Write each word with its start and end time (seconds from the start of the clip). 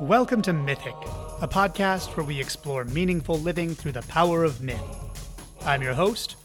Welcome 0.00 0.40
to 0.42 0.54
Mythic, 0.54 0.94
a 1.42 1.46
podcast 1.46 2.16
where 2.16 2.24
we 2.24 2.40
explore 2.40 2.86
meaningful 2.86 3.38
living 3.38 3.74
through 3.74 3.92
the 3.92 4.00
power 4.00 4.44
of 4.44 4.62
myth. 4.62 4.80
I'm 5.60 5.82
your 5.82 5.92
host, 5.92 6.36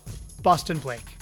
Boston 0.42 0.78
Blake. 0.78 1.16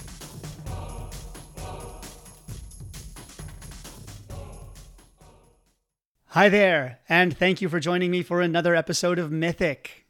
Hi 6.29 6.49
there, 6.49 7.01
and 7.07 7.37
thank 7.37 7.61
you 7.61 7.69
for 7.69 7.79
joining 7.79 8.09
me 8.09 8.23
for 8.23 8.41
another 8.41 8.73
episode 8.73 9.19
of 9.19 9.31
Mythic. 9.31 10.07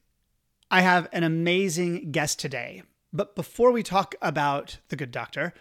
I 0.72 0.80
have 0.80 1.10
an 1.12 1.24
amazing 1.26 2.14
guest 2.14 2.40
today, 2.40 2.84
but 3.12 3.36
before 3.36 3.74
we 3.74 3.84
talk 3.84 4.16
about 4.22 4.78
the 4.88 4.96
good 4.96 5.12
doctor, 5.12 5.54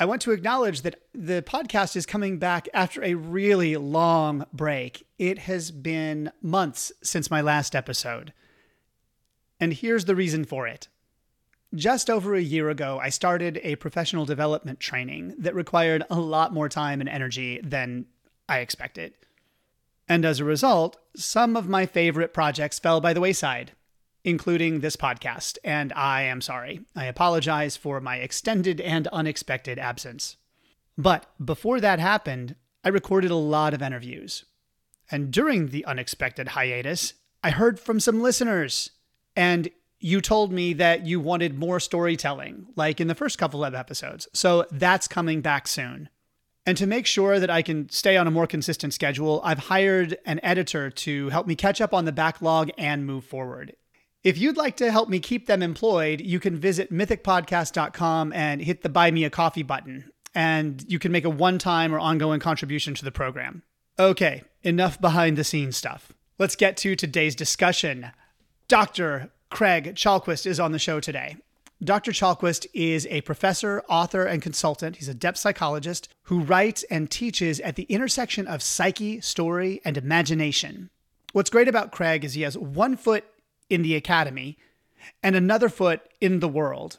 I 0.00 0.06
want 0.06 0.22
to 0.22 0.32
acknowledge 0.32 0.80
that 0.80 1.02
the 1.12 1.42
podcast 1.42 1.94
is 1.94 2.06
coming 2.06 2.38
back 2.38 2.70
after 2.72 3.04
a 3.04 3.12
really 3.12 3.76
long 3.76 4.46
break. 4.50 5.06
It 5.18 5.40
has 5.40 5.70
been 5.70 6.32
months 6.40 6.90
since 7.02 7.30
my 7.30 7.42
last 7.42 7.76
episode. 7.76 8.32
And 9.60 9.74
here's 9.74 10.06
the 10.06 10.16
reason 10.16 10.46
for 10.46 10.66
it. 10.66 10.88
Just 11.74 12.08
over 12.08 12.34
a 12.34 12.40
year 12.40 12.70
ago, 12.70 12.98
I 12.98 13.10
started 13.10 13.60
a 13.62 13.76
professional 13.76 14.24
development 14.24 14.80
training 14.80 15.34
that 15.36 15.54
required 15.54 16.02
a 16.08 16.18
lot 16.18 16.54
more 16.54 16.70
time 16.70 17.00
and 17.00 17.08
energy 17.08 17.60
than 17.62 18.06
I 18.48 18.60
expected. 18.60 19.12
And 20.08 20.24
as 20.24 20.40
a 20.40 20.46
result, 20.46 20.96
some 21.14 21.58
of 21.58 21.68
my 21.68 21.84
favorite 21.84 22.32
projects 22.32 22.78
fell 22.78 23.02
by 23.02 23.12
the 23.12 23.20
wayside 23.20 23.72
including 24.24 24.80
this 24.80 24.96
podcast, 24.96 25.58
and 25.64 25.92
I 25.94 26.22
am 26.22 26.40
sorry. 26.40 26.80
I 26.94 27.06
apologize 27.06 27.76
for 27.76 28.00
my 28.00 28.16
extended 28.16 28.80
and 28.80 29.06
unexpected 29.08 29.78
absence. 29.78 30.36
But 30.98 31.26
before 31.42 31.80
that 31.80 31.98
happened, 31.98 32.56
I 32.84 32.88
recorded 32.88 33.30
a 33.30 33.36
lot 33.36 33.74
of 33.74 33.82
interviews. 33.82 34.44
And 35.10 35.30
during 35.30 35.68
the 35.68 35.84
unexpected 35.84 36.48
hiatus, 36.48 37.14
I 37.42 37.50
heard 37.50 37.80
from 37.80 38.00
some 38.00 38.22
listeners. 38.22 38.90
And 39.34 39.70
you 39.98 40.20
told 40.20 40.52
me 40.52 40.72
that 40.74 41.06
you 41.06 41.20
wanted 41.20 41.58
more 41.58 41.80
storytelling, 41.80 42.66
like 42.76 43.00
in 43.00 43.08
the 43.08 43.14
first 43.14 43.38
couple 43.38 43.64
of 43.64 43.74
episodes. 43.74 44.28
So 44.32 44.66
that's 44.70 45.08
coming 45.08 45.40
back 45.40 45.68
soon. 45.68 46.08
And 46.66 46.76
to 46.76 46.86
make 46.86 47.06
sure 47.06 47.40
that 47.40 47.50
I 47.50 47.62
can 47.62 47.88
stay 47.88 48.16
on 48.16 48.26
a 48.26 48.30
more 48.30 48.46
consistent 48.46 48.94
schedule, 48.94 49.40
I've 49.44 49.58
hired 49.58 50.18
an 50.26 50.40
editor 50.42 50.90
to 50.90 51.28
help 51.30 51.46
me 51.46 51.54
catch 51.54 51.80
up 51.80 51.94
on 51.94 52.04
the 52.04 52.12
backlog 52.12 52.70
and 52.78 53.06
move 53.06 53.24
forward. 53.24 53.74
If 54.22 54.36
you'd 54.36 54.58
like 54.58 54.76
to 54.76 54.92
help 54.92 55.08
me 55.08 55.18
keep 55.18 55.46
them 55.46 55.62
employed, 55.62 56.20
you 56.20 56.40
can 56.40 56.54
visit 56.56 56.92
mythicpodcast.com 56.92 58.34
and 58.34 58.60
hit 58.60 58.82
the 58.82 58.90
buy 58.90 59.10
me 59.10 59.24
a 59.24 59.30
coffee 59.30 59.62
button, 59.62 60.10
and 60.34 60.84
you 60.86 60.98
can 60.98 61.10
make 61.10 61.24
a 61.24 61.30
one 61.30 61.58
time 61.58 61.94
or 61.94 61.98
ongoing 61.98 62.38
contribution 62.38 62.94
to 62.94 63.04
the 63.04 63.10
program. 63.10 63.62
Okay, 63.98 64.42
enough 64.62 65.00
behind 65.00 65.38
the 65.38 65.44
scenes 65.44 65.78
stuff. 65.78 66.12
Let's 66.38 66.54
get 66.54 66.76
to 66.78 66.94
today's 66.96 67.34
discussion. 67.34 68.10
Dr. 68.68 69.30
Craig 69.48 69.94
Chalquist 69.94 70.44
is 70.46 70.60
on 70.60 70.72
the 70.72 70.78
show 70.78 71.00
today. 71.00 71.36
Dr. 71.82 72.12
Chalquist 72.12 72.66
is 72.74 73.06
a 73.06 73.22
professor, 73.22 73.82
author, 73.88 74.26
and 74.26 74.42
consultant. 74.42 74.96
He's 74.96 75.08
a 75.08 75.14
depth 75.14 75.38
psychologist 75.38 76.10
who 76.24 76.40
writes 76.40 76.82
and 76.90 77.10
teaches 77.10 77.58
at 77.60 77.76
the 77.76 77.84
intersection 77.84 78.46
of 78.46 78.62
psyche, 78.62 79.22
story, 79.22 79.80
and 79.82 79.96
imagination. 79.96 80.90
What's 81.32 81.48
great 81.48 81.68
about 81.68 81.90
Craig 81.90 82.22
is 82.22 82.34
he 82.34 82.42
has 82.42 82.58
one 82.58 82.98
foot 82.98 83.24
in 83.70 83.82
the 83.82 83.94
academy 83.94 84.58
and 85.22 85.34
another 85.34 85.68
foot 85.68 86.02
in 86.20 86.40
the 86.40 86.48
world, 86.48 86.98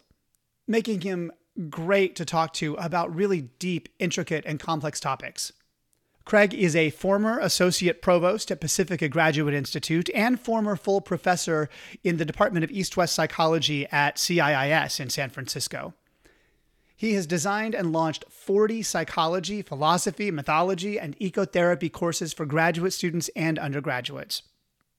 making 0.67 1.01
him 1.01 1.31
great 1.69 2.15
to 2.15 2.25
talk 2.25 2.53
to 2.53 2.75
about 2.75 3.13
really 3.13 3.41
deep, 3.59 3.89
intricate, 3.99 4.43
and 4.47 4.59
complex 4.59 4.99
topics. 4.99 5.51
Craig 6.23 6.53
is 6.53 6.75
a 6.75 6.91
former 6.91 7.39
associate 7.39 8.01
provost 8.01 8.51
at 8.51 8.61
Pacifica 8.61 9.09
Graduate 9.09 9.53
Institute 9.53 10.09
and 10.13 10.39
former 10.39 10.75
full 10.75 11.01
professor 11.01 11.67
in 12.03 12.17
the 12.17 12.25
Department 12.25 12.63
of 12.63 12.71
East 12.71 12.95
West 12.95 13.13
Psychology 13.13 13.87
at 13.91 14.17
CIIS 14.17 14.99
in 14.99 15.09
San 15.09 15.29
Francisco. 15.29 15.93
He 16.95 17.13
has 17.13 17.25
designed 17.25 17.73
and 17.73 17.91
launched 17.91 18.25
40 18.29 18.83
psychology, 18.83 19.63
philosophy, 19.63 20.29
mythology, 20.29 20.99
and 20.99 21.17
ecotherapy 21.17 21.91
courses 21.91 22.31
for 22.31 22.45
graduate 22.45 22.93
students 22.93 23.29
and 23.35 23.57
undergraduates. 23.57 24.43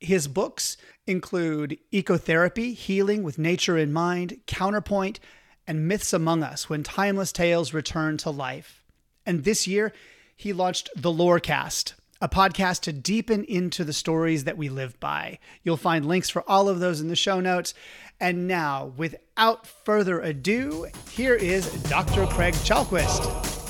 His 0.02 0.26
books 0.26 0.76
include 1.06 1.78
Ecotherapy, 1.92 2.74
Healing 2.74 3.22
with 3.22 3.38
Nature 3.38 3.78
in 3.78 3.92
Mind, 3.92 4.40
Counterpoint, 4.48 5.20
and 5.64 5.86
Myths 5.86 6.12
Among 6.12 6.42
Us 6.42 6.68
When 6.68 6.82
Timeless 6.82 7.30
Tales 7.30 7.72
Return 7.72 8.16
to 8.18 8.30
Life. 8.30 8.82
And 9.24 9.44
this 9.44 9.68
year, 9.68 9.92
he 10.34 10.52
launched 10.52 10.90
The 10.96 11.12
Lorecast, 11.12 11.94
a 12.20 12.28
podcast 12.28 12.80
to 12.80 12.92
deepen 12.92 13.44
into 13.44 13.84
the 13.84 13.92
stories 13.92 14.42
that 14.42 14.58
we 14.58 14.68
live 14.68 14.98
by. 14.98 15.38
You'll 15.62 15.76
find 15.76 16.04
links 16.04 16.28
for 16.28 16.42
all 16.50 16.68
of 16.68 16.80
those 16.80 17.00
in 17.00 17.06
the 17.06 17.14
show 17.14 17.38
notes. 17.38 17.72
And 18.18 18.48
now, 18.48 18.92
without 18.96 19.68
further 19.68 20.20
ado, 20.20 20.88
here 21.12 21.36
is 21.36 21.70
Dr. 21.84 22.26
Craig 22.26 22.54
Chalquist. 22.54 23.61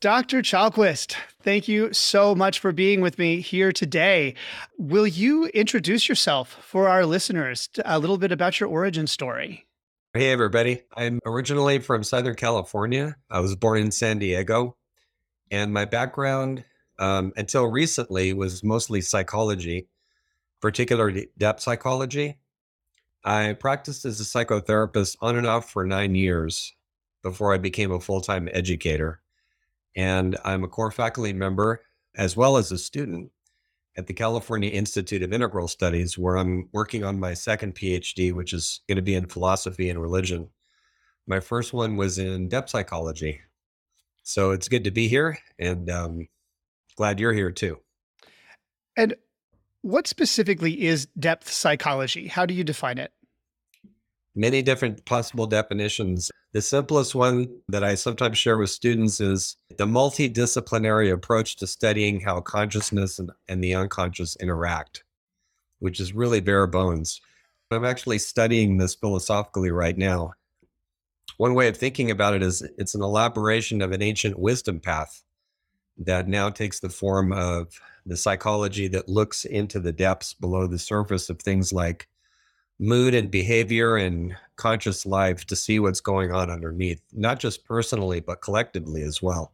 Dr. 0.00 0.42
Chalquist, 0.42 1.16
thank 1.42 1.66
you 1.66 1.92
so 1.92 2.32
much 2.32 2.60
for 2.60 2.70
being 2.70 3.00
with 3.00 3.18
me 3.18 3.40
here 3.40 3.72
today. 3.72 4.34
Will 4.76 5.08
you 5.08 5.46
introduce 5.46 6.08
yourself 6.08 6.56
for 6.60 6.88
our 6.88 7.04
listeners, 7.04 7.68
a 7.84 7.98
little 7.98 8.16
bit 8.16 8.30
about 8.30 8.60
your 8.60 8.68
origin 8.68 9.08
story? 9.08 9.66
Hey, 10.14 10.30
everybody. 10.30 10.82
I'm 10.96 11.18
originally 11.26 11.80
from 11.80 12.04
Southern 12.04 12.36
California. 12.36 13.16
I 13.28 13.40
was 13.40 13.56
born 13.56 13.80
in 13.80 13.90
San 13.90 14.20
Diego, 14.20 14.76
and 15.50 15.72
my 15.72 15.84
background 15.84 16.62
um, 17.00 17.32
until 17.36 17.66
recently 17.66 18.32
was 18.32 18.62
mostly 18.62 19.00
psychology, 19.00 19.88
particularly 20.60 21.30
depth 21.36 21.60
psychology. 21.60 22.38
I 23.24 23.54
practiced 23.54 24.04
as 24.04 24.20
a 24.20 24.22
psychotherapist 24.22 25.16
on 25.20 25.34
and 25.34 25.46
off 25.48 25.72
for 25.72 25.84
nine 25.84 26.14
years 26.14 26.72
before 27.24 27.52
I 27.52 27.58
became 27.58 27.90
a 27.90 27.98
full 27.98 28.20
time 28.20 28.48
educator 28.52 29.22
and 29.98 30.36
I'm 30.44 30.62
a 30.62 30.68
core 30.68 30.92
faculty 30.92 31.32
member 31.32 31.82
as 32.16 32.36
well 32.36 32.56
as 32.56 32.70
a 32.70 32.78
student 32.78 33.32
at 33.96 34.06
the 34.06 34.14
California 34.14 34.70
Institute 34.70 35.24
of 35.24 35.32
Integral 35.32 35.66
Studies, 35.66 36.16
where 36.16 36.36
I'm 36.36 36.68
working 36.72 37.02
on 37.02 37.18
my 37.18 37.34
second 37.34 37.74
PhD, 37.74 38.32
which 38.32 38.52
is 38.52 38.80
going 38.86 38.96
to 38.96 39.02
be 39.02 39.16
in 39.16 39.26
philosophy 39.26 39.90
and 39.90 40.00
religion. 40.00 40.50
My 41.26 41.40
first 41.40 41.72
one 41.72 41.96
was 41.96 42.16
in 42.16 42.48
depth 42.48 42.70
psychology. 42.70 43.40
So 44.22 44.52
it's 44.52 44.68
good 44.68 44.84
to 44.84 44.92
be 44.92 45.08
here 45.08 45.36
and 45.58 45.90
um, 45.90 46.28
glad 46.96 47.18
you're 47.18 47.32
here 47.32 47.50
too. 47.50 47.80
And 48.96 49.16
what 49.82 50.06
specifically 50.06 50.86
is 50.86 51.06
depth 51.18 51.50
psychology? 51.50 52.28
How 52.28 52.46
do 52.46 52.54
you 52.54 52.62
define 52.62 52.98
it? 52.98 53.12
Many 54.38 54.62
different 54.62 55.04
possible 55.04 55.48
definitions. 55.48 56.30
The 56.52 56.62
simplest 56.62 57.12
one 57.12 57.48
that 57.70 57.82
I 57.82 57.96
sometimes 57.96 58.38
share 58.38 58.56
with 58.56 58.70
students 58.70 59.20
is 59.20 59.56
the 59.78 59.84
multidisciplinary 59.84 61.12
approach 61.12 61.56
to 61.56 61.66
studying 61.66 62.20
how 62.20 62.40
consciousness 62.42 63.18
and, 63.18 63.32
and 63.48 63.64
the 63.64 63.74
unconscious 63.74 64.36
interact, 64.36 65.02
which 65.80 65.98
is 65.98 66.12
really 66.12 66.38
bare 66.38 66.68
bones. 66.68 67.20
I'm 67.72 67.84
actually 67.84 68.20
studying 68.20 68.76
this 68.76 68.94
philosophically 68.94 69.72
right 69.72 69.98
now. 69.98 70.34
One 71.38 71.54
way 71.54 71.66
of 71.66 71.76
thinking 71.76 72.12
about 72.12 72.34
it 72.34 72.42
is 72.44 72.62
it's 72.78 72.94
an 72.94 73.02
elaboration 73.02 73.82
of 73.82 73.90
an 73.90 74.02
ancient 74.02 74.38
wisdom 74.38 74.78
path 74.78 75.24
that 75.96 76.28
now 76.28 76.48
takes 76.48 76.78
the 76.78 76.90
form 76.90 77.32
of 77.32 77.80
the 78.06 78.16
psychology 78.16 78.86
that 78.86 79.08
looks 79.08 79.44
into 79.44 79.80
the 79.80 79.92
depths 79.92 80.32
below 80.32 80.68
the 80.68 80.78
surface 80.78 81.28
of 81.28 81.40
things 81.40 81.72
like 81.72 82.06
mood 82.78 83.14
and 83.14 83.30
behavior 83.30 83.96
and 83.96 84.36
conscious 84.56 85.04
life 85.06 85.44
to 85.46 85.56
see 85.56 85.78
what's 85.78 86.00
going 86.00 86.32
on 86.32 86.50
underneath, 86.50 87.00
not 87.12 87.40
just 87.40 87.64
personally, 87.64 88.20
but 88.20 88.40
collectively 88.40 89.02
as 89.02 89.22
well. 89.22 89.52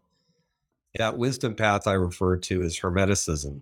That 0.96 1.18
wisdom 1.18 1.54
path 1.54 1.86
I 1.86 1.94
refer 1.94 2.36
to 2.36 2.62
is 2.62 2.78
Hermeticism. 2.78 3.60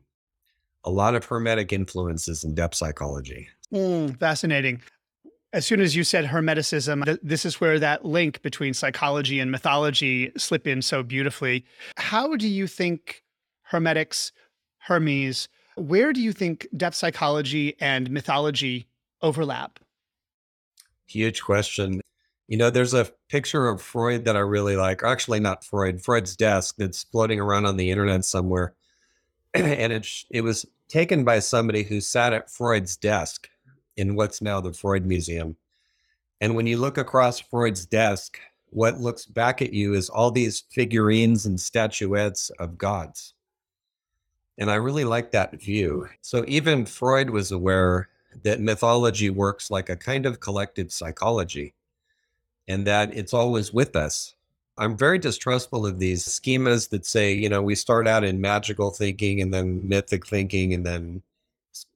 A 0.85 0.91
lot 0.91 1.15
of 1.15 1.25
Hermetic 1.25 1.73
influences 1.73 2.45
in 2.45 2.55
depth 2.55 2.75
psychology. 2.75 3.49
Mm, 3.73 4.19
fascinating. 4.19 4.83
As 5.53 5.67
soon 5.67 5.81
as 5.81 5.95
you 5.95 6.03
said 6.03 6.27
Hermeticism, 6.27 7.05
th- 7.05 7.21
this 7.23 7.45
is 7.45 7.61
where 7.61 7.79
that 7.79 8.05
link 8.05 8.43
between 8.43 8.75
psychology 8.75 9.39
and 9.39 9.51
mythology 9.51 10.33
slip 10.37 10.67
in 10.67 10.83
so 10.83 11.03
beautifully. 11.03 11.65
How 11.97 12.37
do 12.37 12.49
you 12.49 12.67
think 12.67 13.23
Hermetics, 13.63 14.33
Hermes, 14.79 15.49
where 15.77 16.13
do 16.13 16.21
you 16.21 16.33
think 16.33 16.67
depth 16.77 16.97
psychology 16.97 17.77
and 17.81 18.11
mythology 18.11 18.87
overlap? 19.23 19.79
Huge 21.07 21.43
question. 21.43 22.01
You 22.49 22.57
know, 22.57 22.71
there's 22.71 22.95
a 22.95 23.11
picture 23.29 23.69
of 23.69 23.81
Freud 23.81 24.25
that 24.25 24.37
I 24.37 24.41
really 24.41 24.77
like. 24.77 25.03
Actually, 25.03 25.41
not 25.41 25.65
Freud, 25.65 26.03
Freud's 26.03 26.37
desk 26.37 26.77
that's 26.79 27.05
floating 27.05 27.41
around 27.41 27.67
on 27.67 27.77
the 27.77 27.91
internet 27.91 28.25
somewhere. 28.25 28.75
and 29.55 29.93
it, 29.93 30.07
it 30.31 30.43
was 30.43 30.67
taken 30.89 31.25
by 31.25 31.39
somebody 31.39 31.83
who 31.83 32.01
sat 32.01 32.33
at 32.33 32.51
Freud's 32.51 32.97
desk 32.97 33.49
in 33.97 34.15
what's 34.15 34.43
now 34.43 34.61
the 34.61 34.73
Freud 34.73 35.07
Museum. 35.07 35.57
And 36.41 36.57
when 36.57 36.67
you 36.67 36.77
look 36.77 36.99
across 36.99 37.41
Freud's 37.41 37.87
desk, 37.87 38.39
what 38.71 39.01
looks 39.01 39.27
back 39.27 39.63
at 39.63 39.73
you 39.73 39.95
is 39.95 40.09
all 40.09 40.31
these 40.31 40.65
figurines 40.71 41.47
and 41.47 41.61
statuettes 41.61 42.51
of 42.59 42.79
gods. 42.79 43.35
And 44.59 44.71
I 44.71 44.77
really 44.77 45.05
like 45.05 45.31
that 45.33 45.61
view. 45.61 46.09
So 46.21 46.45
even 46.49 46.87
Freud 46.87 47.31
was 47.31 47.53
aware 47.53 48.09
that 48.43 48.61
mythology 48.61 49.31
works 49.31 49.71
like 49.71 49.89
a 49.89 49.97
kind 49.97 50.27
of 50.27 50.41
collective 50.41 50.93
psychology 50.93 51.75
and 52.69 52.87
that 52.87 53.15
it's 53.17 53.35
always 53.35 53.73
with 53.73 53.97
us. 53.97 54.35
I'm 54.79 54.97
very 54.97 55.19
distrustful 55.19 55.87
of 55.87 55.99
these 55.99 56.25
schemas 56.25 56.89
that 56.91 57.05
say, 57.05 57.33
you 57.33 57.49
know, 57.49 57.63
we 57.63 57.75
start 57.75 58.09
out 58.09 58.25
in 58.25 58.41
magical 58.41 58.91
thinking 58.91 59.43
and 59.43 59.53
then 59.53 59.87
mythic 59.87 60.27
thinking 60.27 60.73
and 60.73 60.85
then 60.85 61.23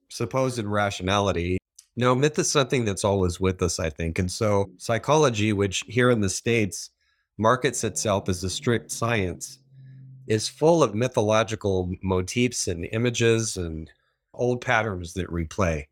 supposed 0.09 0.63
rationality. 0.63 1.59
No, 1.97 2.15
myth 2.15 2.39
is 2.39 2.51
something 2.51 2.85
that's 2.85 3.05
always 3.05 3.41
with 3.41 3.63
us, 3.63 3.81
I 3.81 3.89
think. 3.89 4.19
And 4.19 4.31
so 4.31 4.71
psychology, 4.77 5.55
which 5.55 5.85
here 5.89 6.11
in 6.11 6.21
the 6.21 6.29
States 6.29 6.91
markets 7.39 7.85
itself 7.85 8.29
as 8.29 8.45
a 8.45 8.51
strict 8.51 8.91
science, 8.91 9.59
is 10.27 10.49
full 10.49 10.83
of 10.83 10.95
mythological 10.95 11.95
motifs 12.03 12.69
and 12.69 12.87
images 12.93 13.57
and 13.57 13.91
old 14.35 14.61
patterns 14.61 15.15
that 15.15 15.29
replay. 15.29 15.87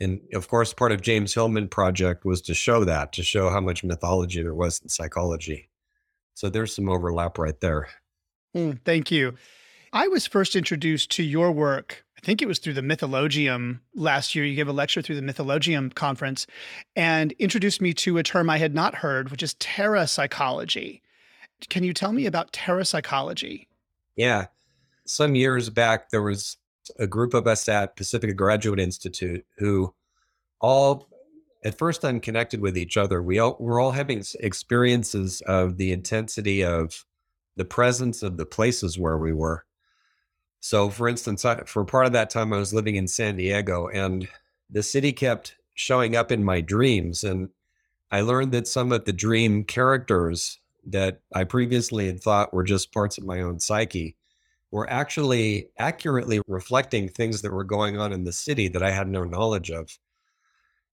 And 0.00 0.20
of 0.34 0.48
course, 0.48 0.72
part 0.72 0.92
of 0.92 1.00
James 1.00 1.34
Hillman 1.34 1.68
project 1.68 2.24
was 2.24 2.40
to 2.42 2.54
show 2.54 2.84
that, 2.84 3.12
to 3.14 3.22
show 3.22 3.50
how 3.50 3.60
much 3.60 3.82
mythology 3.82 4.42
there 4.42 4.54
was 4.54 4.80
in 4.80 4.88
psychology. 4.88 5.68
So 6.34 6.48
there's 6.48 6.74
some 6.74 6.88
overlap 6.88 7.38
right 7.38 7.60
there. 7.60 7.88
Mm, 8.56 8.80
thank 8.84 9.10
you. 9.10 9.34
I 9.92 10.06
was 10.08 10.26
first 10.26 10.54
introduced 10.54 11.10
to 11.12 11.22
your 11.22 11.50
work 11.50 12.04
I 12.18 12.26
think 12.26 12.42
it 12.42 12.48
was 12.48 12.58
through 12.58 12.74
the 12.74 12.82
Mythologium 12.82 13.80
last 13.94 14.34
year. 14.34 14.44
You 14.44 14.56
gave 14.56 14.66
a 14.66 14.72
lecture 14.72 15.00
through 15.00 15.14
the 15.14 15.22
Mythologium 15.22 15.90
conference 15.90 16.48
and 16.96 17.30
introduced 17.32 17.80
me 17.80 17.94
to 17.94 18.18
a 18.18 18.24
term 18.24 18.50
I 18.50 18.58
had 18.58 18.74
not 18.74 18.96
heard, 18.96 19.30
which 19.30 19.42
is 19.42 19.54
terrapsychology 19.54 21.00
Can 21.70 21.84
you 21.84 21.94
tell 21.94 22.12
me 22.12 22.26
about 22.26 22.52
terrapsychology 22.52 23.68
Yeah. 24.16 24.46
Some 25.06 25.36
years 25.36 25.70
back, 25.70 26.10
there 26.10 26.22
was 26.22 26.56
a 26.98 27.06
group 27.06 27.34
of 27.34 27.46
us 27.46 27.68
at 27.68 27.96
Pacifica 27.96 28.34
Graduate 28.34 28.80
Institute 28.80 29.44
who 29.58 29.94
all, 30.60 31.08
at 31.64 31.78
first, 31.78 32.04
unconnected 32.04 32.60
with 32.60 32.76
each 32.76 32.96
other. 32.96 33.22
We 33.22 33.38
all 33.38 33.56
were 33.60 33.80
all 33.80 33.92
having 33.92 34.24
experiences 34.40 35.40
of 35.46 35.76
the 35.76 35.92
intensity 35.92 36.64
of 36.64 37.04
the 37.56 37.64
presence 37.64 38.22
of 38.22 38.36
the 38.36 38.46
places 38.46 38.98
where 38.98 39.18
we 39.18 39.32
were 39.32 39.64
so, 40.60 40.90
for 40.90 41.08
instance, 41.08 41.44
I, 41.44 41.62
for 41.64 41.84
part 41.84 42.06
of 42.06 42.12
that 42.12 42.30
time, 42.30 42.52
I 42.52 42.58
was 42.58 42.74
living 42.74 42.96
in 42.96 43.06
San 43.06 43.36
Diego, 43.36 43.88
and 43.88 44.28
the 44.70 44.82
city 44.82 45.12
kept 45.12 45.56
showing 45.74 46.16
up 46.16 46.32
in 46.32 46.42
my 46.42 46.60
dreams. 46.60 47.22
And 47.22 47.50
I 48.10 48.22
learned 48.22 48.52
that 48.52 48.66
some 48.66 48.92
of 48.92 49.04
the 49.04 49.12
dream 49.12 49.64
characters 49.64 50.58
that 50.86 51.20
I 51.34 51.44
previously 51.44 52.06
had 52.06 52.20
thought 52.20 52.52
were 52.52 52.64
just 52.64 52.92
parts 52.92 53.18
of 53.18 53.24
my 53.24 53.40
own 53.40 53.60
psyche 53.60 54.16
were 54.70 54.88
actually 54.90 55.68
accurately 55.78 56.40
reflecting 56.46 57.08
things 57.08 57.42
that 57.42 57.52
were 57.52 57.64
going 57.64 57.98
on 57.98 58.12
in 58.12 58.24
the 58.24 58.32
city 58.32 58.68
that 58.68 58.82
I 58.82 58.90
had 58.90 59.08
no 59.08 59.24
knowledge 59.24 59.70
of. 59.70 59.98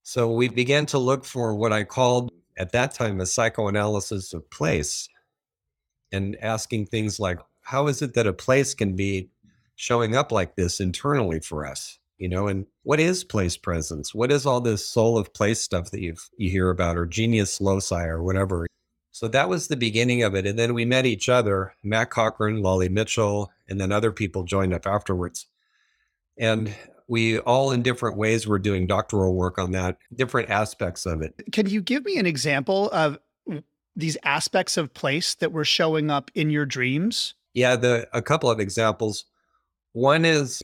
So 0.03 0.31
we 0.31 0.47
began 0.47 0.85
to 0.87 0.97
look 0.97 1.25
for 1.25 1.55
what 1.55 1.73
I 1.73 1.83
called 1.83 2.31
at 2.57 2.71
that 2.71 2.93
time 2.93 3.19
a 3.19 3.25
psychoanalysis 3.25 4.33
of 4.33 4.49
place 4.49 5.09
and 6.11 6.37
asking 6.41 6.85
things 6.85 7.19
like, 7.19 7.39
how 7.61 7.87
is 7.87 8.01
it 8.01 8.13
that 8.13 8.27
a 8.27 8.33
place 8.33 8.73
can 8.73 8.95
be 8.95 9.29
showing 9.75 10.15
up 10.15 10.31
like 10.31 10.55
this 10.55 10.79
internally 10.79 11.39
for 11.39 11.65
us 11.65 11.99
you 12.17 12.29
know 12.29 12.47
and 12.47 12.65
what 12.83 12.99
is 12.99 13.23
place 13.23 13.57
presence 13.57 14.15
what 14.15 14.31
is 14.31 14.45
all 14.45 14.61
this 14.61 14.87
soul 14.87 15.17
of 15.17 15.33
place 15.33 15.61
stuff 15.61 15.91
that 15.91 16.01
you 16.01 16.15
you 16.37 16.49
hear 16.49 16.69
about 16.69 16.97
or 16.97 17.05
genius 17.05 17.59
loci 17.59 18.05
or 18.05 18.23
whatever 18.23 18.67
so 19.15 19.29
that 19.29 19.47
was 19.47 19.67
the 19.69 19.77
beginning 19.77 20.23
of 20.23 20.35
it 20.35 20.45
and 20.45 20.59
then 20.59 20.73
we 20.73 20.83
met 20.83 21.05
each 21.05 21.29
other 21.29 21.73
matt 21.83 22.09
Cochran, 22.09 22.61
lolly 22.61 22.89
mitchell 22.89 23.51
and 23.67 23.79
then 23.79 23.91
other 23.91 24.11
people 24.11 24.43
joined 24.43 24.73
up 24.73 24.85
afterwards. 24.85 25.47
And 26.37 26.75
we 27.07 27.39
all 27.39 27.71
in 27.71 27.83
different 27.83 28.17
ways 28.17 28.47
were 28.47 28.59
doing 28.59 28.87
doctoral 28.87 29.35
work 29.35 29.57
on 29.57 29.71
that 29.71 29.97
different 30.13 30.49
aspects 30.49 31.05
of 31.05 31.21
it. 31.21 31.33
Can 31.51 31.67
you 31.67 31.81
give 31.81 32.03
me 32.03 32.17
an 32.17 32.25
example 32.25 32.89
of 32.91 33.17
these 33.95 34.17
aspects 34.23 34.75
of 34.75 34.93
place 34.93 35.35
that 35.35 35.51
were 35.51 35.65
showing 35.65 36.11
up 36.11 36.29
in 36.35 36.49
your 36.49 36.65
dreams? 36.65 37.35
Yeah 37.53 37.75
the 37.75 38.07
a 38.11 38.21
couple 38.21 38.49
of 38.49 38.59
examples. 38.59 39.25
One 39.93 40.25
is, 40.25 40.61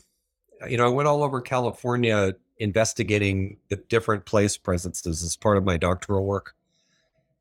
you 0.67 0.75
know, 0.75 0.85
I 0.85 0.89
went 0.89 1.07
all 1.07 1.23
over 1.23 1.39
California 1.39 2.35
investigating 2.57 3.57
the 3.69 3.77
different 3.77 4.25
place 4.25 4.57
presences 4.57 5.23
as 5.23 5.37
part 5.37 5.57
of 5.57 5.63
my 5.63 5.77
doctoral 5.77 6.25
work. 6.25 6.53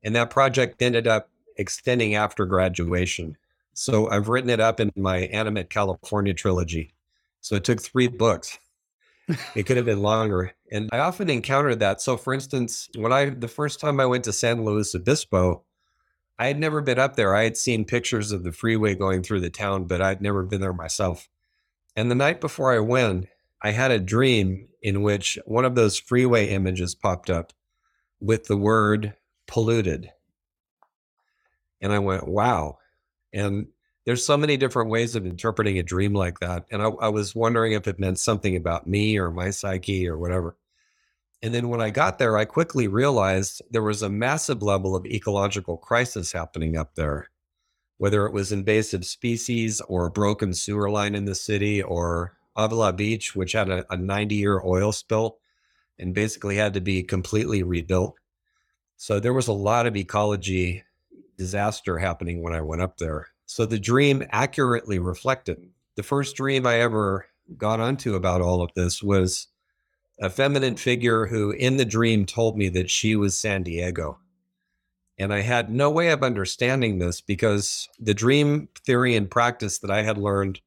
And 0.03 0.15
that 0.15 0.29
project 0.29 0.81
ended 0.81 1.07
up 1.07 1.29
extending 1.57 2.15
after 2.15 2.45
graduation. 2.45 3.37
So 3.73 4.09
I've 4.09 4.29
written 4.29 4.49
it 4.49 4.59
up 4.59 4.79
in 4.79 4.91
my 4.95 5.19
Animate 5.19 5.69
California 5.69 6.33
trilogy. 6.33 6.93
So 7.41 7.55
it 7.55 7.63
took 7.63 7.81
three 7.81 8.07
books. 8.07 8.59
it 9.55 9.63
could 9.63 9.77
have 9.77 9.85
been 9.85 10.01
longer. 10.01 10.53
And 10.71 10.89
I 10.91 10.99
often 10.99 11.29
encountered 11.29 11.79
that. 11.79 12.01
So 12.01 12.17
for 12.17 12.33
instance, 12.33 12.89
when 12.95 13.13
I 13.13 13.29
the 13.29 13.47
first 13.47 13.79
time 13.79 13.99
I 13.99 14.05
went 14.05 14.23
to 14.25 14.33
San 14.33 14.63
Luis 14.65 14.95
Obispo, 14.95 15.63
I 16.39 16.47
had 16.47 16.59
never 16.59 16.81
been 16.81 16.99
up 16.99 17.15
there. 17.15 17.35
I 17.35 17.43
had 17.43 17.57
seen 17.57 17.85
pictures 17.85 18.31
of 18.31 18.43
the 18.43 18.51
freeway 18.51 18.95
going 18.95 19.23
through 19.23 19.41
the 19.41 19.49
town, 19.49 19.85
but 19.85 20.01
I'd 20.01 20.21
never 20.21 20.43
been 20.43 20.61
there 20.61 20.73
myself. 20.73 21.29
And 21.95 22.09
the 22.09 22.15
night 22.15 22.41
before 22.41 22.73
I 22.73 22.79
went, 22.79 23.27
I 23.61 23.71
had 23.71 23.91
a 23.91 23.99
dream 23.99 24.67
in 24.81 25.03
which 25.03 25.37
one 25.45 25.65
of 25.65 25.75
those 25.75 25.99
freeway 25.99 26.47
images 26.49 26.95
popped 26.95 27.29
up 27.29 27.53
with 28.19 28.45
the 28.45 28.57
word 28.57 29.13
polluted. 29.51 30.11
And 31.81 31.93
I 31.93 31.99
went, 31.99 32.27
wow. 32.27 32.79
And 33.33 33.67
there's 34.05 34.25
so 34.25 34.37
many 34.37 34.57
different 34.57 34.89
ways 34.89 35.15
of 35.15 35.27
interpreting 35.27 35.77
a 35.77 35.83
dream 35.83 36.13
like 36.13 36.39
that. 36.39 36.65
And 36.71 36.81
I, 36.81 36.87
I, 36.87 37.09
was 37.09 37.35
wondering 37.35 37.73
if 37.73 37.87
it 37.87 37.99
meant 37.99 38.17
something 38.17 38.55
about 38.55 38.87
me 38.87 39.17
or 39.17 39.29
my 39.29 39.51
psyche 39.51 40.07
or 40.07 40.17
whatever. 40.17 40.57
And 41.43 41.53
then 41.53 41.69
when 41.69 41.81
I 41.81 41.91
got 41.91 42.17
there, 42.17 42.37
I 42.37 42.45
quickly 42.45 42.87
realized 42.87 43.61
there 43.69 43.83
was 43.83 44.01
a 44.01 44.09
massive 44.09 44.63
level 44.63 44.95
of 44.95 45.05
ecological 45.05 45.77
crisis 45.77 46.31
happening 46.31 46.77
up 46.77 46.95
there 46.95 47.29
whether 48.01 48.25
it 48.25 48.33
was 48.33 48.51
invasive 48.51 49.05
species 49.05 49.79
or 49.81 50.07
a 50.07 50.11
broken 50.11 50.55
sewer 50.55 50.89
line 50.89 51.13
in 51.13 51.25
the 51.25 51.35
city 51.35 51.83
or 51.83 52.35
Avila 52.55 52.91
Beach, 52.91 53.35
which 53.35 53.51
had 53.51 53.69
a 53.69 53.95
90 53.95 54.33
year 54.33 54.59
oil 54.65 54.91
spill 54.91 55.37
and 55.99 56.11
basically 56.11 56.55
had 56.55 56.73
to 56.73 56.81
be 56.81 57.03
completely 57.03 57.61
rebuilt. 57.61 58.15
So 59.01 59.19
there 59.19 59.33
was 59.33 59.47
a 59.47 59.51
lot 59.51 59.87
of 59.87 59.97
ecology 59.97 60.83
disaster 61.35 61.97
happening 61.97 62.43
when 62.43 62.53
I 62.53 62.61
went 62.61 62.83
up 62.83 62.99
there. 62.99 63.29
So 63.47 63.65
the 63.65 63.79
dream 63.79 64.23
accurately 64.29 64.99
reflected. 64.99 65.71
The 65.95 66.03
first 66.03 66.35
dream 66.35 66.67
I 66.67 66.81
ever 66.81 67.25
got 67.57 67.79
onto 67.79 68.13
about 68.13 68.41
all 68.41 68.61
of 68.61 68.69
this 68.75 69.01
was 69.01 69.47
a 70.19 70.29
feminine 70.29 70.75
figure 70.75 71.25
who, 71.25 71.49
in 71.49 71.77
the 71.77 71.83
dream, 71.83 72.27
told 72.27 72.55
me 72.59 72.69
that 72.69 72.91
she 72.91 73.15
was 73.15 73.35
San 73.35 73.63
Diego. 73.63 74.19
And 75.17 75.33
I 75.33 75.41
had 75.41 75.71
no 75.71 75.89
way 75.89 76.11
of 76.11 76.21
understanding 76.21 76.99
this 76.99 77.21
because 77.21 77.89
the 77.99 78.13
dream 78.13 78.69
theory 78.85 79.15
and 79.15 79.31
practice 79.31 79.79
that 79.79 79.89
I 79.89 80.03
had 80.03 80.19
learned 80.19 80.61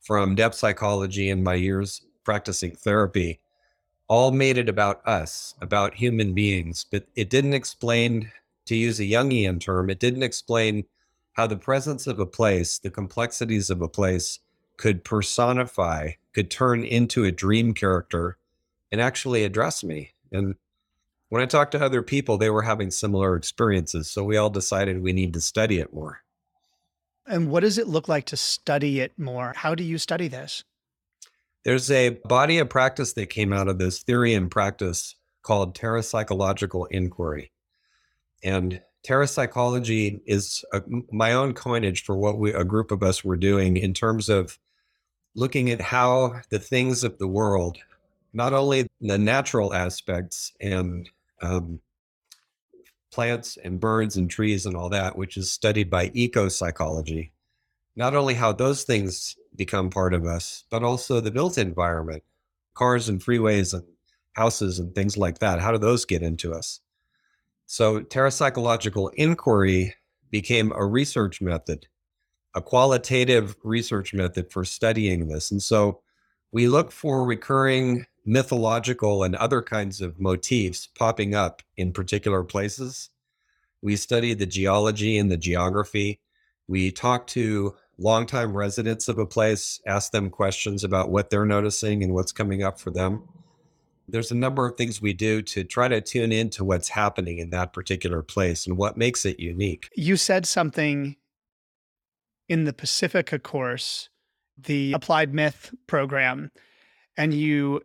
from 0.00 0.34
depth 0.34 0.56
psychology 0.56 1.30
in 1.30 1.44
my 1.44 1.54
years 1.54 2.02
practicing 2.24 2.72
therapy 2.72 3.38
all 4.10 4.32
made 4.32 4.58
it 4.58 4.68
about 4.68 5.06
us, 5.06 5.54
about 5.60 5.94
human 5.94 6.34
beings. 6.34 6.84
But 6.90 7.06
it 7.14 7.30
didn't 7.30 7.54
explain, 7.54 8.32
to 8.66 8.74
use 8.74 8.98
a 8.98 9.04
Jungian 9.04 9.60
term, 9.60 9.88
it 9.88 10.00
didn't 10.00 10.24
explain 10.24 10.84
how 11.34 11.46
the 11.46 11.56
presence 11.56 12.08
of 12.08 12.18
a 12.18 12.26
place, 12.26 12.78
the 12.78 12.90
complexities 12.90 13.70
of 13.70 13.80
a 13.80 13.88
place, 13.88 14.40
could 14.76 15.04
personify, 15.04 16.10
could 16.34 16.50
turn 16.50 16.82
into 16.82 17.22
a 17.24 17.30
dream 17.30 17.72
character 17.72 18.36
and 18.90 19.00
actually 19.00 19.44
address 19.44 19.84
me. 19.84 20.10
And 20.32 20.56
when 21.28 21.40
I 21.40 21.46
talked 21.46 21.70
to 21.72 21.84
other 21.84 22.02
people, 22.02 22.36
they 22.36 22.50
were 22.50 22.62
having 22.62 22.90
similar 22.90 23.36
experiences. 23.36 24.10
So 24.10 24.24
we 24.24 24.36
all 24.36 24.50
decided 24.50 25.02
we 25.02 25.12
need 25.12 25.34
to 25.34 25.40
study 25.40 25.78
it 25.78 25.94
more. 25.94 26.22
And 27.28 27.48
what 27.48 27.60
does 27.60 27.78
it 27.78 27.86
look 27.86 28.08
like 28.08 28.24
to 28.26 28.36
study 28.36 28.98
it 28.98 29.16
more? 29.16 29.52
How 29.54 29.76
do 29.76 29.84
you 29.84 29.98
study 29.98 30.26
this? 30.26 30.64
There's 31.64 31.90
a 31.90 32.10
body 32.24 32.58
of 32.58 32.68
practice 32.70 33.12
that 33.14 33.26
came 33.26 33.52
out 33.52 33.68
of 33.68 33.78
this 33.78 34.02
theory 34.02 34.34
and 34.34 34.50
practice 34.50 35.14
called 35.42 35.76
terrapsychological 35.76 36.86
inquiry. 36.90 37.52
And 38.42 38.80
terrapsychology 39.04 40.20
is 40.26 40.64
a, 40.72 40.82
my 41.10 41.32
own 41.32 41.52
coinage 41.54 42.04
for 42.04 42.16
what 42.16 42.38
we, 42.38 42.52
a 42.52 42.64
group 42.64 42.90
of 42.90 43.02
us 43.02 43.24
were 43.24 43.36
doing 43.36 43.76
in 43.76 43.92
terms 43.92 44.28
of 44.28 44.58
looking 45.34 45.70
at 45.70 45.80
how 45.80 46.40
the 46.50 46.58
things 46.58 47.04
of 47.04 47.18
the 47.18 47.28
world, 47.28 47.78
not 48.32 48.52
only 48.52 48.86
the 49.00 49.18
natural 49.18 49.74
aspects 49.74 50.52
and 50.60 51.08
um, 51.42 51.80
plants 53.12 53.58
and 53.62 53.80
birds 53.80 54.16
and 54.16 54.30
trees 54.30 54.66
and 54.66 54.76
all 54.76 54.88
that, 54.88 55.16
which 55.16 55.36
is 55.36 55.50
studied 55.50 55.90
by 55.90 56.10
eco 56.14 56.48
psychology. 56.48 57.32
Not 57.96 58.14
only 58.14 58.34
how 58.34 58.52
those 58.52 58.84
things 58.84 59.36
become 59.60 59.90
part 59.90 60.14
of 60.14 60.24
us, 60.24 60.64
but 60.70 60.82
also 60.82 61.20
the 61.20 61.30
built 61.30 61.58
environment, 61.58 62.22
cars 62.72 63.10
and 63.10 63.20
freeways 63.20 63.74
and 63.74 63.84
houses 64.32 64.78
and 64.78 64.94
things 64.94 65.18
like 65.18 65.38
that. 65.40 65.60
How 65.60 65.70
do 65.70 65.76
those 65.76 66.06
get 66.06 66.22
into 66.22 66.54
us? 66.54 66.80
So, 67.66 68.00
terrapsychological 68.00 69.10
inquiry 69.16 69.96
became 70.30 70.72
a 70.72 70.86
research 70.86 71.42
method, 71.42 71.88
a 72.54 72.62
qualitative 72.62 73.54
research 73.62 74.14
method 74.14 74.50
for 74.50 74.64
studying 74.64 75.28
this. 75.28 75.50
And 75.50 75.62
so, 75.62 76.00
we 76.52 76.66
look 76.66 76.90
for 76.90 77.26
recurring 77.26 78.06
mythological 78.24 79.24
and 79.24 79.36
other 79.36 79.60
kinds 79.60 80.00
of 80.00 80.18
motifs 80.18 80.88
popping 80.98 81.34
up 81.34 81.60
in 81.76 81.92
particular 81.92 82.44
places. 82.44 83.10
We 83.82 83.96
study 83.96 84.32
the 84.32 84.46
geology 84.46 85.18
and 85.18 85.30
the 85.30 85.36
geography. 85.36 86.22
We 86.66 86.90
talk 86.90 87.26
to 87.28 87.74
longtime 88.00 88.56
residents 88.56 89.08
of 89.08 89.18
a 89.18 89.26
place, 89.26 89.80
ask 89.86 90.10
them 90.10 90.30
questions 90.30 90.82
about 90.82 91.10
what 91.10 91.30
they're 91.30 91.46
noticing 91.46 92.02
and 92.02 92.14
what's 92.14 92.32
coming 92.32 92.62
up 92.62 92.80
for 92.80 92.90
them. 92.90 93.22
There's 94.08 94.32
a 94.32 94.36
number 94.36 94.66
of 94.66 94.76
things 94.76 95.00
we 95.00 95.12
do 95.12 95.40
to 95.42 95.62
try 95.62 95.86
to 95.86 96.00
tune 96.00 96.32
into 96.32 96.64
what's 96.64 96.88
happening 96.88 97.38
in 97.38 97.50
that 97.50 97.72
particular 97.72 98.22
place 98.22 98.66
and 98.66 98.76
what 98.76 98.96
makes 98.96 99.24
it 99.24 99.38
unique. 99.38 99.88
You 99.94 100.16
said 100.16 100.46
something 100.46 101.16
in 102.48 102.64
the 102.64 102.72
Pacifica 102.72 103.38
course, 103.38 104.08
the 104.58 104.92
applied 104.92 105.32
myth 105.32 105.72
program, 105.86 106.50
and 107.16 107.32
you 107.32 107.82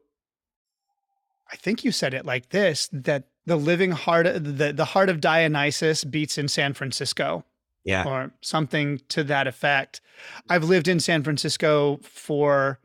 I 1.51 1.57
think 1.57 1.84
you 1.84 1.91
said 1.91 2.13
it 2.13 2.25
like 2.25 2.50
this 2.50 2.89
that 2.91 3.25
the 3.45 3.55
living 3.55 3.91
heart 3.91 4.25
the 4.25 4.74
the 4.75 4.86
heart 4.86 5.10
of 5.10 5.22
Dionysus 5.22 6.03
beats 6.03 6.38
in 6.38 6.48
San 6.48 6.74
Francisco. 6.74 7.45
Yeah. 7.85 8.03
Or 8.07 8.31
something 8.41 8.99
to 9.09 9.23
that 9.25 9.45
effect. 9.47 10.01
I've 10.49 10.63
lived 10.63 10.87
in 10.87 10.99
San 10.99 11.23
Francisco 11.23 11.99
for 12.03 12.79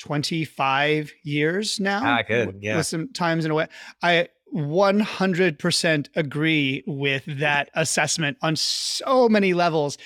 25 0.00 1.12
years 1.24 1.78
now. 1.78 2.00
Ah, 2.02 2.22
good. 2.26 2.56
Yeah. 2.60 2.78
With 2.78 2.86
some 2.86 3.12
times 3.12 3.44
in 3.44 3.50
a 3.50 3.54
way. 3.54 3.66
I 4.02 4.28
100% 4.54 6.08
agree 6.16 6.82
with 6.86 7.24
that 7.26 7.68
assessment 7.74 8.38
on 8.42 8.56
so 8.56 9.28
many 9.28 9.52
levels. 9.54 9.98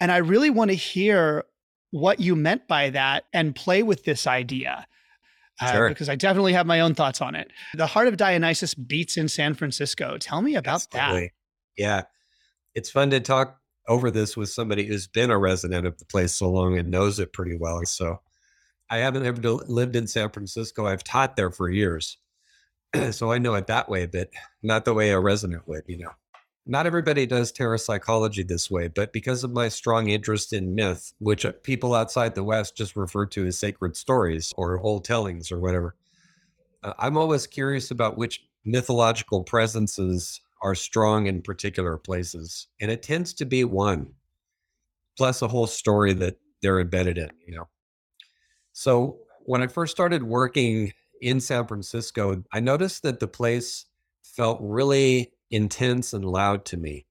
And 0.00 0.10
I 0.10 0.18
really 0.18 0.50
want 0.50 0.70
to 0.70 0.76
hear 0.76 1.44
what 1.90 2.20
you 2.20 2.34
meant 2.34 2.66
by 2.68 2.90
that 2.90 3.24
and 3.34 3.54
play 3.54 3.82
with 3.82 4.04
this 4.04 4.26
idea. 4.26 4.86
Uh, 5.60 5.72
Sure. 5.72 5.88
because 5.90 6.08
I 6.08 6.16
definitely 6.16 6.54
have 6.54 6.66
my 6.66 6.80
own 6.80 6.94
thoughts 6.94 7.20
on 7.20 7.34
it. 7.34 7.52
The 7.74 7.86
Heart 7.86 8.08
of 8.08 8.16
Dionysus 8.16 8.74
beats 8.74 9.16
in 9.18 9.28
San 9.28 9.52
Francisco. 9.54 10.16
Tell 10.18 10.40
me 10.40 10.54
about 10.56 10.86
that. 10.92 11.28
Yeah. 11.76 12.02
It's 12.74 12.90
fun 12.90 13.10
to 13.10 13.20
talk 13.20 13.58
over 13.88 14.10
this 14.10 14.36
with 14.36 14.48
somebody 14.48 14.86
who's 14.86 15.06
been 15.06 15.30
a 15.30 15.38
resident 15.38 15.86
of 15.86 15.98
the 15.98 16.04
place 16.04 16.32
so 16.32 16.50
long 16.50 16.78
and 16.78 16.90
knows 16.90 17.18
it 17.18 17.32
pretty 17.32 17.56
well. 17.56 17.84
So 17.84 18.20
I 18.88 18.98
haven't 18.98 19.26
ever 19.26 19.40
lived 19.40 19.96
in 19.96 20.06
San 20.06 20.30
Francisco. 20.30 20.86
I've 20.86 21.04
taught 21.04 21.36
there 21.36 21.50
for 21.50 21.68
years. 21.68 22.18
so 23.10 23.32
I 23.32 23.38
know 23.38 23.54
it 23.54 23.66
that 23.66 23.88
way, 23.88 24.06
but 24.06 24.28
not 24.62 24.84
the 24.84 24.94
way 24.94 25.10
a 25.10 25.18
resident 25.18 25.66
would, 25.66 25.84
you 25.86 25.98
know. 25.98 26.10
Not 26.64 26.86
everybody 26.86 27.26
does 27.26 27.50
terror 27.50 27.70
parapsychology 27.70 28.44
this 28.44 28.70
way, 28.70 28.86
but 28.86 29.12
because 29.12 29.42
of 29.42 29.50
my 29.50 29.68
strong 29.68 30.10
interest 30.10 30.52
in 30.52 30.76
myth, 30.76 31.12
which 31.18 31.44
uh, 31.44 31.52
people 31.64 31.92
outside 31.92 32.36
the 32.36 32.44
West 32.44 32.76
just 32.76 32.94
refer 32.94 33.26
to 33.26 33.46
as 33.46 33.58
sacred 33.58 33.96
stories 33.96 34.52
or 34.56 34.78
old 34.78 35.04
tellings 35.04 35.50
or 35.50 35.58
whatever, 35.58 35.96
uh, 36.84 36.92
I'm 37.00 37.16
always 37.16 37.48
curious 37.48 37.90
about 37.90 38.16
which 38.16 38.44
mythological 38.64 39.42
presences 39.42 40.40
are 40.62 40.74
strong 40.74 41.26
in 41.26 41.42
particular 41.42 41.98
places. 41.98 42.68
And 42.80 42.90
it 42.90 43.02
tends 43.02 43.34
to 43.34 43.44
be 43.44 43.64
one, 43.64 44.12
plus 45.16 45.42
a 45.42 45.48
whole 45.48 45.66
story 45.66 46.12
that 46.14 46.38
they're 46.62 46.80
embedded 46.80 47.18
in, 47.18 47.30
you 47.46 47.56
know. 47.56 47.68
So 48.72 49.18
when 49.40 49.62
I 49.62 49.66
first 49.66 49.92
started 49.92 50.22
working 50.22 50.92
in 51.20 51.40
San 51.40 51.66
Francisco, 51.66 52.42
I 52.52 52.60
noticed 52.60 53.02
that 53.02 53.20
the 53.20 53.28
place 53.28 53.86
felt 54.22 54.58
really 54.62 55.32
intense 55.50 56.12
and 56.12 56.24
loud 56.24 56.64
to 56.66 56.76
me. 56.76 57.06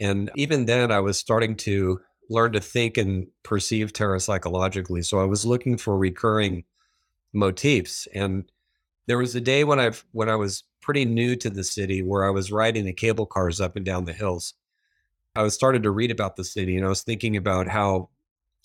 And 0.00 0.30
even 0.36 0.66
then, 0.66 0.90
I 0.90 1.00
was 1.00 1.18
starting 1.18 1.56
to 1.56 2.00
learn 2.30 2.52
to 2.52 2.60
think 2.60 2.96
and 2.96 3.26
perceive 3.42 3.92
terrapsychologically. 3.92 5.04
So 5.04 5.20
I 5.20 5.24
was 5.24 5.44
looking 5.44 5.76
for 5.76 5.96
recurring 5.96 6.64
motifs. 7.32 8.06
And 8.14 8.50
there 9.08 9.18
was 9.18 9.34
a 9.34 9.40
day 9.40 9.64
when 9.64 9.80
I 9.80 9.90
when 10.12 10.28
I 10.28 10.36
was 10.36 10.62
pretty 10.82 11.04
new 11.04 11.34
to 11.36 11.50
the 11.50 11.64
city 11.64 12.02
where 12.02 12.24
I 12.24 12.30
was 12.30 12.52
riding 12.52 12.84
the 12.84 12.92
cable 12.92 13.26
cars 13.26 13.60
up 13.60 13.74
and 13.74 13.84
down 13.84 14.04
the 14.04 14.12
hills. 14.12 14.54
I 15.34 15.42
was 15.42 15.54
started 15.54 15.82
to 15.82 15.90
read 15.90 16.10
about 16.10 16.36
the 16.36 16.44
city 16.44 16.76
and 16.76 16.84
I 16.84 16.90
was 16.90 17.02
thinking 17.02 17.36
about 17.36 17.68
how 17.68 18.10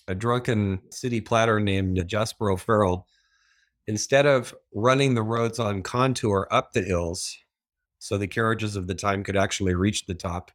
a 0.08 0.14
drunken 0.14 0.82
city 0.90 1.22
platter 1.22 1.60
named 1.60 2.06
Jasper 2.08 2.52
O'Farrell, 2.52 3.08
instead 3.88 4.26
of 4.26 4.54
running 4.74 5.16
the 5.16 5.24
roads 5.24 5.60
on 5.60 5.82
contour 5.82 6.48
up 6.52 6.74
the 6.74 6.82
hills 6.82 7.38
so 8.00 8.18
the 8.18 8.28
carriages 8.28 8.76
of 8.76 8.88
the 8.88 8.96
time 8.96 9.24
could 9.24 9.38
actually 9.38 9.74
reach 9.74 10.06
the 10.06 10.14
top, 10.14 10.52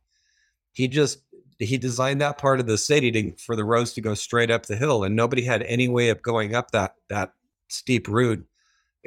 he 0.73 0.87
just 0.87 1.23
he 1.59 1.79
designed 1.79 2.21
that 2.21 2.37
part 2.37 2.61
of 2.61 2.67
the 2.67 2.79
city 2.79 3.11
to, 3.11 3.33
for 3.39 3.57
the 3.57 3.65
roads 3.65 3.95
to 3.95 4.03
go 4.03 4.13
straight 4.13 4.51
up 4.51 4.67
the 4.67 4.77
hill 4.77 5.03
and 5.03 5.17
nobody 5.17 5.43
had 5.43 5.63
any 5.63 5.89
way 5.89 6.11
of 6.11 6.21
going 6.21 6.55
up 6.55 6.73
that 6.73 6.95
that 7.09 7.33
steep 7.69 8.07
route 8.07 8.47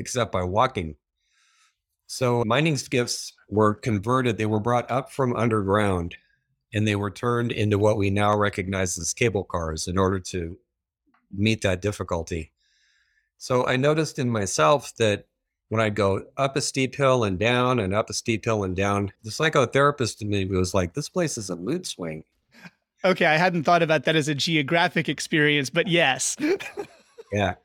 except 0.01 0.31
by 0.31 0.43
walking. 0.43 0.95
So 2.07 2.43
mining 2.45 2.75
skiffs 2.75 3.33
were 3.47 3.73
converted, 3.73 4.37
they 4.37 4.45
were 4.45 4.59
brought 4.59 4.91
up 4.91 5.11
from 5.11 5.33
underground 5.35 6.15
and 6.73 6.85
they 6.85 6.95
were 6.95 7.11
turned 7.11 7.51
into 7.51 7.77
what 7.77 7.97
we 7.97 8.09
now 8.09 8.35
recognize 8.35 8.97
as 8.97 9.13
cable 9.13 9.45
cars 9.45 9.87
in 9.87 9.97
order 9.97 10.19
to 10.19 10.57
meet 11.31 11.61
that 11.61 11.81
difficulty. 11.81 12.51
So 13.37 13.65
I 13.65 13.77
noticed 13.77 14.19
in 14.19 14.29
myself 14.29 14.93
that 14.97 15.25
when 15.69 15.79
I 15.79 15.89
go 15.89 16.25
up 16.35 16.57
a 16.57 16.61
steep 16.61 16.95
hill 16.95 17.23
and 17.23 17.39
down 17.39 17.79
and 17.79 17.93
up 17.93 18.09
a 18.09 18.13
steep 18.13 18.43
hill 18.43 18.65
and 18.65 18.75
down, 18.75 19.13
the 19.23 19.29
psychotherapist 19.29 20.21
in 20.21 20.29
me 20.29 20.43
was 20.45 20.73
like, 20.73 20.93
this 20.93 21.07
place 21.07 21.37
is 21.37 21.49
a 21.49 21.55
mood 21.55 21.87
swing. 21.87 22.25
Okay, 23.05 23.25
I 23.25 23.37
hadn't 23.37 23.63
thought 23.63 23.81
about 23.81 24.03
that 24.03 24.15
as 24.15 24.27
a 24.27 24.35
geographic 24.35 25.07
experience, 25.07 25.69
but 25.69 25.87
yes. 25.87 26.35
Yeah. 27.31 27.55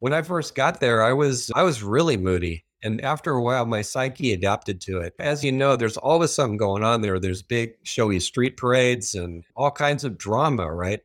When 0.00 0.12
I 0.12 0.22
first 0.22 0.54
got 0.54 0.80
there, 0.80 1.02
I 1.02 1.12
was 1.12 1.50
I 1.54 1.62
was 1.62 1.82
really 1.82 2.16
moody. 2.16 2.64
And 2.82 3.02
after 3.02 3.32
a 3.32 3.42
while, 3.42 3.66
my 3.66 3.82
psyche 3.82 4.32
adapted 4.32 4.80
to 4.82 5.00
it. 5.00 5.14
As 5.18 5.44
you 5.44 5.52
know, 5.52 5.76
there's 5.76 5.98
always 5.98 6.32
something 6.32 6.56
going 6.56 6.82
on 6.82 7.02
there. 7.02 7.18
There's 7.20 7.42
big, 7.42 7.74
showy 7.82 8.20
street 8.20 8.56
parades 8.56 9.14
and 9.14 9.44
all 9.54 9.70
kinds 9.70 10.02
of 10.02 10.16
drama, 10.16 10.72
right? 10.72 11.00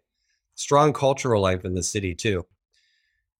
Strong 0.55 0.93
cultural 0.93 1.41
life 1.41 1.65
in 1.65 1.73
the 1.73 1.83
city, 1.83 2.15
too. 2.15 2.45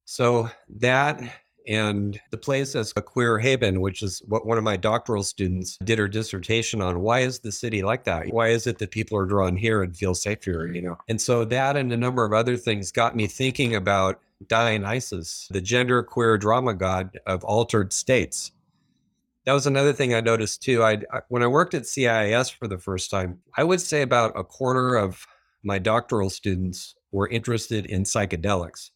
So 0.03 0.49
that 0.67 1.21
and 1.67 2.19
the 2.29 2.37
place 2.37 2.75
as 2.75 2.93
a 2.95 3.01
queer 3.01 3.39
haven, 3.39 3.81
which 3.81 4.03
is 4.03 4.21
what 4.27 4.45
one 4.45 4.57
of 4.57 4.63
my 4.63 4.77
doctoral 4.77 5.23
students 5.23 5.77
did 5.83 5.97
her 5.97 6.07
dissertation 6.07 6.81
on. 6.81 6.99
Why 6.99 7.21
is 7.21 7.39
the 7.39 7.51
city 7.51 7.81
like 7.81 8.03
that? 8.03 8.27
Why 8.31 8.49
is 8.49 8.67
it 8.67 8.77
that 8.79 8.91
people 8.91 9.17
are 9.17 9.25
drawn 9.25 9.55
here 9.55 9.81
and 9.81 9.95
feel 9.95 10.13
safe 10.13 10.43
here? 10.43 10.67
You 10.67 10.81
know, 10.81 10.97
and 11.07 11.19
so 11.19 11.45
that 11.45 11.75
and 11.75 11.91
a 11.91 11.97
number 11.97 12.23
of 12.25 12.33
other 12.33 12.57
things 12.57 12.91
got 12.91 13.15
me 13.15 13.27
thinking 13.27 13.75
about 13.75 14.19
Dionysus, 14.47 15.47
the 15.51 15.61
gender 15.61 16.03
queer 16.03 16.37
drama 16.37 16.73
god 16.73 17.19
of 17.25 17.43
altered 17.43 17.93
states. 17.93 18.51
That 19.45 19.53
was 19.53 19.67
another 19.67 19.93
thing 19.93 20.13
I 20.13 20.21
noticed 20.21 20.63
too. 20.63 20.83
I 20.83 20.99
when 21.29 21.43
I 21.43 21.47
worked 21.47 21.73
at 21.73 21.83
CIIS 21.83 22.51
for 22.51 22.67
the 22.67 22.77
first 22.77 23.11
time, 23.11 23.39
I 23.55 23.63
would 23.63 23.81
say 23.81 24.01
about 24.01 24.37
a 24.37 24.43
quarter 24.43 24.95
of 24.95 25.25
my 25.63 25.77
doctoral 25.79 26.29
students 26.29 26.95
were 27.11 27.27
interested 27.27 27.85
in 27.85 28.03
psychedelics. 28.03 28.91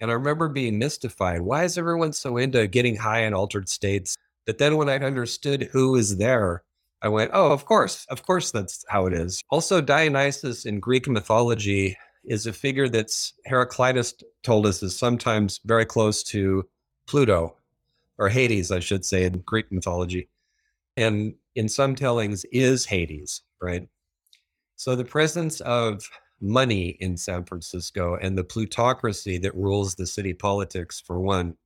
And 0.00 0.10
I 0.10 0.14
remember 0.14 0.48
being 0.48 0.78
mystified. 0.78 1.42
Why 1.42 1.64
is 1.64 1.78
everyone 1.78 2.12
so 2.12 2.36
into 2.36 2.66
getting 2.66 2.96
high 2.96 3.20
in 3.24 3.32
altered 3.34 3.68
states? 3.68 4.16
But 4.46 4.58
then 4.58 4.76
when 4.76 4.88
I 4.88 4.96
understood 4.96 5.68
who 5.72 5.92
was 5.92 6.18
there, 6.18 6.62
I 7.00 7.08
went, 7.08 7.30
oh, 7.34 7.52
of 7.52 7.66
course, 7.66 8.06
of 8.08 8.24
course, 8.26 8.50
that's 8.50 8.84
how 8.88 9.06
it 9.06 9.12
is. 9.12 9.42
Also, 9.50 9.80
Dionysus 9.80 10.64
in 10.64 10.80
Greek 10.80 11.06
mythology 11.06 11.96
is 12.24 12.46
a 12.46 12.52
figure 12.52 12.88
that's 12.88 13.34
Heraclitus 13.46 14.14
told 14.42 14.66
us 14.66 14.82
is 14.82 14.98
sometimes 14.98 15.60
very 15.64 15.84
close 15.84 16.22
to 16.24 16.66
Pluto 17.06 17.56
or 18.18 18.28
Hades, 18.28 18.70
I 18.70 18.80
should 18.80 19.04
say, 19.04 19.24
in 19.24 19.40
Greek 19.40 19.70
mythology. 19.70 20.28
And 20.96 21.34
in 21.54 21.68
some 21.68 21.94
tellings 21.94 22.44
is 22.52 22.86
Hades, 22.86 23.42
right? 23.60 23.88
So 24.76 24.96
the 24.96 25.04
presence 25.04 25.60
of 25.60 26.08
money 26.40 26.96
in 27.00 27.16
San 27.16 27.44
Francisco 27.44 28.16
and 28.20 28.36
the 28.36 28.44
plutocracy 28.44 29.38
that 29.38 29.54
rules 29.54 29.94
the 29.94 30.06
city 30.06 30.34
politics, 30.34 31.00
for 31.00 31.18
one. 31.20 31.56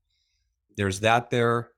There's 0.77 1.01
that 1.01 1.31
there, 1.31 1.71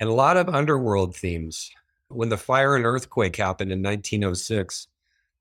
and 0.00 0.08
a 0.08 0.14
lot 0.14 0.36
of 0.36 0.48
underworld 0.48 1.14
themes. 1.14 1.70
When 2.08 2.28
the 2.28 2.36
fire 2.36 2.74
and 2.74 2.84
earthquake 2.84 3.36
happened 3.36 3.70
in 3.70 3.82
1906, 3.82 4.88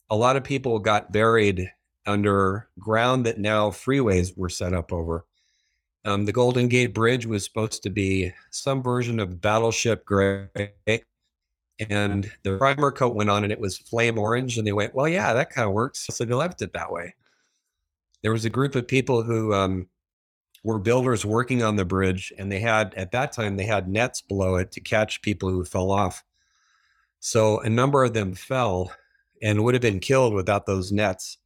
a 0.10 0.16
lot 0.16 0.36
of 0.36 0.44
people 0.44 0.80
got 0.80 1.12
buried 1.12 1.72
under 2.08 2.70
ground 2.80 3.26
that 3.26 3.38
now 3.38 3.70
freeways 3.70 4.36
were 4.36 4.50
set 4.50 4.74
up 4.74 4.92
over. 4.92 5.26
Um, 6.06 6.26
the 6.26 6.32
Golden 6.32 6.70
Gate 6.70 6.94
Bridge 6.94 7.26
was 7.26 7.44
supposed 7.44 7.84
to 7.84 7.90
be 7.90 8.32
some 8.50 8.82
version 8.82 9.20
of 9.20 9.42
Battleship 9.42 10.06
Gray, 10.06 10.50
and 11.90 12.32
the 12.44 12.58
primer 12.58 12.92
coat 12.92 13.14
went 13.14 13.30
on 13.30 13.44
and 13.44 13.52
it 13.52 13.60
was 13.60 13.78
flame 13.78 14.18
orange 14.18 14.58
and 14.58 14.66
they 14.66 14.72
went 14.72 14.96
well 14.96 15.08
yeah 15.08 15.34
that 15.34 15.52
kind 15.52 15.68
of 15.68 15.74
works. 15.74 16.08
So 16.10 16.26
they 16.26 16.34
left 16.34 16.62
it 16.62 16.74
that 16.74 16.92
way. 16.92 17.14
There 18.24 18.32
was 18.32 18.46
a 18.46 18.50
group 18.50 18.76
of 18.76 18.88
people 18.88 19.22
who 19.22 19.54
um, 19.54 19.88
were 20.64 20.80
builders 20.80 21.24
working 21.26 21.62
on 21.62 21.76
the 21.76 21.86
bridge 21.86 22.34
and 22.38 22.52
they 22.52 22.60
had 22.60 22.94
at 22.96 23.12
that 23.12 23.32
time 23.32 23.58
they 23.58 23.66
had 23.66 23.88
nets 23.88 24.22
below 24.22 24.56
it 24.56 24.72
to 24.72 24.82
catch 24.82 25.22
people 25.22 25.50
who 25.50 25.64
fell 25.64 25.92
off. 25.92 26.24
So 27.20 27.60
a 27.60 27.70
number 27.70 28.04
of 28.04 28.14
them 28.14 28.34
fell 28.34 28.92
and 29.44 29.64
would 29.64 29.76
have 29.76 29.82
been 29.82 30.00
killed 30.00 30.34
without 30.34 30.66
those 30.66 30.92
nets 30.92 31.38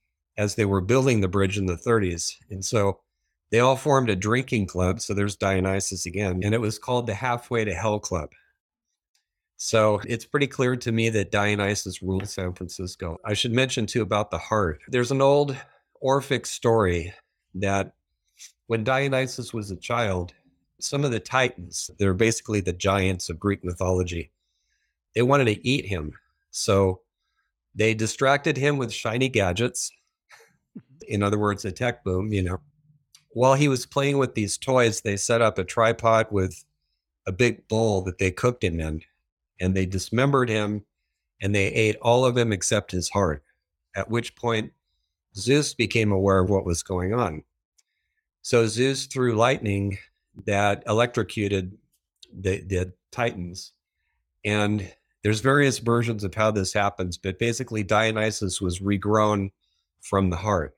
as 0.41 0.55
they 0.55 0.65
were 0.65 0.81
building 0.81 1.21
the 1.21 1.27
bridge 1.27 1.55
in 1.55 1.67
the 1.67 1.75
30s. 1.75 2.33
And 2.49 2.65
so 2.65 2.99
they 3.51 3.59
all 3.59 3.75
formed 3.75 4.09
a 4.09 4.15
drinking 4.15 4.65
club. 4.65 4.99
So 4.99 5.13
there's 5.13 5.35
Dionysus 5.35 6.07
again, 6.07 6.41
and 6.43 6.55
it 6.55 6.61
was 6.61 6.79
called 6.79 7.05
the 7.05 7.13
Halfway 7.13 7.63
to 7.63 7.75
Hell 7.75 7.99
Club. 7.99 8.31
So 9.57 10.01
it's 10.07 10.25
pretty 10.25 10.47
clear 10.47 10.75
to 10.77 10.91
me 10.91 11.09
that 11.09 11.29
Dionysus 11.29 12.01
ruled 12.01 12.27
San 12.27 12.53
Francisco. 12.53 13.19
I 13.23 13.35
should 13.35 13.51
mention 13.51 13.85
too 13.85 14.01
about 14.01 14.31
the 14.31 14.39
heart. 14.39 14.81
There's 14.87 15.11
an 15.11 15.21
old 15.21 15.55
Orphic 16.01 16.47
story 16.47 17.13
that 17.53 17.93
when 18.65 18.83
Dionysus 18.83 19.53
was 19.53 19.69
a 19.69 19.75
child, 19.75 20.33
some 20.79 21.05
of 21.05 21.11
the 21.11 21.19
Titans, 21.19 21.91
they're 21.99 22.15
basically 22.15 22.61
the 22.61 22.73
giants 22.73 23.29
of 23.29 23.39
Greek 23.39 23.63
mythology, 23.63 24.31
they 25.13 25.21
wanted 25.21 25.45
to 25.45 25.67
eat 25.67 25.85
him. 25.85 26.13
So 26.49 27.01
they 27.75 27.93
distracted 27.93 28.57
him 28.57 28.79
with 28.79 28.91
shiny 28.91 29.29
gadgets. 29.29 29.91
In 31.07 31.23
other 31.23 31.37
words, 31.39 31.65
a 31.65 31.71
tech 31.71 32.03
boom, 32.03 32.31
you 32.31 32.43
know. 32.43 32.61
While 33.33 33.55
he 33.55 33.67
was 33.67 33.85
playing 33.85 34.17
with 34.17 34.35
these 34.35 34.57
toys, 34.57 35.01
they 35.01 35.15
set 35.15 35.41
up 35.41 35.57
a 35.57 35.63
tripod 35.63 36.27
with 36.31 36.65
a 37.25 37.31
big 37.31 37.67
bowl 37.67 38.01
that 38.01 38.17
they 38.17 38.31
cooked 38.31 38.63
him 38.63 38.79
in, 38.79 39.01
and 39.59 39.75
they 39.75 39.85
dismembered 39.85 40.49
him 40.49 40.85
and 41.41 41.55
they 41.55 41.67
ate 41.67 41.97
all 42.01 42.23
of 42.25 42.37
him 42.37 42.51
except 42.51 42.91
his 42.91 43.09
heart. 43.09 43.43
At 43.95 44.09
which 44.09 44.35
point, 44.35 44.71
Zeus 45.35 45.73
became 45.73 46.11
aware 46.11 46.39
of 46.39 46.49
what 46.49 46.65
was 46.65 46.83
going 46.83 47.13
on. 47.13 47.43
So 48.41 48.67
Zeus 48.67 49.05
threw 49.05 49.35
lightning 49.35 49.97
that 50.45 50.83
electrocuted 50.87 51.77
the, 52.33 52.61
the 52.61 52.93
Titans. 53.11 53.73
And 54.45 54.91
there's 55.23 55.41
various 55.41 55.79
versions 55.79 56.23
of 56.23 56.33
how 56.33 56.51
this 56.51 56.73
happens, 56.73 57.17
but 57.17 57.39
basically 57.39 57.83
Dionysus 57.83 58.61
was 58.61 58.79
regrown 58.79 59.51
from 60.01 60.29
the 60.29 60.37
heart, 60.37 60.75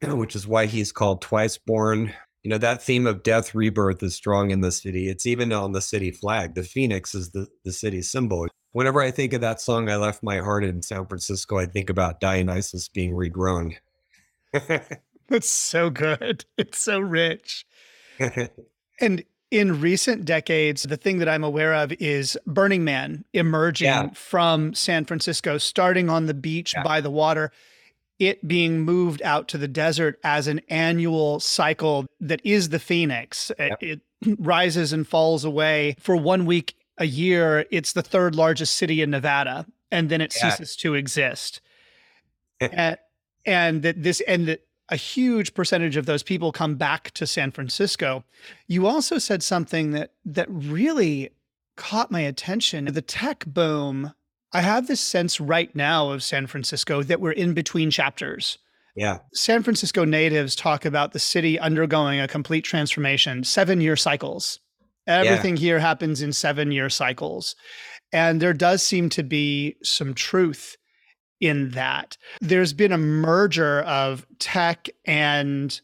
which 0.02 0.36
is 0.36 0.46
why 0.46 0.66
he's 0.66 0.92
called 0.92 1.22
twice 1.22 1.58
born. 1.58 2.12
You 2.42 2.50
know, 2.50 2.58
that 2.58 2.82
theme 2.82 3.06
of 3.06 3.22
death 3.22 3.54
rebirth 3.54 4.02
is 4.02 4.14
strong 4.14 4.50
in 4.50 4.60
the 4.60 4.70
city. 4.70 5.08
It's 5.08 5.26
even 5.26 5.52
on 5.52 5.72
the 5.72 5.80
city 5.80 6.12
flag. 6.12 6.54
The 6.54 6.62
phoenix 6.62 7.14
is 7.14 7.30
the, 7.32 7.48
the 7.64 7.72
city 7.72 8.02
symbol. 8.02 8.46
Whenever 8.72 9.00
I 9.00 9.10
think 9.10 9.32
of 9.32 9.40
that 9.40 9.60
song, 9.60 9.88
I 9.88 9.96
left 9.96 10.22
my 10.22 10.38
heart 10.38 10.62
in 10.62 10.82
San 10.82 11.06
Francisco, 11.06 11.58
I 11.58 11.66
think 11.66 11.90
about 11.90 12.20
Dionysus 12.20 12.88
being 12.88 13.12
regrown. 13.12 13.74
That's 15.28 15.48
so 15.48 15.90
good. 15.90 16.44
It's 16.58 16.78
so 16.78 17.00
rich. 17.00 17.66
and 19.00 19.24
in 19.50 19.80
recent 19.80 20.24
decades, 20.24 20.82
the 20.82 20.96
thing 20.96 21.18
that 21.18 21.28
I'm 21.28 21.44
aware 21.44 21.74
of 21.74 21.92
is 21.92 22.36
Burning 22.46 22.84
Man 22.84 23.24
emerging 23.32 23.86
yeah. 23.86 24.10
from 24.14 24.74
San 24.74 25.04
Francisco, 25.04 25.58
starting 25.58 26.08
on 26.08 26.26
the 26.26 26.34
beach 26.34 26.74
yeah. 26.74 26.82
by 26.82 27.00
the 27.00 27.10
water, 27.10 27.52
it 28.18 28.46
being 28.46 28.80
moved 28.80 29.20
out 29.22 29.48
to 29.48 29.58
the 29.58 29.68
desert 29.68 30.18
as 30.24 30.46
an 30.46 30.60
annual 30.68 31.40
cycle 31.40 32.06
that 32.20 32.40
is 32.44 32.70
the 32.70 32.78
Phoenix. 32.78 33.50
It, 33.58 33.76
it 33.80 34.00
rises 34.38 34.92
and 34.92 35.06
falls 35.06 35.44
away 35.44 35.96
for 36.00 36.16
one 36.16 36.46
week 36.46 36.74
a 36.98 37.06
year. 37.06 37.66
It's 37.70 37.92
the 37.92 38.02
third 38.02 38.34
largest 38.34 38.76
city 38.76 39.02
in 39.02 39.10
Nevada, 39.10 39.66
and 39.90 40.08
then 40.08 40.20
it 40.20 40.34
yeah. 40.36 40.50
ceases 40.50 40.76
to 40.76 40.94
exist. 40.94 41.60
Eh. 42.60 42.68
and, 42.72 42.98
and 43.44 43.82
that 43.82 44.02
this 44.02 44.20
and 44.22 44.48
that 44.48 44.66
a 44.88 44.96
huge 44.96 45.54
percentage 45.54 45.96
of 45.96 46.06
those 46.06 46.22
people 46.22 46.52
come 46.52 46.76
back 46.76 47.10
to 47.12 47.26
San 47.26 47.50
Francisco. 47.50 48.24
You 48.66 48.86
also 48.86 49.18
said 49.18 49.42
something 49.42 49.90
that 49.92 50.12
that 50.24 50.46
really 50.50 51.30
caught 51.76 52.10
my 52.10 52.20
attention. 52.20 52.86
The 52.86 53.02
tech 53.02 53.44
boom. 53.46 54.12
I 54.56 54.62
have 54.62 54.86
this 54.86 55.02
sense 55.02 55.38
right 55.38 55.74
now 55.76 56.08
of 56.12 56.22
San 56.22 56.46
Francisco 56.46 57.02
that 57.02 57.20
we're 57.20 57.32
in 57.32 57.52
between 57.52 57.90
chapters. 57.90 58.56
Yeah. 58.94 59.18
San 59.34 59.62
Francisco 59.62 60.06
natives 60.06 60.56
talk 60.56 60.86
about 60.86 61.12
the 61.12 61.18
city 61.18 61.58
undergoing 61.58 62.20
a 62.20 62.26
complete 62.26 62.64
transformation, 62.64 63.42
7-year 63.42 63.96
cycles. 63.96 64.58
Everything 65.06 65.58
yeah. 65.58 65.60
here 65.60 65.78
happens 65.78 66.22
in 66.22 66.30
7-year 66.30 66.88
cycles. 66.88 67.54
And 68.14 68.40
there 68.40 68.54
does 68.54 68.82
seem 68.82 69.10
to 69.10 69.22
be 69.22 69.76
some 69.82 70.14
truth 70.14 70.78
in 71.38 71.72
that. 71.72 72.16
There's 72.40 72.72
been 72.72 72.92
a 72.92 72.98
merger 72.98 73.80
of 73.82 74.26
tech 74.38 74.88
and 75.04 75.78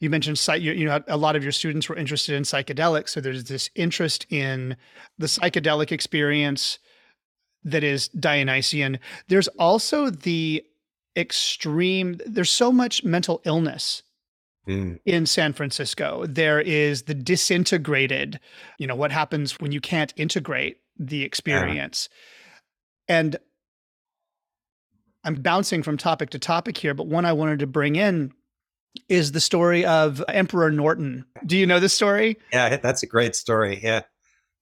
you 0.00 0.08
mentioned 0.08 0.40
you 0.62 0.86
know 0.86 1.02
a 1.08 1.18
lot 1.18 1.36
of 1.36 1.42
your 1.42 1.52
students 1.52 1.90
were 1.90 1.96
interested 1.96 2.34
in 2.34 2.42
psychedelics 2.42 3.10
so 3.10 3.20
there's 3.22 3.44
this 3.44 3.70
interest 3.74 4.26
in 4.28 4.76
the 5.18 5.26
psychedelic 5.26 5.92
experience 5.92 6.78
that 7.64 7.84
is 7.84 8.08
dionysian 8.08 8.98
there's 9.28 9.48
also 9.58 10.10
the 10.10 10.64
extreme 11.16 12.18
there's 12.26 12.50
so 12.50 12.72
much 12.72 13.04
mental 13.04 13.40
illness 13.44 14.02
mm. 14.68 14.98
in 15.04 15.26
san 15.26 15.52
francisco 15.52 16.24
there 16.26 16.60
is 16.60 17.02
the 17.02 17.14
disintegrated 17.14 18.40
you 18.78 18.86
know 18.86 18.96
what 18.96 19.12
happens 19.12 19.60
when 19.60 19.72
you 19.72 19.80
can't 19.80 20.12
integrate 20.16 20.78
the 20.98 21.22
experience 21.22 22.08
yeah. 23.08 23.18
and 23.18 23.36
I'm 25.24 25.36
bouncing 25.36 25.82
from 25.82 25.96
topic 25.96 26.30
to 26.30 26.38
topic 26.38 26.76
here, 26.76 26.94
but 26.94 27.06
one 27.06 27.24
I 27.24 27.32
wanted 27.32 27.58
to 27.60 27.66
bring 27.66 27.96
in 27.96 28.32
is 29.08 29.32
the 29.32 29.40
story 29.40 29.84
of 29.84 30.22
Emperor 30.28 30.70
Norton. 30.70 31.24
Do 31.46 31.56
you 31.56 31.66
know 31.66 31.80
this 31.80 31.94
story? 31.94 32.38
Yeah, 32.52 32.76
that's 32.76 33.02
a 33.02 33.06
great 33.06 33.34
story. 33.34 33.80
Yeah. 33.82 34.02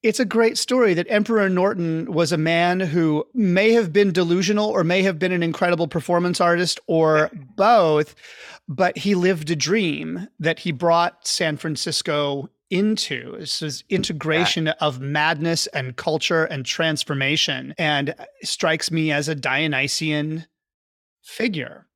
It's 0.03 0.19
a 0.19 0.25
great 0.25 0.59
story 0.59 0.95
that 0.95 1.07
Emperor 1.09 1.49
Norton 1.49 2.13
was 2.13 2.33
a 2.33 2.39
man 2.39 2.81
who 2.81 3.25
may 3.35 3.73
have 3.73 3.93
been 3.93 4.13
delusional 4.13 4.69
or 4.69 4.83
may 4.83 5.03
have 5.03 5.19
been 5.19 5.31
an 5.31 5.45
incredible 5.45 5.87
performance 5.87 6.41
artist 6.41 6.81
or 6.89 7.31
both, 7.57 8.17
but 8.69 8.99
he 8.99 9.15
lived 9.15 9.51
a 9.51 9.57
dream 9.57 10.29
that 10.41 10.59
he 10.59 10.73
brought 10.73 11.27
San 11.27 11.57
Francisco 11.57 12.51
into. 12.69 13.37
This 13.39 13.63
is 13.63 13.85
integration 13.91 14.67
yeah. 14.67 14.75
of 14.81 15.01
madness 15.01 15.69
and 15.69 15.95
culture 15.95 16.47
and 16.47 16.67
transformation 16.67 17.75
and 17.79 18.15
strikes 18.43 18.91
me 18.91 19.13
as 19.13 19.29
a 19.29 19.37
Dionysian 19.37 20.47
figure. 21.23 21.87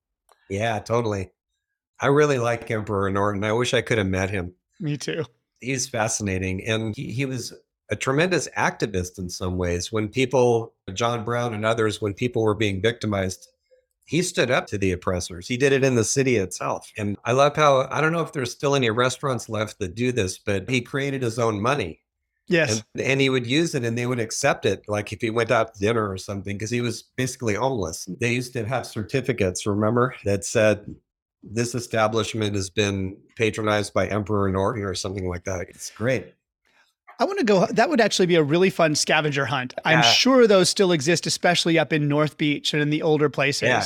Yeah, 0.49 0.79
totally. 0.79 1.31
I 1.99 2.07
really 2.07 2.39
like 2.39 2.71
Emperor 2.71 3.11
Norton. 3.11 3.43
I 3.43 3.53
wish 3.53 3.75
I 3.75 3.81
could 3.81 3.99
have 3.99 4.07
met 4.07 4.31
him. 4.31 4.55
Me 4.79 4.97
too. 4.97 5.25
He's 5.61 5.89
fascinating. 5.89 6.65
And 6.67 6.95
he, 6.95 7.11
he 7.11 7.25
was 7.25 7.55
a 7.91 7.97
tremendous 7.97 8.49
activist 8.57 9.19
in 9.19 9.29
some 9.29 9.57
ways. 9.57 9.93
When 9.93 10.09
people, 10.09 10.75
John 10.93 11.25
Brown 11.25 11.55
and 11.55 11.65
others, 11.65 12.01
when 12.01 12.15
people 12.15 12.43
were 12.43 12.55
being 12.55 12.83
victimized, 12.83 13.49
he 14.05 14.23
stood 14.23 14.51
up 14.51 14.67
to 14.69 14.79
the 14.79 14.93
oppressors. 14.93 15.49
He 15.49 15.57
did 15.57 15.73
it 15.73 15.85
in 15.85 15.97
the 15.97 16.05
city 16.05 16.37
itself. 16.37 16.91
And 16.97 17.17
I 17.25 17.33
love 17.33 17.57
how, 17.57 17.89
I 17.91 18.01
don't 18.01 18.13
know 18.13 18.23
if 18.23 18.33
there's 18.33 18.53
still 18.53 18.77
any 18.77 18.91
restaurants 18.91 19.49
left 19.49 19.79
that 19.81 19.95
do 19.95 20.13
this, 20.13 20.39
but 20.39 20.71
he 20.71 20.81
created 20.81 21.23
his 21.23 21.39
own 21.39 21.61
money. 21.61 22.01
Yes. 22.49 22.85
And, 22.95 23.03
and, 23.03 23.21
he 23.21 23.29
would 23.29 23.47
use 23.47 23.75
it 23.75 23.85
and 23.85 23.99
they 23.99 24.07
would 24.07 24.21
accept 24.21 24.65
it, 24.65 24.85
like 24.87 25.13
if 25.13 25.21
he 25.21 25.31
went 25.31 25.51
out 25.51 25.75
to 25.75 25.81
dinner 25.81 26.09
or 26.09 26.17
something, 26.17 26.57
because 26.57 26.71
he 26.71 26.81
was 26.81 27.03
basically 27.17 27.55
homeless. 27.55 28.09
They 28.21 28.35
used 28.35 28.53
to 28.53 28.65
have 28.65 28.87
certificates, 28.87 29.67
remember, 29.67 30.15
that 30.25 30.45
said, 30.45 30.95
this 31.43 31.75
establishment 31.75 32.55
has 32.55 32.71
been 32.71 33.17
patronized 33.37 33.95
by 33.95 34.07
Emperor 34.07 34.49
Norton 34.51 34.85
or 34.85 34.95
something 34.95 35.29
like 35.29 35.45
that. 35.45 35.69
It's 35.71 35.91
great. 35.91 36.35
I 37.19 37.25
want 37.25 37.39
to 37.39 37.45
go. 37.45 37.67
That 37.67 37.89
would 37.89 38.01
actually 38.01 38.27
be 38.27 38.35
a 38.35 38.43
really 38.43 38.71
fun 38.71 38.95
scavenger 38.95 39.47
hunt. 39.47 39.75
I'm 39.85 40.03
sure 40.03 40.47
those 40.47 40.69
still 40.69 40.93
exist, 40.93 41.27
especially 41.27 41.79
up 41.79 41.93
in 41.93 42.09
North 42.09 42.37
Beach 42.37 42.73
and 42.75 42.83
in 42.83 42.91
the 42.91 43.03
older 43.03 43.29
places. 43.29 43.69
Yeah. 43.69 43.85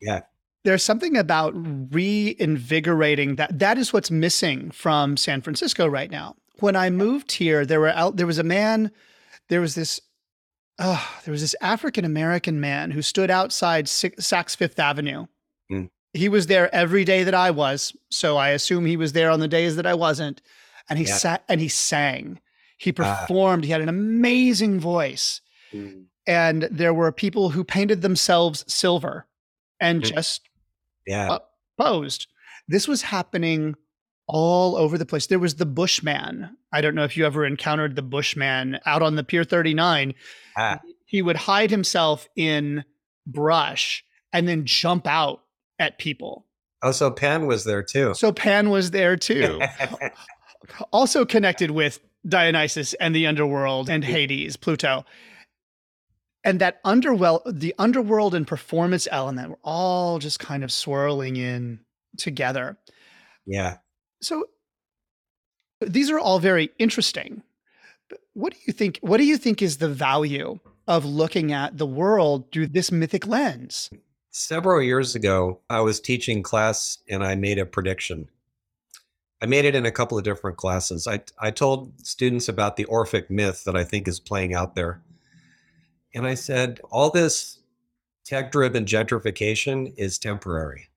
Yeah. 0.00 0.20
There's 0.64 0.82
something 0.82 1.16
about 1.16 1.52
reinvigorating 1.54 3.36
that. 3.36 3.58
That 3.58 3.76
is 3.76 3.92
what's 3.92 4.10
missing 4.10 4.70
from 4.70 5.18
San 5.18 5.42
Francisco 5.42 5.86
right 5.86 6.10
now 6.10 6.36
when 6.60 6.76
I 6.76 6.90
moved 6.90 7.32
here, 7.32 7.66
there 7.66 7.80
were 7.80 7.90
out 7.90 8.16
there 8.16 8.26
was 8.26 8.38
a 8.38 8.44
man, 8.44 8.90
there 9.48 9.60
was 9.60 9.74
this 9.74 10.00
uh, 10.78 11.04
there 11.24 11.32
was 11.32 11.40
this 11.40 11.54
African 11.60 12.04
American 12.04 12.60
man 12.60 12.90
who 12.90 13.02
stood 13.02 13.30
outside 13.30 13.86
Saks 13.86 14.56
Fifth 14.56 14.78
Avenue. 14.78 15.26
Mm. 15.70 15.90
He 16.12 16.28
was 16.28 16.46
there 16.46 16.72
every 16.74 17.04
day 17.04 17.24
that 17.24 17.34
I 17.34 17.50
was, 17.50 17.96
so 18.10 18.36
I 18.36 18.50
assume 18.50 18.86
he 18.86 18.96
was 18.96 19.12
there 19.12 19.30
on 19.30 19.40
the 19.40 19.48
days 19.48 19.76
that 19.76 19.86
I 19.86 19.94
wasn't. 19.94 20.42
And 20.88 20.98
he 20.98 21.06
yeah. 21.06 21.14
sat 21.14 21.44
and 21.48 21.60
he 21.60 21.68
sang. 21.68 22.40
He 22.84 22.92
ah. 22.98 23.20
performed. 23.20 23.64
Uh. 23.64 23.66
He 23.66 23.72
had 23.72 23.80
an 23.80 23.88
amazing 23.88 24.78
voice. 24.78 25.40
Mm. 25.72 26.04
And 26.26 26.68
there 26.70 26.94
were 26.94 27.12
people 27.12 27.50
who 27.50 27.64
painted 27.64 28.02
themselves 28.02 28.64
silver 28.72 29.26
and 29.80 30.02
mm. 30.02 30.14
just 30.14 30.48
yeah. 31.06 31.32
Uh, 31.32 31.38
posed. 31.78 32.28
This 32.68 32.88
was 32.88 33.02
happening 33.02 33.74
all 34.26 34.76
over 34.76 34.96
the 34.96 35.04
place. 35.04 35.26
There 35.26 35.38
was 35.38 35.56
the 35.56 35.66
Bushman. 35.66 36.56
I 36.72 36.80
don't 36.80 36.94
know 36.94 37.04
if 37.04 37.16
you 37.16 37.26
ever 37.26 37.44
encountered 37.44 37.94
the 37.94 38.02
Bushman 38.02 38.78
out 38.86 39.02
on 39.02 39.16
the 39.16 39.24
Pier 39.24 39.44
39. 39.44 40.14
Ah. 40.56 40.80
He 41.04 41.20
would 41.20 41.36
hide 41.36 41.70
himself 41.70 42.26
in 42.36 42.84
brush 43.26 44.04
and 44.32 44.48
then 44.48 44.64
jump 44.64 45.06
out 45.06 45.42
at 45.78 45.98
people. 45.98 46.46
Oh, 46.82 46.92
so 46.92 47.10
Pan 47.10 47.46
was 47.46 47.64
there 47.64 47.82
too. 47.82 48.14
So 48.14 48.32
Pan 48.32 48.70
was 48.70 48.90
there 48.90 49.16
too. 49.16 49.60
also 50.92 51.24
connected 51.24 51.70
with 51.70 52.00
Dionysus 52.26 52.94
and 52.94 53.14
the 53.14 53.26
underworld 53.26 53.88
and 53.90 54.04
Hades, 54.04 54.56
Pluto. 54.56 55.04
and 56.44 56.60
that 56.60 56.80
underworld, 56.84 57.42
the 57.46 57.74
underworld 57.78 58.34
and 58.34 58.46
performance 58.46 59.08
element 59.10 59.50
were 59.50 59.58
all 59.64 60.18
just 60.18 60.38
kind 60.38 60.62
of 60.62 60.70
swirling 60.70 61.36
in 61.36 61.80
together. 62.18 62.76
Yeah. 63.46 63.78
So 64.22 64.46
these 65.80 66.10
are 66.10 66.18
all 66.18 66.38
very 66.38 66.70
interesting. 66.78 67.42
But 68.08 68.20
what 68.34 68.52
do 68.52 68.58
you 68.66 68.72
think? 68.72 68.98
What 69.00 69.16
do 69.16 69.24
you 69.24 69.36
think 69.38 69.62
is 69.62 69.78
the 69.78 69.88
value 69.88 70.58
of 70.86 71.04
looking 71.04 71.52
at 71.52 71.78
the 71.78 71.86
world 71.86 72.52
through 72.52 72.68
this 72.68 72.92
mythic 72.92 73.26
lens? 73.26 73.90
Several 74.30 74.82
years 74.82 75.14
ago, 75.14 75.60
I 75.70 75.80
was 75.80 76.00
teaching 76.00 76.42
class 76.42 76.98
and 77.08 77.24
I 77.24 77.34
made 77.36 77.58
a 77.58 77.64
prediction. 77.66 78.28
I 79.44 79.46
made 79.46 79.66
it 79.66 79.74
in 79.74 79.84
a 79.84 79.92
couple 79.92 80.16
of 80.16 80.24
different 80.24 80.56
classes. 80.56 81.06
I, 81.06 81.20
I 81.38 81.50
told 81.50 81.92
students 82.02 82.48
about 82.48 82.76
the 82.76 82.86
Orphic 82.86 83.28
myth 83.28 83.64
that 83.64 83.76
I 83.76 83.84
think 83.84 84.08
is 84.08 84.18
playing 84.18 84.54
out 84.54 84.74
there. 84.74 85.02
And 86.14 86.26
I 86.26 86.32
said, 86.32 86.80
all 86.90 87.10
this 87.10 87.58
tech 88.24 88.50
driven 88.50 88.86
gentrification 88.86 89.92
is 89.98 90.18
temporary 90.18 90.88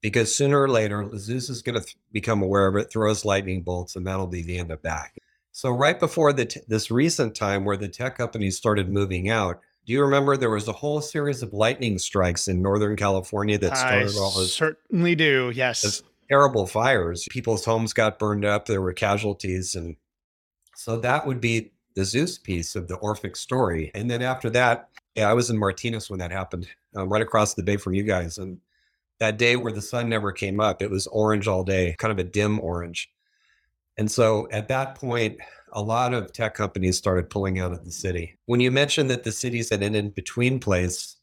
because 0.00 0.34
sooner 0.34 0.62
or 0.62 0.70
later, 0.70 1.10
Zeus 1.18 1.50
is 1.50 1.60
going 1.60 1.78
to 1.78 1.84
th- 1.84 1.98
become 2.10 2.40
aware 2.40 2.68
of 2.68 2.76
it, 2.76 2.90
throws 2.90 3.26
lightning 3.26 3.60
bolts, 3.60 3.96
and 3.96 4.06
that'll 4.06 4.26
be 4.26 4.40
the 4.40 4.56
end 4.56 4.70
of 4.70 4.80
that. 4.80 5.10
So, 5.52 5.70
right 5.70 6.00
before 6.00 6.32
the 6.32 6.46
t- 6.46 6.60
this 6.68 6.90
recent 6.90 7.34
time 7.34 7.66
where 7.66 7.76
the 7.76 7.88
tech 7.88 8.16
companies 8.16 8.56
started 8.56 8.88
moving 8.88 9.28
out, 9.28 9.60
do 9.84 9.92
you 9.92 10.00
remember 10.00 10.38
there 10.38 10.48
was 10.48 10.68
a 10.68 10.72
whole 10.72 11.02
series 11.02 11.42
of 11.42 11.52
lightning 11.52 11.98
strikes 11.98 12.48
in 12.48 12.62
Northern 12.62 12.96
California 12.96 13.58
that 13.58 13.76
started 13.76 14.16
I 14.16 14.18
all 14.20 14.38
this 14.38 14.54
certainly 14.54 15.14
do. 15.14 15.52
Yes. 15.54 16.02
Terrible 16.28 16.66
fires? 16.66 17.26
People's 17.30 17.64
homes 17.64 17.92
got 17.92 18.18
burned 18.18 18.44
up, 18.44 18.66
there 18.66 18.82
were 18.82 18.92
casualties. 18.92 19.74
And 19.74 19.96
so 20.74 20.98
that 20.98 21.26
would 21.26 21.40
be 21.40 21.72
the 21.94 22.04
Zeus 22.04 22.38
piece 22.38 22.76
of 22.76 22.88
the 22.88 22.96
Orphic 22.96 23.36
story. 23.36 23.90
And 23.94 24.10
then 24.10 24.22
after 24.22 24.50
that, 24.50 24.88
yeah, 25.14 25.28
I 25.30 25.34
was 25.34 25.50
in 25.50 25.58
Martinez 25.58 26.08
when 26.08 26.20
that 26.20 26.30
happened, 26.30 26.68
um, 26.94 27.08
right 27.08 27.22
across 27.22 27.54
the 27.54 27.62
bay 27.62 27.76
from 27.76 27.94
you 27.94 28.04
guys. 28.04 28.38
And 28.38 28.60
that 29.18 29.36
day 29.36 29.56
where 29.56 29.72
the 29.72 29.82
sun 29.82 30.08
never 30.08 30.30
came 30.30 30.60
up, 30.60 30.80
it 30.80 30.90
was 30.90 31.06
orange 31.08 31.48
all 31.48 31.64
day, 31.64 31.96
kind 31.98 32.12
of 32.12 32.18
a 32.18 32.24
dim 32.24 32.60
orange. 32.60 33.10
And 33.96 34.10
so 34.10 34.48
at 34.52 34.68
that 34.68 34.94
point, 34.94 35.38
a 35.72 35.82
lot 35.82 36.14
of 36.14 36.32
tech 36.32 36.54
companies 36.54 36.96
started 36.96 37.30
pulling 37.30 37.58
out 37.58 37.72
of 37.72 37.84
the 37.84 37.90
city. 37.90 38.38
When 38.46 38.60
you 38.60 38.70
mentioned 38.70 39.10
that 39.10 39.24
the 39.24 39.32
city's 39.32 39.72
an 39.72 39.82
in 39.82 40.10
between 40.10 40.60
place, 40.60 41.16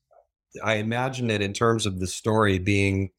I 0.63 0.75
imagine 0.75 1.29
it 1.29 1.41
in 1.41 1.53
terms 1.53 1.85
of 1.85 1.99
the 1.99 2.07
story 2.07 2.59
being 2.59 3.11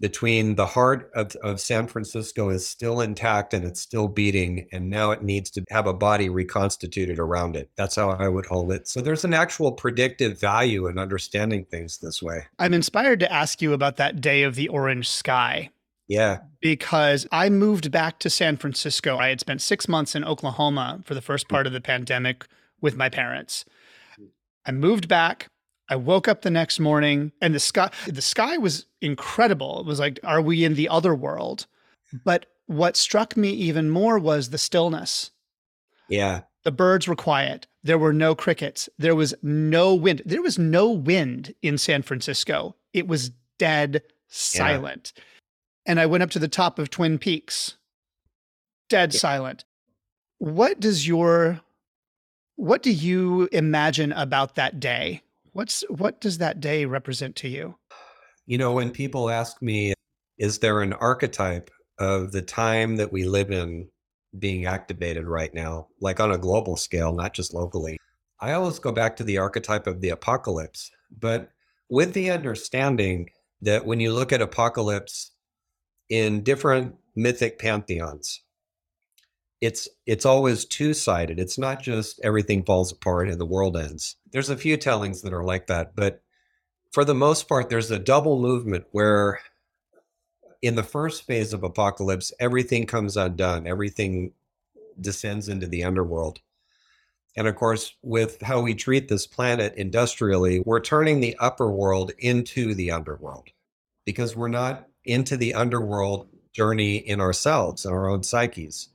between 0.00 0.54
the 0.54 0.66
heart 0.66 1.10
of, 1.14 1.36
of 1.36 1.60
San 1.60 1.86
Francisco 1.86 2.48
is 2.48 2.66
still 2.66 3.00
intact 3.02 3.52
and 3.54 3.64
it's 3.64 3.80
still 3.80 4.08
beating, 4.08 4.66
and 4.72 4.88
now 4.88 5.10
it 5.10 5.22
needs 5.22 5.50
to 5.50 5.64
have 5.70 5.86
a 5.86 5.92
body 5.94 6.28
reconstituted 6.28 7.18
around 7.18 7.54
it. 7.54 7.70
That's 7.76 7.96
how 7.96 8.10
I 8.10 8.28
would 8.28 8.46
hold 8.46 8.72
it. 8.72 8.88
So 8.88 9.00
there's 9.00 9.24
an 9.24 9.34
actual 9.34 9.72
predictive 9.72 10.40
value 10.40 10.86
in 10.86 10.98
understanding 10.98 11.64
things 11.66 11.98
this 11.98 12.22
way. 12.22 12.46
I'm 12.58 12.74
inspired 12.74 13.20
to 13.20 13.32
ask 13.32 13.60
you 13.60 13.72
about 13.74 13.96
that 13.98 14.20
day 14.20 14.42
of 14.42 14.54
the 14.54 14.68
orange 14.68 15.08
sky 15.08 15.70
Yeah. 16.08 16.38
because 16.60 17.26
I 17.30 17.50
moved 17.50 17.90
back 17.90 18.18
to 18.20 18.30
San 18.30 18.56
Francisco. 18.56 19.18
I 19.18 19.28
had 19.28 19.40
spent 19.40 19.60
six 19.60 19.86
months 19.86 20.14
in 20.14 20.24
Oklahoma 20.24 21.00
for 21.04 21.14
the 21.14 21.22
first 21.22 21.48
part 21.48 21.66
of 21.66 21.72
the 21.74 21.80
pandemic 21.80 22.46
with 22.80 22.96
my 22.96 23.08
parents. 23.10 23.64
I 24.64 24.72
moved 24.72 25.08
back. 25.08 25.48
I 25.90 25.96
woke 25.96 26.28
up 26.28 26.42
the 26.42 26.50
next 26.50 26.78
morning 26.80 27.32
and 27.40 27.54
the 27.54 27.60
sky 27.60 27.90
the 28.06 28.22
sky 28.22 28.56
was 28.56 28.86
incredible. 29.00 29.80
It 29.80 29.86
was 29.86 29.98
like, 29.98 30.20
are 30.24 30.40
we 30.40 30.64
in 30.64 30.74
the 30.74 30.88
other 30.88 31.14
world? 31.14 31.66
But 32.24 32.46
what 32.66 32.96
struck 32.96 33.36
me 33.36 33.50
even 33.50 33.90
more 33.90 34.18
was 34.18 34.50
the 34.50 34.58
stillness. 34.58 35.32
Yeah. 36.08 36.42
The 36.62 36.70
birds 36.72 37.08
were 37.08 37.16
quiet. 37.16 37.66
There 37.82 37.98
were 37.98 38.12
no 38.12 38.34
crickets. 38.34 38.88
There 38.98 39.14
was 39.16 39.34
no 39.42 39.94
wind. 39.94 40.22
There 40.24 40.42
was 40.42 40.58
no 40.58 40.90
wind 40.90 41.54
in 41.62 41.78
San 41.78 42.02
Francisco. 42.02 42.76
It 42.92 43.08
was 43.08 43.30
dead 43.58 44.02
silent. 44.28 45.12
And 45.86 45.98
I 45.98 46.06
went 46.06 46.22
up 46.22 46.30
to 46.30 46.38
the 46.38 46.48
top 46.48 46.78
of 46.78 46.90
Twin 46.90 47.18
Peaks. 47.18 47.76
Dead 48.88 49.12
Yeah. 49.14 49.18
silent. 49.20 49.64
What 50.38 50.78
does 50.80 51.06
your 51.08 51.60
what 52.56 52.82
do 52.82 52.90
you 52.92 53.48
imagine 53.52 54.12
about 54.12 54.54
that 54.56 54.78
day? 54.78 55.22
What's 55.52 55.82
what 55.88 56.20
does 56.20 56.38
that 56.38 56.60
day 56.60 56.84
represent 56.84 57.36
to 57.36 57.48
you? 57.48 57.76
You 58.46 58.58
know, 58.58 58.72
when 58.72 58.90
people 58.90 59.30
ask 59.30 59.60
me, 59.62 59.94
is 60.38 60.58
there 60.58 60.80
an 60.80 60.92
archetype 60.94 61.70
of 61.98 62.32
the 62.32 62.42
time 62.42 62.96
that 62.96 63.12
we 63.12 63.24
live 63.24 63.50
in 63.50 63.88
being 64.38 64.66
activated 64.66 65.26
right 65.26 65.52
now, 65.52 65.88
like 66.00 66.20
on 66.20 66.32
a 66.32 66.38
global 66.38 66.76
scale, 66.76 67.12
not 67.12 67.34
just 67.34 67.52
locally? 67.52 67.98
I 68.40 68.52
always 68.52 68.78
go 68.78 68.92
back 68.92 69.16
to 69.16 69.24
the 69.24 69.38
archetype 69.38 69.86
of 69.86 70.00
the 70.00 70.10
apocalypse, 70.10 70.90
but 71.10 71.50
with 71.90 72.14
the 72.14 72.30
understanding 72.30 73.28
that 73.60 73.84
when 73.84 74.00
you 74.00 74.12
look 74.12 74.32
at 74.32 74.40
apocalypse 74.40 75.32
in 76.08 76.42
different 76.42 76.94
mythic 77.14 77.58
pantheons, 77.58 78.42
it's 79.60 79.88
it's 80.06 80.24
always 80.24 80.64
two-sided. 80.64 81.38
It's 81.38 81.58
not 81.58 81.82
just 81.82 82.20
everything 82.24 82.64
falls 82.64 82.92
apart 82.92 83.28
and 83.28 83.38
the 83.38 83.46
world 83.46 83.76
ends. 83.76 84.16
There's 84.32 84.50
a 84.50 84.56
few 84.56 84.76
tellings 84.76 85.22
that 85.22 85.32
are 85.32 85.44
like 85.44 85.66
that, 85.66 85.94
but 85.96 86.22
for 86.92 87.04
the 87.04 87.14
most 87.14 87.48
part, 87.48 87.68
there's 87.68 87.90
a 87.90 87.98
double 87.98 88.40
movement 88.40 88.84
where 88.90 89.40
in 90.62 90.74
the 90.74 90.82
first 90.82 91.22
phase 91.22 91.52
of 91.52 91.62
apocalypse, 91.62 92.32
everything 92.38 92.86
comes 92.86 93.16
undone, 93.16 93.66
everything 93.66 94.32
descends 95.00 95.48
into 95.48 95.66
the 95.66 95.84
underworld. 95.84 96.40
And 97.36 97.46
of 97.46 97.54
course, 97.56 97.94
with 98.02 98.42
how 98.42 98.60
we 98.60 98.74
treat 98.74 99.08
this 99.08 99.26
planet 99.26 99.74
industrially, 99.76 100.60
we're 100.60 100.80
turning 100.80 101.20
the 101.20 101.36
upper 101.38 101.70
world 101.70 102.10
into 102.18 102.74
the 102.74 102.90
underworld 102.90 103.48
because 104.04 104.34
we're 104.34 104.48
not 104.48 104.88
into 105.04 105.36
the 105.36 105.54
underworld 105.54 106.28
journey 106.52 106.96
in 106.96 107.20
ourselves, 107.20 107.84
in 107.84 107.92
our 107.92 108.08
own 108.08 108.22
psyches. 108.22 108.88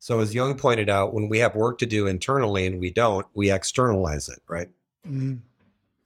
So, 0.00 0.20
as 0.20 0.34
Jung 0.34 0.56
pointed 0.56 0.88
out, 0.88 1.12
when 1.12 1.28
we 1.28 1.38
have 1.38 1.54
work 1.54 1.78
to 1.78 1.86
do 1.86 2.06
internally 2.06 2.66
and 2.66 2.78
we 2.78 2.90
don't, 2.90 3.26
we 3.34 3.50
externalize 3.50 4.28
it, 4.28 4.40
right? 4.48 4.68
Mm. 5.06 5.40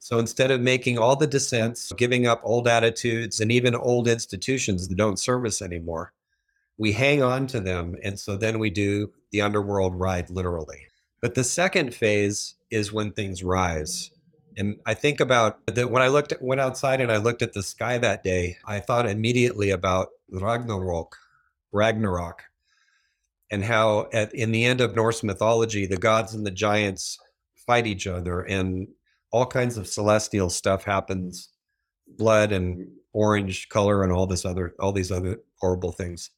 So 0.03 0.19
instead 0.19 0.51
of 0.51 0.59
making 0.59 0.97
all 0.97 1.15
the 1.15 1.25
descents, 1.25 1.93
giving 1.93 2.27
up 2.27 2.41
old 2.43 2.67
attitudes 2.67 3.39
and 3.39 3.49
even 3.53 3.73
old 3.73 4.09
institutions 4.09 4.89
that 4.89 4.97
don't 4.97 5.17
serve 5.17 5.45
us 5.45 5.61
anymore, 5.61 6.11
we 6.77 6.91
hang 6.91 7.23
on 7.23 7.47
to 7.47 7.61
them. 7.61 7.95
And 8.03 8.19
so 8.19 8.35
then 8.35 8.59
we 8.59 8.69
do 8.69 9.13
the 9.31 9.41
underworld 9.41 9.97
ride 9.97 10.29
literally. 10.29 10.87
But 11.21 11.35
the 11.35 11.45
second 11.45 11.95
phase 11.95 12.55
is 12.69 12.91
when 12.91 13.13
things 13.13 13.45
rise. 13.45 14.11
And 14.57 14.77
I 14.85 14.93
think 14.93 15.21
about 15.21 15.65
that 15.67 15.89
when 15.89 16.03
I 16.03 16.09
looked 16.09 16.33
at, 16.33 16.41
went 16.41 16.59
outside 16.59 16.99
and 16.99 17.09
I 17.09 17.15
looked 17.15 17.41
at 17.41 17.53
the 17.53 17.63
sky 17.63 17.97
that 17.99 18.25
day, 18.25 18.57
I 18.65 18.81
thought 18.81 19.07
immediately 19.07 19.69
about 19.69 20.09
Ragnarok, 20.29 21.15
Ragnarok, 21.71 22.43
and 23.53 23.63
how 23.63 24.07
at, 24.11 24.33
in 24.33 24.51
the 24.51 24.65
end 24.65 24.81
of 24.81 24.95
Norse 24.95 25.21
mythology, 25.21 25.85
the 25.85 25.95
gods 25.95 26.33
and 26.33 26.43
the 26.43 26.51
giants 26.51 27.19
fight 27.67 27.85
each 27.85 28.07
other 28.07 28.41
and 28.41 28.87
all 29.31 29.45
kinds 29.45 29.77
of 29.77 29.87
celestial 29.87 30.49
stuff 30.49 30.83
happens 30.83 31.49
blood 32.17 32.51
and 32.51 32.87
orange 33.13 33.69
color 33.69 34.01
and 34.01 34.11
all 34.11 34.25
this 34.25 34.43
other 34.43 34.73
all 34.79 34.91
these 34.91 35.11
other 35.11 35.37
horrible 35.59 35.91
things. 35.91 36.31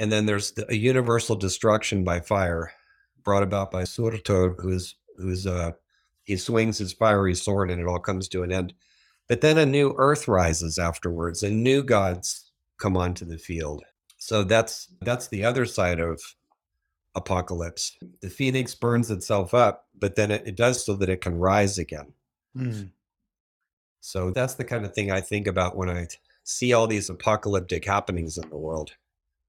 And 0.00 0.10
then 0.10 0.26
there's 0.26 0.50
the, 0.52 0.66
a 0.68 0.74
universal 0.74 1.36
destruction 1.36 2.02
by 2.02 2.18
fire 2.18 2.72
brought 3.22 3.44
about 3.44 3.70
by 3.70 3.84
surtur 3.84 4.56
who's 4.58 4.96
who's 5.16 5.46
uh 5.46 5.70
he 6.24 6.36
swings 6.36 6.78
his 6.78 6.92
fiery 6.92 7.36
sword 7.36 7.70
and 7.70 7.80
it 7.80 7.86
all 7.86 8.00
comes 8.00 8.28
to 8.30 8.42
an 8.42 8.50
end. 8.50 8.74
But 9.28 9.40
then 9.40 9.56
a 9.56 9.64
new 9.64 9.94
earth 9.98 10.26
rises 10.26 10.78
afterwards 10.78 11.44
and 11.44 11.62
new 11.62 11.84
gods 11.84 12.50
come 12.80 12.96
onto 12.96 13.24
the 13.24 13.38
field 13.38 13.84
so 14.24 14.44
that's 14.44 14.88
that's 15.02 15.28
the 15.28 15.44
other 15.44 15.66
side 15.66 16.00
of 16.00 16.20
apocalypse 17.14 17.96
the 18.20 18.30
phoenix 18.30 18.74
burns 18.74 19.10
itself 19.10 19.54
up 19.54 19.86
but 19.98 20.16
then 20.16 20.30
it, 20.30 20.42
it 20.46 20.56
does 20.56 20.84
so 20.84 20.94
that 20.94 21.08
it 21.08 21.20
can 21.20 21.38
rise 21.38 21.78
again 21.78 22.12
Mm. 22.56 22.90
so 24.00 24.30
that's 24.30 24.54
the 24.54 24.64
kind 24.64 24.84
of 24.84 24.94
thing 24.94 25.10
I 25.10 25.20
think 25.20 25.46
about 25.48 25.76
when 25.76 25.90
I 25.90 26.06
see 26.44 26.72
all 26.72 26.86
these 26.86 27.10
apocalyptic 27.10 27.84
happenings 27.84 28.38
in 28.38 28.48
the 28.48 28.56
world. 28.56 28.94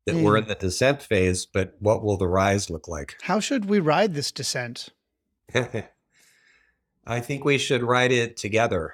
That 0.05 0.15
we're 0.17 0.37
in 0.37 0.47
the 0.47 0.55
descent 0.55 1.01
phase, 1.01 1.47
but 1.47 1.75
what 1.79 2.03
will 2.03 2.15
the 2.17 2.27
rise 2.27 2.69
look 2.69 2.87
like? 2.87 3.15
How 3.23 3.39
should 3.39 3.65
we 3.65 3.79
ride 3.79 4.13
this 4.13 4.31
descent? 4.31 4.89
I 7.07 7.19
think 7.19 7.43
we 7.43 7.57
should 7.57 7.81
ride 7.81 8.11
it 8.11 8.37
together. 8.37 8.93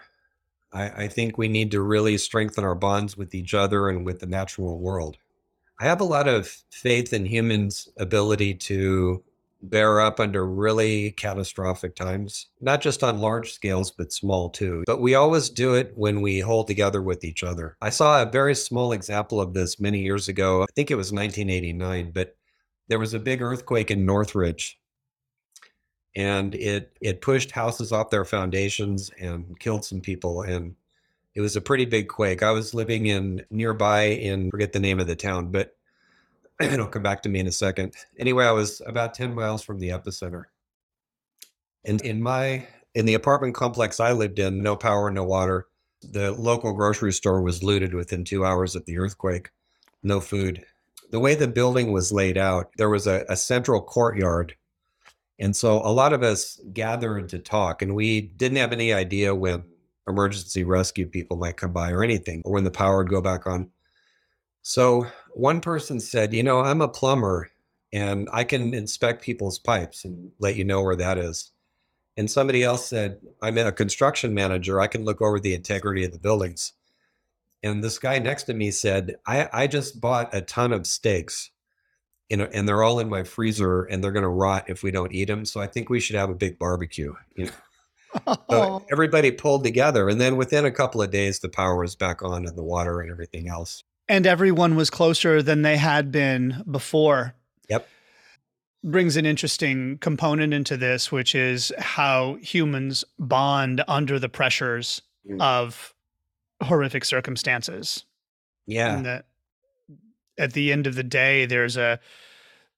I, 0.71 1.03
I 1.03 1.07
think 1.09 1.37
we 1.37 1.49
need 1.49 1.71
to 1.71 1.81
really 1.81 2.17
strengthen 2.17 2.63
our 2.63 2.75
bonds 2.75 3.17
with 3.17 3.35
each 3.35 3.53
other 3.53 3.89
and 3.89 4.05
with 4.05 4.19
the 4.19 4.25
natural 4.25 4.79
world. 4.79 5.17
I 5.81 5.85
have 5.85 5.99
a 5.99 6.05
lot 6.05 6.27
of 6.27 6.47
faith 6.71 7.11
in 7.11 7.25
humans' 7.25 7.89
ability 7.97 8.53
to 8.55 9.23
bear 9.63 9.99
up 10.01 10.19
under 10.19 10.45
really 10.45 11.11
catastrophic 11.11 11.95
times, 11.95 12.47
not 12.61 12.81
just 12.81 13.03
on 13.03 13.19
large 13.19 13.51
scales, 13.53 13.91
but 13.91 14.13
small 14.13 14.49
too. 14.51 14.83
But 14.85 15.01
we 15.01 15.15
always 15.15 15.49
do 15.49 15.73
it 15.75 15.93
when 15.95 16.21
we 16.21 16.39
hold 16.39 16.67
together 16.67 17.01
with 17.01 17.23
each 17.23 17.43
other. 17.43 17.77
I 17.81 17.89
saw 17.89 18.21
a 18.21 18.31
very 18.31 18.55
small 18.55 18.91
example 18.93 19.41
of 19.41 19.53
this 19.53 19.79
many 19.79 20.01
years 20.01 20.27
ago. 20.27 20.63
I 20.63 20.67
think 20.75 20.91
it 20.91 20.95
was 20.95 21.11
1989, 21.11 22.11
but 22.11 22.37
there 22.87 22.99
was 22.99 23.13
a 23.15 23.19
big 23.19 23.41
earthquake 23.41 23.91
in 23.91 24.05
Northridge. 24.05 24.79
and 26.15 26.55
it 26.55 26.91
it 27.01 27.21
pushed 27.21 27.51
houses 27.51 27.91
off 27.91 28.09
their 28.09 28.25
foundations 28.25 29.11
and 29.19 29.57
killed 29.59 29.85
some 29.85 30.01
people 30.01 30.41
and 30.41 30.75
it 31.35 31.41
was 31.41 31.55
a 31.55 31.61
pretty 31.61 31.85
big 31.85 32.07
quake. 32.07 32.43
I 32.43 32.51
was 32.51 32.73
living 32.73 33.05
in 33.05 33.45
nearby 33.49 34.03
in 34.03 34.51
forget 34.51 34.73
the 34.73 34.79
name 34.79 34.99
of 34.99 35.07
the 35.07 35.15
town, 35.15 35.51
but 35.51 35.75
it'll 36.61 36.87
come 36.87 37.03
back 37.03 37.21
to 37.23 37.29
me 37.29 37.39
in 37.39 37.47
a 37.47 37.51
second. 37.51 37.93
Anyway, 38.19 38.45
I 38.45 38.51
was 38.51 38.81
about 38.85 39.13
10 39.13 39.33
miles 39.33 39.63
from 39.63 39.79
the 39.79 39.89
epicenter. 39.89 40.45
And 41.85 42.01
in 42.01 42.21
my 42.21 42.67
in 42.93 43.05
the 43.05 43.13
apartment 43.13 43.55
complex 43.55 43.99
I 43.99 44.11
lived 44.11 44.39
in, 44.39 44.61
no 44.61 44.75
power, 44.75 45.09
no 45.09 45.23
water. 45.23 45.67
The 46.01 46.31
local 46.33 46.73
grocery 46.73 47.13
store 47.13 47.41
was 47.41 47.63
looted 47.63 47.93
within 47.93 48.23
two 48.23 48.45
hours 48.45 48.75
of 48.75 48.85
the 48.85 48.97
earthquake. 48.97 49.49
No 50.03 50.19
food. 50.19 50.65
The 51.11 51.19
way 51.19 51.35
the 51.35 51.47
building 51.47 51.91
was 51.91 52.11
laid 52.11 52.37
out, 52.37 52.71
there 52.77 52.89
was 52.89 53.07
a, 53.07 53.25
a 53.29 53.35
central 53.35 53.81
courtyard. 53.81 54.55
And 55.39 55.55
so 55.55 55.77
a 55.79 55.91
lot 55.91 56.13
of 56.13 56.23
us 56.23 56.59
gathered 56.73 57.29
to 57.29 57.39
talk, 57.39 57.81
and 57.81 57.95
we 57.95 58.21
didn't 58.21 58.57
have 58.57 58.71
any 58.71 58.93
idea 58.93 59.33
when 59.33 59.63
emergency 60.07 60.63
rescue 60.63 61.07
people 61.07 61.37
might 61.37 61.57
come 61.57 61.73
by 61.73 61.91
or 61.91 62.03
anything, 62.03 62.41
or 62.45 62.53
when 62.53 62.63
the 62.63 62.71
power 62.71 62.97
would 62.97 63.09
go 63.09 63.21
back 63.21 63.47
on. 63.47 63.69
So 64.61 65.07
one 65.33 65.61
person 65.61 65.99
said, 65.99 66.33
You 66.33 66.43
know, 66.43 66.59
I'm 66.59 66.81
a 66.81 66.87
plumber 66.87 67.49
and 67.93 68.29
I 68.31 68.43
can 68.43 68.73
inspect 68.73 69.23
people's 69.23 69.59
pipes 69.59 70.05
and 70.05 70.31
let 70.39 70.55
you 70.55 70.63
know 70.63 70.81
where 70.81 70.95
that 70.95 71.17
is. 71.17 71.51
And 72.17 72.29
somebody 72.29 72.63
else 72.63 72.85
said, 72.87 73.19
I'm 73.41 73.57
a 73.57 73.71
construction 73.71 74.33
manager. 74.33 74.79
I 74.79 74.87
can 74.87 75.05
look 75.05 75.21
over 75.21 75.39
the 75.39 75.53
integrity 75.53 76.03
of 76.03 76.11
the 76.11 76.19
buildings. 76.19 76.73
And 77.63 77.83
this 77.83 77.99
guy 77.99 78.19
next 78.19 78.43
to 78.43 78.53
me 78.53 78.71
said, 78.71 79.15
I, 79.25 79.49
I 79.53 79.67
just 79.67 80.01
bought 80.01 80.33
a 80.33 80.41
ton 80.41 80.73
of 80.73 80.87
steaks 80.87 81.51
you 82.31 82.37
know, 82.37 82.47
and 82.53 82.65
they're 82.65 82.81
all 82.81 82.99
in 82.99 83.09
my 83.09 83.23
freezer 83.23 83.83
and 83.83 84.01
they're 84.01 84.13
going 84.13 84.23
to 84.23 84.29
rot 84.29 84.69
if 84.69 84.83
we 84.83 84.89
don't 84.89 85.11
eat 85.11 85.25
them. 85.25 85.43
So 85.43 85.59
I 85.59 85.67
think 85.67 85.89
we 85.89 85.99
should 85.99 86.15
have 86.15 86.29
a 86.29 86.33
big 86.33 86.57
barbecue. 86.57 87.13
You 87.35 87.47
know? 87.47 87.51
So 88.49 88.85
everybody 88.91 89.31
pulled 89.31 89.63
together. 89.63 90.09
And 90.09 90.19
then 90.19 90.35
within 90.35 90.65
a 90.65 90.71
couple 90.71 91.01
of 91.01 91.11
days, 91.11 91.39
the 91.39 91.49
power 91.49 91.77
was 91.77 91.95
back 91.95 92.21
on 92.21 92.45
and 92.45 92.57
the 92.57 92.63
water 92.63 92.99
and 92.99 93.09
everything 93.09 93.47
else. 93.47 93.83
And 94.09 94.27
everyone 94.27 94.75
was 94.75 94.89
closer 94.89 95.41
than 95.41 95.61
they 95.61 95.77
had 95.77 96.11
been 96.11 96.63
before. 96.69 97.35
Yep. 97.69 97.87
Brings 98.83 99.15
an 99.15 99.25
interesting 99.25 99.97
component 99.99 100.53
into 100.53 100.75
this, 100.75 101.11
which 101.11 101.35
is 101.35 101.71
how 101.77 102.35
humans 102.41 103.05
bond 103.17 103.83
under 103.87 104.19
the 104.19 104.29
pressures 104.29 105.01
mm. 105.29 105.39
of 105.39 105.93
horrific 106.61 107.05
circumstances. 107.05 108.05
Yeah. 108.65 108.97
And 108.97 109.05
that 109.05 109.25
at 110.37 110.53
the 110.53 110.71
end 110.71 110.87
of 110.87 110.95
the 110.95 111.03
day, 111.03 111.45
there's 111.45 111.77
a 111.77 111.99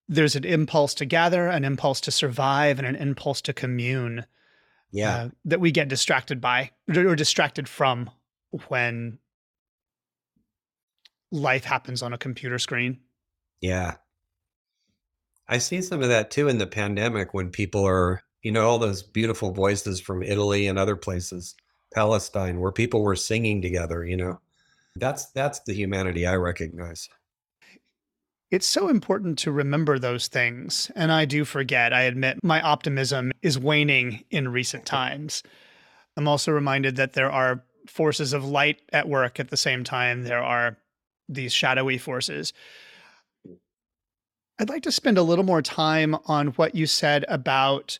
there's 0.09 0.35
an 0.35 0.43
impulse 0.43 0.93
to 0.95 1.05
gather, 1.05 1.47
an 1.47 1.63
impulse 1.63 2.01
to 2.01 2.11
survive, 2.11 2.77
and 2.77 2.87
an 2.87 2.95
impulse 2.95 3.41
to 3.41 3.53
commune 3.53 4.25
yeah. 4.93 5.15
uh, 5.15 5.29
that 5.45 5.59
we 5.59 5.71
get 5.71 5.89
distracted 5.89 6.39
by 6.39 6.71
or 6.95 7.15
distracted 7.15 7.67
from 7.67 8.09
when 8.69 9.17
life 11.31 11.65
happens 11.65 12.01
on 12.01 12.13
a 12.13 12.17
computer 12.17 12.59
screen. 12.59 12.99
Yeah. 13.59 13.95
I 15.49 15.57
see 15.57 15.81
some 15.81 16.01
of 16.01 16.09
that 16.09 16.31
too 16.31 16.47
in 16.47 16.59
the 16.59 16.67
pandemic 16.67 17.33
when 17.33 17.49
people 17.49 17.85
are 17.85 18.23
you 18.43 18.51
know 18.51 18.67
all 18.67 18.77
those 18.77 19.01
beautiful 19.01 19.51
voices 19.51 19.99
from 19.99 20.21
italy 20.21 20.67
and 20.67 20.77
other 20.77 20.95
places 20.95 21.55
palestine 21.93 22.59
where 22.59 22.71
people 22.71 23.01
were 23.01 23.15
singing 23.15 23.61
together 23.61 24.05
you 24.05 24.17
know? 24.17 24.39
That's 24.95 25.31
that's 25.31 25.59
the 25.61 25.73
humanity 25.73 26.27
i 26.27 26.35
recognize 26.35 27.09
it's 28.53 28.67
so 28.67 28.87
important 28.87 29.39
to 29.39 29.51
remember 29.51 29.97
those 29.97 30.27
things. 30.27 30.91
And 30.95 31.11
I 31.11 31.25
do 31.25 31.43
forget. 31.43 31.91
I 31.91 32.03
admit 32.03 32.43
my 32.43 32.61
optimism 32.61 33.31
is 33.41 33.57
waning 33.57 34.23
in 34.29 34.47
recent 34.47 34.85
times. 34.85 35.41
I'm 36.15 36.27
also 36.27 36.51
reminded 36.51 36.97
that 36.97 37.13
there 37.13 37.31
are 37.31 37.63
forces 37.87 38.31
of 38.31 38.45
light 38.45 38.79
at 38.93 39.09
work 39.09 39.39
at 39.39 39.49
the 39.49 39.57
same 39.57 39.83
time. 39.83 40.21
There 40.21 40.43
are 40.43 40.77
these 41.27 41.51
shadowy 41.51 41.97
forces. 41.97 42.53
I'd 44.59 44.69
like 44.69 44.83
to 44.83 44.91
spend 44.91 45.17
a 45.17 45.23
little 45.23 45.45
more 45.45 45.63
time 45.63 46.15
on 46.27 46.49
what 46.49 46.75
you 46.75 46.85
said 46.85 47.25
about 47.27 47.97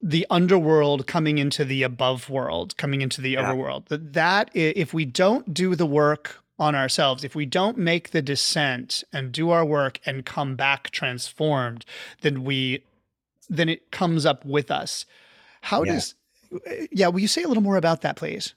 the 0.00 0.26
underworld 0.30 1.06
coming 1.06 1.36
into 1.36 1.66
the 1.66 1.82
above 1.82 2.30
world, 2.30 2.78
coming 2.78 3.02
into 3.02 3.20
the 3.20 3.32
yeah. 3.32 3.44
overworld. 3.44 3.88
That 3.88 4.14
that 4.14 4.50
if 4.54 4.94
we 4.94 5.04
don't 5.04 5.52
do 5.52 5.74
the 5.74 5.84
work 5.84 6.41
on 6.62 6.76
ourselves, 6.76 7.24
if 7.24 7.34
we 7.34 7.44
don't 7.44 7.76
make 7.76 8.10
the 8.10 8.22
descent 8.22 9.02
and 9.12 9.32
do 9.32 9.50
our 9.50 9.64
work 9.64 9.98
and 10.06 10.24
come 10.24 10.54
back 10.54 10.90
transformed, 10.90 11.84
then 12.20 12.44
we 12.44 12.84
then 13.50 13.68
it 13.68 13.90
comes 13.90 14.24
up 14.24 14.44
with 14.44 14.70
us. 14.70 15.04
How 15.62 15.82
yeah. 15.82 15.94
does 15.94 16.14
yeah, 16.92 17.08
will 17.08 17.18
you 17.18 17.28
say 17.28 17.42
a 17.42 17.48
little 17.48 17.62
more 17.62 17.76
about 17.76 18.02
that, 18.02 18.14
please? 18.14 18.54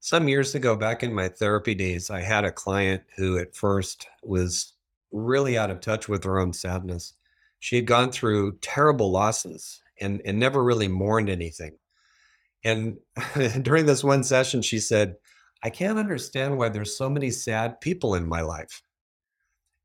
Some 0.00 0.26
years 0.26 0.54
ago, 0.54 0.74
back 0.74 1.02
in 1.02 1.12
my 1.12 1.28
therapy 1.28 1.74
days, 1.74 2.10
I 2.10 2.20
had 2.20 2.44
a 2.44 2.52
client 2.52 3.02
who 3.16 3.36
at 3.38 3.54
first 3.54 4.06
was 4.22 4.72
really 5.12 5.58
out 5.58 5.70
of 5.70 5.80
touch 5.80 6.08
with 6.08 6.24
her 6.24 6.38
own 6.38 6.54
sadness. 6.54 7.12
She 7.58 7.76
had 7.76 7.86
gone 7.86 8.10
through 8.10 8.58
terrible 8.62 9.10
losses 9.10 9.82
and, 10.00 10.22
and 10.24 10.38
never 10.38 10.64
really 10.64 10.88
mourned 10.88 11.28
anything. 11.28 11.76
And 12.64 12.98
during 13.62 13.84
this 13.84 14.02
one 14.02 14.24
session, 14.24 14.62
she 14.62 14.78
said, 14.78 15.16
I 15.62 15.70
can't 15.70 15.98
understand 15.98 16.58
why 16.58 16.68
there's 16.68 16.96
so 16.96 17.08
many 17.08 17.30
sad 17.30 17.80
people 17.80 18.14
in 18.14 18.28
my 18.28 18.40
life. 18.40 18.82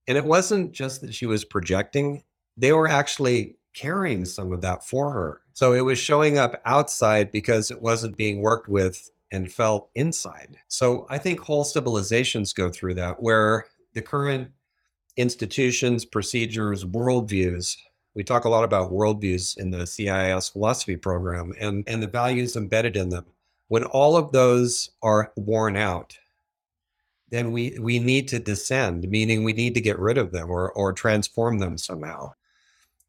And 0.08 0.18
it 0.18 0.26
wasn't 0.26 0.72
just 0.72 1.02
that 1.02 1.14
she 1.14 1.26
was 1.26 1.46
projecting, 1.46 2.24
they 2.58 2.74
were 2.74 2.88
actually 2.88 3.58
carrying 3.74 4.26
some 4.26 4.52
of 4.52 4.62
that 4.62 4.86
for 4.86 5.12
her. 5.12 5.42
So 5.54 5.74
it 5.74 5.82
was 5.82 5.98
showing 5.98 6.38
up 6.38 6.62
outside 6.66 7.32
because 7.32 7.72
it 7.72 7.82
wasn't 7.82 8.18
being 8.18 8.42
worked 8.42 8.68
with 8.68 9.10
and 9.32 9.52
felt 9.52 9.90
inside. 9.96 10.58
So 10.68 11.06
I 11.10 11.18
think 11.18 11.40
whole 11.40 11.64
civilizations 11.64 12.52
go 12.52 12.70
through 12.70 12.96
that 12.96 13.22
where 13.22 13.66
the 13.94 14.02
current 14.02 14.50
institutions, 15.16 16.04
procedures, 16.04 16.84
worldviews, 16.84 17.78
we 18.14 18.24
talk 18.24 18.44
a 18.44 18.50
lot 18.50 18.66
about 18.66 18.92
worldviews 18.92 19.58
in 19.58 19.72
the 19.72 19.84
CIIS 19.84 20.52
philosophy 20.52 20.98
program 20.98 21.54
and, 21.60 21.86
and 21.88 22.04
the 22.04 22.08
values 22.08 22.58
embedded 22.58 22.98
in 22.98 23.10
them 23.10 23.26
when 23.72 23.86
all 23.86 24.18
of 24.18 24.34
those 24.34 24.90
are 25.02 25.32
worn 25.38 25.78
out, 25.78 26.18
then 27.30 27.54
we, 27.54 27.78
we 27.80 28.00
need 28.00 28.28
to 28.28 28.38
descend, 28.38 29.08
meaning 29.08 29.46
we 29.46 29.54
need 29.54 29.74
to 29.76 29.80
get 29.80 29.98
rid 29.98 30.18
of 30.18 30.34
them 30.34 30.50
or, 30.52 30.74
or 30.74 30.92
transform 30.92 31.58
them 31.60 31.78
somehow. 31.78 32.34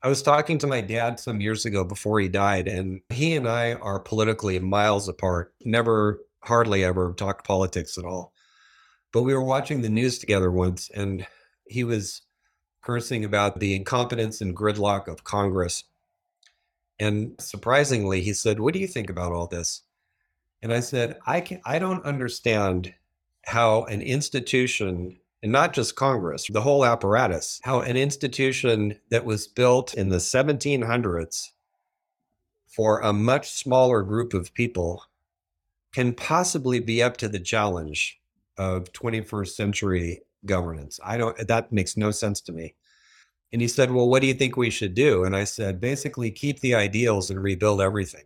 I 0.02 0.08
was 0.08 0.22
talking 0.22 0.58
to 0.58 0.68
my 0.68 0.80
dad 0.80 1.18
some 1.18 1.40
years 1.40 1.64
ago 1.64 1.82
before 1.82 2.20
he 2.20 2.28
died, 2.28 2.68
and 2.68 3.00
he 3.08 3.34
and 3.34 3.48
I 3.48 3.72
are 3.72 3.98
politically 3.98 4.56
miles 4.60 5.08
apart, 5.08 5.52
never, 5.64 6.20
hardly 6.44 6.84
ever 6.84 7.12
talked 7.12 7.44
politics 7.44 7.98
at 7.98 8.04
all. 8.04 8.32
But 9.12 9.22
we 9.22 9.34
were 9.34 9.42
watching 9.42 9.82
the 9.82 9.88
news 9.88 10.20
together 10.20 10.52
once, 10.52 10.88
and 10.94 11.26
he 11.66 11.82
was 11.82 12.22
cursing 12.82 13.24
about 13.24 13.58
the 13.58 13.74
incompetence 13.74 14.40
and 14.40 14.56
gridlock 14.56 15.08
of 15.08 15.24
Congress. 15.24 15.82
And 17.00 17.34
surprisingly, 17.40 18.20
he 18.20 18.32
said, 18.32 18.60
What 18.60 18.74
do 18.74 18.78
you 18.78 18.86
think 18.86 19.10
about 19.10 19.32
all 19.32 19.48
this? 19.48 19.82
And 20.62 20.72
I 20.72 20.80
said, 20.80 21.18
I 21.26 21.40
can 21.40 21.60
I 21.64 21.78
don't 21.78 22.04
understand 22.04 22.94
how 23.44 23.84
an 23.84 24.00
institution 24.00 25.18
and 25.42 25.50
not 25.50 25.72
just 25.72 25.96
Congress, 25.96 26.46
the 26.48 26.60
whole 26.60 26.84
apparatus, 26.84 27.60
how 27.64 27.80
an 27.80 27.96
institution 27.96 29.00
that 29.10 29.24
was 29.24 29.48
built 29.48 29.92
in 29.94 30.08
the 30.08 30.18
1700s 30.18 31.48
for 32.68 33.00
a 33.00 33.12
much 33.12 33.50
smaller 33.50 34.02
group 34.02 34.34
of 34.34 34.54
people 34.54 35.04
can 35.92 36.14
possibly 36.14 36.78
be 36.78 37.02
up 37.02 37.16
to 37.16 37.28
the 37.28 37.40
challenge 37.40 38.20
of 38.56 38.92
21st 38.92 39.48
century 39.48 40.22
governance. 40.46 41.00
I 41.04 41.16
don't, 41.16 41.36
that 41.48 41.72
makes 41.72 41.96
no 41.96 42.12
sense 42.12 42.40
to 42.42 42.52
me. 42.52 42.76
And 43.52 43.60
he 43.60 43.68
said, 43.68 43.90
Well, 43.90 44.08
what 44.08 44.22
do 44.22 44.28
you 44.28 44.34
think 44.34 44.56
we 44.56 44.70
should 44.70 44.94
do? 44.94 45.24
And 45.24 45.36
I 45.36 45.44
said, 45.44 45.80
Basically, 45.80 46.30
keep 46.30 46.60
the 46.60 46.74
ideals 46.74 47.30
and 47.30 47.42
rebuild 47.42 47.82
everything 47.82 48.24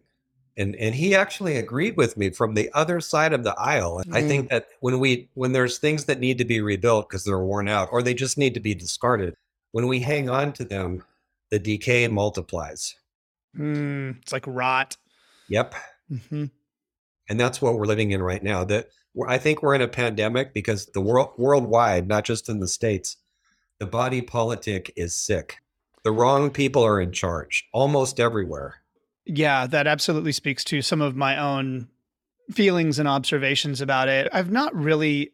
and 0.57 0.75
and 0.77 0.95
he 0.95 1.15
actually 1.15 1.57
agreed 1.57 1.97
with 1.97 2.17
me 2.17 2.31
from 2.31 2.55
the 2.55 2.71
other 2.73 3.01
side 3.01 3.33
of 3.33 3.45
the 3.45 3.55
aisle 3.59 4.03
mm. 4.07 4.15
i 4.15 4.23
think 4.27 4.49
that 4.51 4.67
when 4.81 4.99
we 4.99 5.29
when 5.35 5.53
there's 5.53 5.79
things 5.79 6.05
that 6.05 6.21
need 6.21 6.39
to 6.39 6.45
be 6.45 6.61
rebuilt 6.61 7.09
because 7.09 7.25
they're 7.25 7.39
worn 7.39 7.69
out 7.69 7.89
or 7.93 8.03
they 8.03 8.15
just 8.15 8.39
need 8.39 8.55
to 8.55 8.61
be 8.61 8.75
discarded 8.75 9.35
when 9.73 9.87
we 9.87 10.01
hang 10.01 10.29
on 10.29 10.53
to 10.53 10.65
them 10.65 11.03
the 11.51 11.59
decay 11.61 12.09
multiplies. 12.09 12.97
Mm, 13.57 14.21
it's 14.21 14.33
like 14.33 14.45
rot. 14.49 14.97
Yep. 15.49 15.75
Mm-hmm. 16.11 16.45
and 17.29 17.41
that's 17.41 17.61
what 17.61 17.75
we're 17.75 17.85
living 17.85 18.13
in 18.13 18.23
right 18.23 18.43
now 18.43 18.63
that 18.63 18.91
i 19.27 19.39
think 19.39 19.61
we're 19.61 19.75
in 19.75 19.83
a 19.83 19.89
pandemic 19.89 20.55
because 20.55 20.87
the 20.87 21.01
world 21.01 21.31
worldwide 21.37 22.07
not 22.07 22.25
just 22.25 22.49
in 22.49 22.61
the 22.61 22.69
states 22.69 23.17
the 23.79 23.87
body 23.87 24.23
politic 24.23 24.91
is 24.97 25.15
sick. 25.15 25.59
The 26.03 26.13
wrong 26.13 26.51
people 26.51 26.83
are 26.83 27.01
in 27.01 27.13
charge 27.13 27.69
almost 27.75 28.19
everywhere 28.19 28.77
yeah, 29.27 29.67
that 29.67 29.87
absolutely 29.87 30.33
speaks 30.33 30.65
to 30.65 30.81
some 30.83 31.03
of 31.03 31.17
my 31.17 31.37
own 31.37 31.89
feelings 32.53 32.99
and 32.99 33.09
observations 33.09 33.81
about 33.81 34.09
it. 34.09 34.29
I've 34.33 34.51
not 34.51 34.75
really 34.75 35.33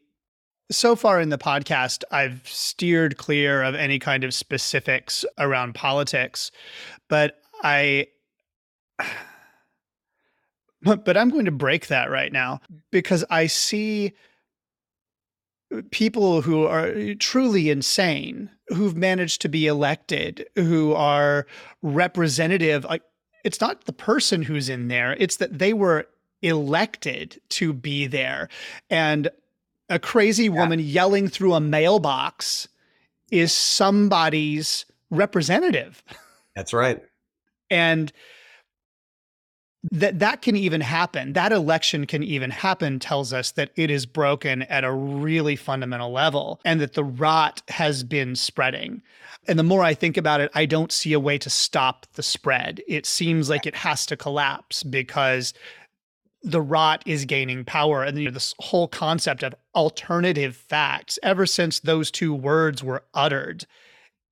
So 0.70 0.96
far 0.96 1.20
in 1.20 1.28
the 1.28 1.38
podcast, 1.38 2.02
I've 2.10 2.48
steered 2.48 3.18
clear 3.18 3.62
of 3.62 3.74
any 3.74 3.98
kind 3.98 4.24
of 4.24 4.32
specifics 4.32 5.24
around 5.38 5.74
politics, 5.74 6.50
but 7.08 7.38
I 7.62 8.06
but 10.82 11.16
I'm 11.16 11.30
going 11.30 11.44
to 11.44 11.50
break 11.52 11.88
that 11.88 12.10
right 12.10 12.32
now 12.32 12.60
because 12.90 13.24
I 13.30 13.46
see 13.46 14.14
people 15.90 16.40
who 16.42 16.64
are 16.66 17.14
truly 17.14 17.70
insane 17.70 18.50
who've 18.68 18.96
managed 18.96 19.40
to 19.42 19.48
be 19.48 19.66
elected 19.66 20.46
who 20.56 20.92
are 20.92 21.46
representative 21.82 22.84
like 22.84 23.02
it's 23.44 23.60
not 23.60 23.84
the 23.84 23.92
person 23.92 24.42
who's 24.42 24.68
in 24.68 24.88
there 24.88 25.12
it's 25.18 25.36
that 25.36 25.58
they 25.58 25.72
were 25.72 26.06
elected 26.42 27.40
to 27.48 27.72
be 27.72 28.06
there. 28.06 28.48
And 28.90 29.30
a 29.88 29.98
crazy 29.98 30.48
woman 30.48 30.78
yeah. 30.78 30.86
yelling 30.86 31.28
through 31.28 31.54
a 31.54 31.60
mailbox 31.60 32.68
is 33.30 33.52
somebody's 33.52 34.84
representative. 35.10 36.02
That's 36.56 36.72
right. 36.72 37.02
And 37.70 38.12
that 39.90 40.20
that 40.20 40.42
can 40.42 40.54
even 40.54 40.80
happen. 40.80 41.32
That 41.32 41.52
election 41.52 42.06
can 42.06 42.22
even 42.22 42.50
happen 42.50 42.98
tells 42.98 43.32
us 43.32 43.50
that 43.52 43.70
it 43.74 43.90
is 43.90 44.06
broken 44.06 44.62
at 44.62 44.84
a 44.84 44.92
really 44.92 45.56
fundamental 45.56 46.12
level 46.12 46.60
and 46.64 46.80
that 46.80 46.94
the 46.94 47.04
rot 47.04 47.62
has 47.68 48.04
been 48.04 48.36
spreading. 48.36 49.02
And 49.48 49.58
the 49.58 49.64
more 49.64 49.82
i 49.82 49.92
think 49.92 50.16
about 50.16 50.40
it 50.40 50.52
i 50.54 50.66
don't 50.66 50.92
see 50.92 51.12
a 51.12 51.20
way 51.20 51.36
to 51.38 51.50
stop 51.50 52.06
the 52.14 52.22
spread. 52.22 52.80
It 52.86 53.06
seems 53.06 53.50
like 53.50 53.66
it 53.66 53.74
has 53.74 54.06
to 54.06 54.16
collapse 54.16 54.84
because 54.84 55.52
the 56.44 56.60
rot 56.60 57.02
is 57.06 57.24
gaining 57.24 57.64
power 57.64 58.02
and 58.02 58.18
you 58.18 58.24
know, 58.26 58.30
this 58.30 58.54
whole 58.58 58.88
concept 58.88 59.42
of 59.42 59.54
alternative 59.74 60.56
facts 60.56 61.18
ever 61.22 61.46
since 61.46 61.80
those 61.80 62.10
two 62.10 62.34
words 62.34 62.82
were 62.82 63.04
uttered 63.14 63.64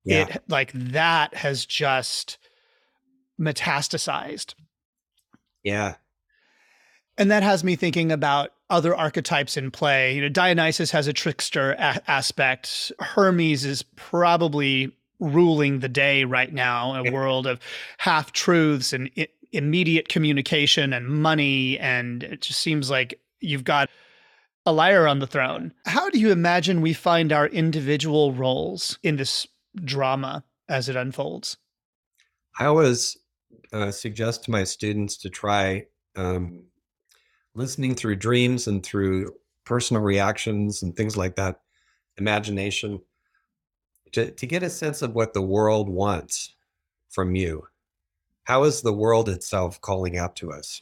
yeah. 0.03 0.27
it 0.27 0.43
like 0.47 0.71
that 0.73 1.33
has 1.35 1.65
just 1.65 2.37
metastasized 3.39 4.55
yeah. 5.63 5.95
And 7.17 7.29
that 7.29 7.43
has 7.43 7.63
me 7.63 7.75
thinking 7.75 8.11
about 8.11 8.51
other 8.69 8.95
archetypes 8.95 9.57
in 9.57 9.69
play. 9.69 10.15
You 10.15 10.21
know, 10.21 10.29
Dionysus 10.29 10.91
has 10.91 11.07
a 11.07 11.13
trickster 11.13 11.73
a- 11.73 12.01
aspect. 12.09 12.91
Hermes 12.99 13.65
is 13.65 13.83
probably 13.83 14.91
ruling 15.19 15.79
the 15.79 15.89
day 15.89 16.23
right 16.23 16.51
now 16.51 16.95
a 16.95 17.11
world 17.11 17.45
of 17.45 17.59
half 17.99 18.31
truths 18.31 18.91
and 18.91 19.11
I- 19.17 19.27
immediate 19.51 20.09
communication 20.09 20.93
and 20.93 21.07
money. 21.07 21.77
And 21.77 22.23
it 22.23 22.41
just 22.41 22.61
seems 22.61 22.89
like 22.89 23.19
you've 23.39 23.65
got 23.65 23.89
a 24.65 24.71
liar 24.71 25.07
on 25.07 25.19
the 25.19 25.27
throne. 25.27 25.73
How 25.85 26.09
do 26.09 26.19
you 26.19 26.31
imagine 26.31 26.81
we 26.81 26.93
find 26.93 27.31
our 27.31 27.47
individual 27.47 28.31
roles 28.31 28.97
in 29.03 29.17
this 29.17 29.47
drama 29.75 30.43
as 30.69 30.89
it 30.89 30.95
unfolds? 30.95 31.57
I 32.57 32.65
always 32.65 33.17
uh, 33.73 33.91
suggest 33.91 34.43
to 34.45 34.51
my 34.51 34.63
students 34.63 35.17
to 35.17 35.29
try 35.29 35.85
um, 36.15 36.63
listening 37.53 37.95
through 37.95 38.15
dreams 38.15 38.67
and 38.67 38.83
through 38.83 39.33
personal 39.65 40.01
reactions 40.01 40.83
and 40.83 40.95
things 40.95 41.15
like 41.15 41.35
that, 41.35 41.61
imagination, 42.17 43.01
to, 44.11 44.31
to 44.31 44.45
get 44.45 44.63
a 44.63 44.69
sense 44.69 45.01
of 45.01 45.15
what 45.15 45.33
the 45.33 45.41
world 45.41 45.89
wants 45.89 46.55
from 47.09 47.35
you. 47.35 47.63
How 48.43 48.63
is 48.63 48.81
the 48.81 48.93
world 48.93 49.29
itself 49.29 49.79
calling 49.81 50.17
out 50.17 50.35
to 50.37 50.51
us? 50.51 50.81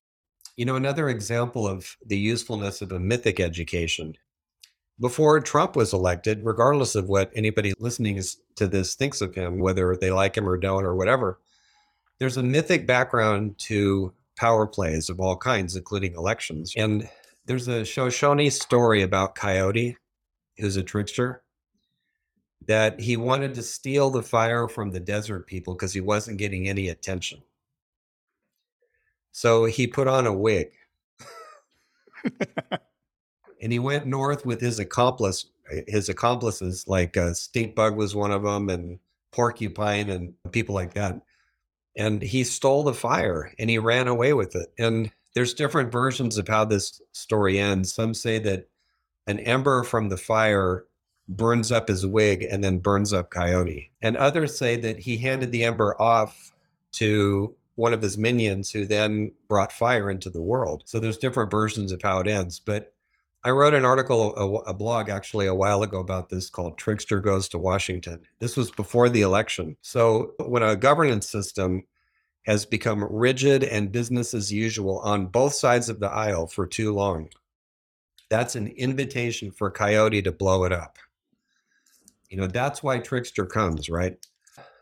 You 0.56 0.66
know, 0.66 0.76
another 0.76 1.10
example 1.10 1.68
of 1.68 1.96
the 2.06 2.18
usefulness 2.18 2.82
of 2.82 2.92
a 2.92 3.00
mythic 3.00 3.40
education. 3.40 4.16
Before 5.00 5.40
Trump 5.40 5.76
was 5.76 5.94
elected, 5.94 6.42
regardless 6.44 6.96
of 6.96 7.08
what 7.08 7.32
anybody 7.34 7.74
listening 7.80 8.22
to 8.56 8.68
this 8.68 8.96
thinks 8.96 9.22
of 9.22 9.34
him, 9.34 9.60
whether 9.60 9.96
they 9.96 10.12
like 10.12 10.36
him 10.36 10.48
or 10.48 10.58
don't 10.58 10.84
or 10.84 10.96
whatever, 10.96 11.40
there's 12.20 12.38
a 12.38 12.44
mythic 12.44 12.86
background 12.86 13.58
to 13.58 14.14
power 14.38 14.68
plays 14.68 15.10
of 15.10 15.20
all 15.20 15.38
kinds, 15.38 15.76
including 15.76 16.14
elections. 16.16 16.74
And 16.78 17.10
there's 17.46 17.68
a 17.68 17.86
Shoshone 17.86 18.50
story 18.50 19.02
about 19.02 19.36
Coyote, 19.36 19.98
who's 20.58 20.78
a 20.78 20.84
trickster, 20.84 21.44
that 22.68 23.00
he 23.00 23.18
wanted 23.18 23.54
to 23.56 23.64
steal 23.64 24.10
the 24.10 24.22
fire 24.22 24.68
from 24.68 24.92
the 24.92 25.00
desert 25.00 25.48
people 25.48 25.74
because 25.74 25.94
he 25.94 26.02
wasn't 26.02 26.38
getting 26.38 26.68
any 26.68 26.90
attention. 26.90 27.42
So 29.32 29.66
he 29.66 29.88
put 29.88 30.08
on 30.08 30.28
a 30.28 30.34
wig. 30.34 30.72
and 33.62 33.72
he 33.72 33.80
went 33.80 34.06
north 34.06 34.46
with 34.46 34.60
his 34.60 34.80
accomplice, 34.80 35.46
his 35.88 36.10
accomplices, 36.10 36.86
like 36.88 37.16
uh, 37.16 37.34
Stink 37.34 37.76
Bug 37.76 37.96
was 37.96 38.16
one 38.16 38.32
of 38.32 38.44
them, 38.44 38.70
and 38.70 39.00
Porcupine, 39.32 40.10
and 40.10 40.34
people 40.52 40.76
like 40.76 40.94
that 40.96 41.22
and 42.00 42.22
he 42.22 42.46
stole 42.46 42.84
the 42.84 42.94
fire 42.94 43.54
and 43.60 43.70
he 43.70 43.78
ran 43.78 44.08
away 44.08 44.32
with 44.34 44.56
it. 44.56 44.72
And 44.80 45.12
there's 45.36 45.54
different 45.54 45.92
versions 45.92 46.38
of 46.38 46.48
how 46.48 46.64
this 46.64 47.02
story 47.12 47.60
ends. 47.60 47.94
Some 47.94 48.14
say 48.14 48.40
that 48.40 48.70
an 49.28 49.40
ember 49.40 49.84
from 49.84 50.08
the 50.08 50.18
fire 50.18 50.86
burns 51.28 51.72
up 51.74 51.90
his 51.90 52.06
wig 52.06 52.42
and 52.50 52.64
then 52.64 52.80
burns 52.80 53.12
up 53.12 53.30
Coyote. 53.30 53.92
And 54.02 54.16
others 54.16 54.58
say 54.58 54.78
that 54.78 55.00
he 55.00 55.18
handed 55.18 55.52
the 55.52 55.66
ember 55.66 56.02
off 56.02 56.54
to 56.94 57.54
one 57.76 57.94
of 57.94 58.02
his 58.02 58.18
minions 58.18 58.72
who 58.72 58.86
then 58.86 59.34
brought 59.50 59.72
fire 59.72 60.10
into 60.10 60.30
the 60.30 60.42
world. 60.42 60.84
So 60.86 61.00
there's 61.00 61.18
different 61.18 61.52
versions 61.52 61.92
of 61.92 62.02
how 62.02 62.20
it 62.20 62.28
ends. 62.28 62.60
But 62.60 62.94
I 63.44 63.52
wrote 63.52 63.74
an 63.74 63.86
article, 63.86 64.36
a, 64.36 64.72
a, 64.72 64.74
blog 64.74 65.10
actually 65.10 65.48
a 65.48 65.56
while 65.56 65.82
ago 65.82 66.00
about 66.00 66.28
this 66.28 66.50
called 66.50 66.78
Trickster 66.78 67.22
Goes 67.22 67.48
to 67.50 67.58
Washington. 67.58 68.22
This 68.40 68.58
was 68.58 68.70
before 68.70 69.08
the 69.08 69.22
election. 69.22 69.78
So 69.82 70.34
when 70.40 70.62
a 70.62 70.76
governance 70.76 71.30
system 71.30 71.84
has 72.46 72.66
become 72.66 73.08
rigid 73.10 73.64
and 73.64 73.94
business 73.94 74.34
as 74.34 74.52
usual 74.52 75.00
on 75.00 75.28
both 75.28 75.54
sides 75.54 75.88
of 75.88 76.02
the 76.02 76.10
aisle 76.10 76.48
for 76.48 76.68
too 76.68 76.94
long, 76.94 77.30
that's 78.30 78.56
an 78.56 78.68
invitation 78.68 79.52
for 79.52 79.72
Coyote 79.72 80.22
to 80.22 80.34
blow 80.34 80.66
it 80.66 80.74
up. 80.74 80.98
You 82.30 82.38
know, 82.38 82.48
that's 82.48 82.84
why 82.84 83.00
Trickster 83.00 83.46
comes, 83.46 83.90
right? 83.90 84.18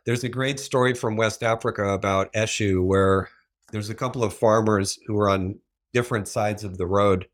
There's 0.05 0.23
a 0.23 0.29
great 0.29 0.59
story 0.59 0.95
from 0.95 1.15
West 1.15 1.43
Africa 1.43 1.89
about 1.89 2.33
Eshu 2.33 2.83
where 2.83 3.29
there's 3.71 3.91
a 3.91 3.95
couple 3.95 4.23
of 4.23 4.33
farmers 4.33 4.97
who 5.05 5.17
are 5.19 5.29
on 5.29 5.59
different 5.93 6.27
sides 6.27 6.63
of 6.63 6.77
the 6.77 6.87
road 6.87 7.27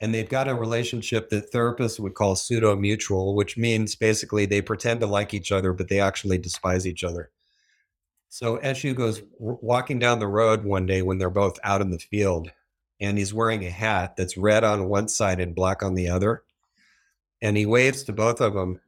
and 0.00 0.14
they've 0.14 0.28
got 0.28 0.48
a 0.48 0.54
relationship 0.54 1.28
that 1.30 1.52
therapists 1.52 1.98
would 1.98 2.14
call 2.14 2.36
pseudo 2.36 2.76
mutual, 2.76 3.34
which 3.34 3.56
means 3.56 3.96
basically 3.96 4.46
they 4.46 4.62
pretend 4.62 5.00
to 5.00 5.06
like 5.06 5.34
each 5.34 5.50
other, 5.50 5.72
but 5.72 5.88
they 5.88 6.00
actually 6.00 6.38
despise 6.38 6.86
each 6.86 7.02
other. 7.02 7.30
So 8.28 8.58
Eshu 8.58 8.94
goes 8.94 9.22
walking 9.38 9.98
down 9.98 10.18
the 10.18 10.28
road 10.28 10.64
one 10.64 10.86
day 10.86 11.02
when 11.02 11.18
they're 11.18 11.30
both 11.30 11.58
out 11.64 11.80
in 11.80 11.90
the 11.90 11.98
field, 11.98 12.50
and 13.00 13.16
he's 13.16 13.34
wearing 13.34 13.64
a 13.64 13.70
hat 13.70 14.16
that's 14.16 14.36
red 14.36 14.64
on 14.64 14.88
one 14.88 15.08
side 15.08 15.40
and 15.40 15.54
black 15.54 15.82
on 15.82 15.94
the 15.94 16.08
other. 16.08 16.42
And 17.40 17.56
he 17.56 17.66
waves 17.66 18.02
to 18.04 18.12
both 18.12 18.40
of 18.40 18.54
them. 18.54 18.80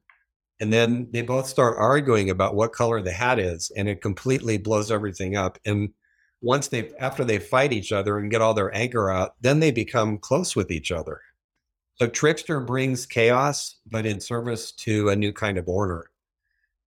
And 0.60 0.72
then 0.72 1.08
they 1.10 1.22
both 1.22 1.46
start 1.46 1.76
arguing 1.78 2.28
about 2.28 2.54
what 2.54 2.72
color 2.72 3.00
the 3.00 3.12
hat 3.12 3.38
is, 3.38 3.72
and 3.76 3.88
it 3.88 4.02
completely 4.02 4.58
blows 4.58 4.90
everything 4.90 5.36
up. 5.36 5.58
And 5.64 5.94
once 6.42 6.68
they 6.68 6.90
after 6.98 7.24
they 7.24 7.38
fight 7.38 7.72
each 7.72 7.92
other 7.92 8.18
and 8.18 8.30
get 8.30 8.40
all 8.40 8.54
their 8.54 8.74
anger 8.74 9.10
out, 9.10 9.34
then 9.40 9.60
they 9.60 9.70
become 9.70 10.18
close 10.18 10.56
with 10.56 10.70
each 10.70 10.90
other. 10.90 11.20
So 11.96 12.06
Trickster 12.06 12.60
brings 12.60 13.04
chaos, 13.04 13.76
but 13.90 14.06
in 14.06 14.20
service 14.20 14.72
to 14.72 15.10
a 15.10 15.16
new 15.16 15.32
kind 15.32 15.58
of 15.58 15.68
order. 15.68 16.10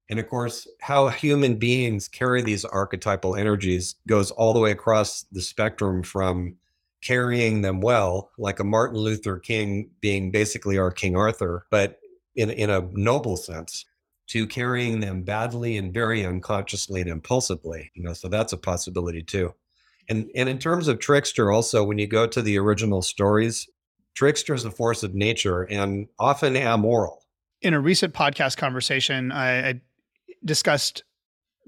And 0.09 0.19
of 0.19 0.27
course, 0.27 0.67
how 0.81 1.07
human 1.09 1.55
beings 1.55 2.07
carry 2.07 2.41
these 2.41 2.65
archetypal 2.65 3.35
energies 3.35 3.95
goes 4.07 4.31
all 4.31 4.53
the 4.53 4.59
way 4.59 4.71
across 4.71 5.25
the 5.31 5.41
spectrum 5.41 6.03
from 6.03 6.55
carrying 7.01 7.61
them 7.61 7.81
well, 7.81 8.31
like 8.37 8.59
a 8.59 8.63
Martin 8.63 8.97
Luther 8.97 9.37
King 9.37 9.89
being 10.01 10.31
basically 10.31 10.77
our 10.77 10.91
King 10.91 11.15
Arthur, 11.15 11.67
but 11.69 11.99
in, 12.35 12.49
in 12.49 12.69
a 12.69 12.87
noble 12.93 13.37
sense, 13.37 13.85
to 14.27 14.47
carrying 14.47 14.99
them 14.99 15.23
badly 15.23 15.77
and 15.77 15.93
very 15.93 16.25
unconsciously 16.25 17.01
and 17.01 17.09
impulsively. 17.09 17.91
You 17.93 18.03
know, 18.03 18.13
so 18.13 18.27
that's 18.27 18.53
a 18.53 18.57
possibility 18.57 19.23
too. 19.23 19.53
And 20.09 20.29
and 20.35 20.49
in 20.49 20.59
terms 20.59 20.87
of 20.87 20.99
trickster, 20.99 21.51
also 21.51 21.83
when 21.83 21.97
you 21.97 22.07
go 22.07 22.27
to 22.27 22.41
the 22.41 22.57
original 22.57 23.01
stories, 23.01 23.67
trickster 24.15 24.53
is 24.53 24.65
a 24.65 24.71
force 24.71 25.03
of 25.03 25.13
nature 25.13 25.63
and 25.63 26.07
often 26.19 26.55
amoral. 26.55 27.23
In 27.61 27.73
a 27.73 27.79
recent 27.79 28.13
podcast 28.13 28.57
conversation, 28.57 29.31
I, 29.31 29.69
I 29.69 29.81
discussed 30.43 31.03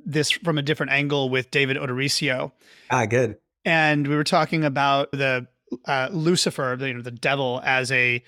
this 0.05 0.29
from 0.29 0.57
a 0.57 0.61
different 0.61 0.91
angle 0.91 1.29
with 1.29 1.51
David 1.51 1.77
Odorisio. 1.77 2.51
Ah, 2.91 3.05
good. 3.05 3.37
And 3.63 4.07
we 4.07 4.15
were 4.15 4.25
talking 4.25 4.63
about 4.63 5.11
the 5.11 5.47
uh, 5.85 6.09
Lucifer, 6.11 6.77
you 6.79 6.93
know, 6.93 7.01
the 7.01 7.11
devil, 7.11 7.61
as 7.63 7.91
a 7.91 8.23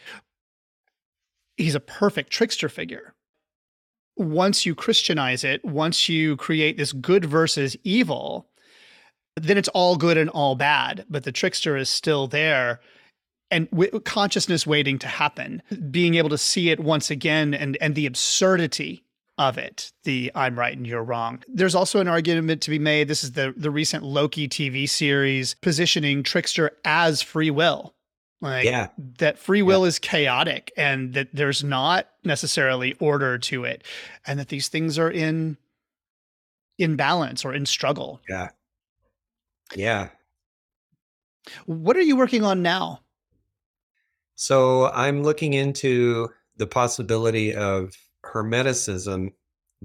he's 1.58 1.76
a 1.76 1.80
perfect 1.80 2.32
trickster 2.32 2.70
figure 2.70 3.14
once 4.18 4.66
you 4.66 4.76
Christianize 4.76 5.44
it, 5.44 5.64
once 5.64 6.10
you 6.10 6.36
create 6.38 6.78
this 6.78 6.94
good 6.94 7.26
versus 7.26 7.78
evil, 7.84 8.48
then 9.36 9.58
it's 9.58 9.70
all 9.70 9.96
good 9.98 10.18
and 10.18 10.30
all 10.32 10.56
bad. 10.56 11.06
But 11.10 11.24
the 11.24 11.32
trickster 11.32 11.78
is 11.78 11.90
still 11.90 12.28
there. 12.28 12.80
and 13.52 13.70
w- 13.72 14.00
consciousness 14.02 14.68
waiting 14.68 15.00
to 15.00 15.08
happen, 15.08 15.62
being 15.92 16.16
able 16.16 16.30
to 16.30 16.38
see 16.38 16.70
it 16.70 16.80
once 16.80 17.10
again 17.12 17.54
and 17.54 17.78
and 17.80 17.96
the 17.96 18.06
absurdity 18.06 19.04
of 19.38 19.58
it, 19.58 19.92
the 20.04 20.32
I'm 20.36 20.58
right 20.58 20.76
and 20.76 20.86
you're 20.88 21.04
wrong. 21.04 21.44
There's 21.48 21.76
also 21.76 22.00
an 22.02 22.08
argument 22.08 22.62
to 22.64 22.72
be 22.72 22.80
made. 22.80 23.08
This 23.08 23.24
is 23.24 23.34
the 23.34 23.54
the 23.56 23.72
recent 23.72 24.04
Loki 24.04 24.48
TV 24.50 24.90
series 24.90 25.54
positioning 25.62 26.24
Trickster 26.24 26.72
as 26.84 27.22
free 27.22 27.52
will. 27.52 27.94
Like 28.40 28.66
Yeah. 28.66 28.90
that 29.18 29.40
free 29.40 29.62
will 29.64 29.84
is 29.84 29.98
chaotic 29.98 30.72
and 30.78 31.14
that 31.14 31.30
there's 31.34 31.64
not 31.64 32.08
necessarily 32.24 32.94
order 33.00 33.38
to 33.40 33.64
it 33.64 33.84
and 34.28 34.40
that 34.40 34.50
these 34.50 34.68
things 34.68 35.00
are 35.00 35.10
in 35.12 35.58
in 36.78 36.96
balance 36.96 37.44
or 37.44 37.54
in 37.56 37.66
struggle. 37.66 38.22
Yeah. 38.30 38.50
Yeah. 39.76 40.10
What 41.66 41.98
are 41.98 42.02
you 42.02 42.16
working 42.16 42.44
on 42.44 42.62
now? 42.62 43.02
So 44.36 44.92
I'm 44.92 45.24
looking 45.24 45.54
into 45.54 46.30
the 46.58 46.68
possibility 46.68 47.56
of 47.56 47.96
Hermeticism 48.24 49.34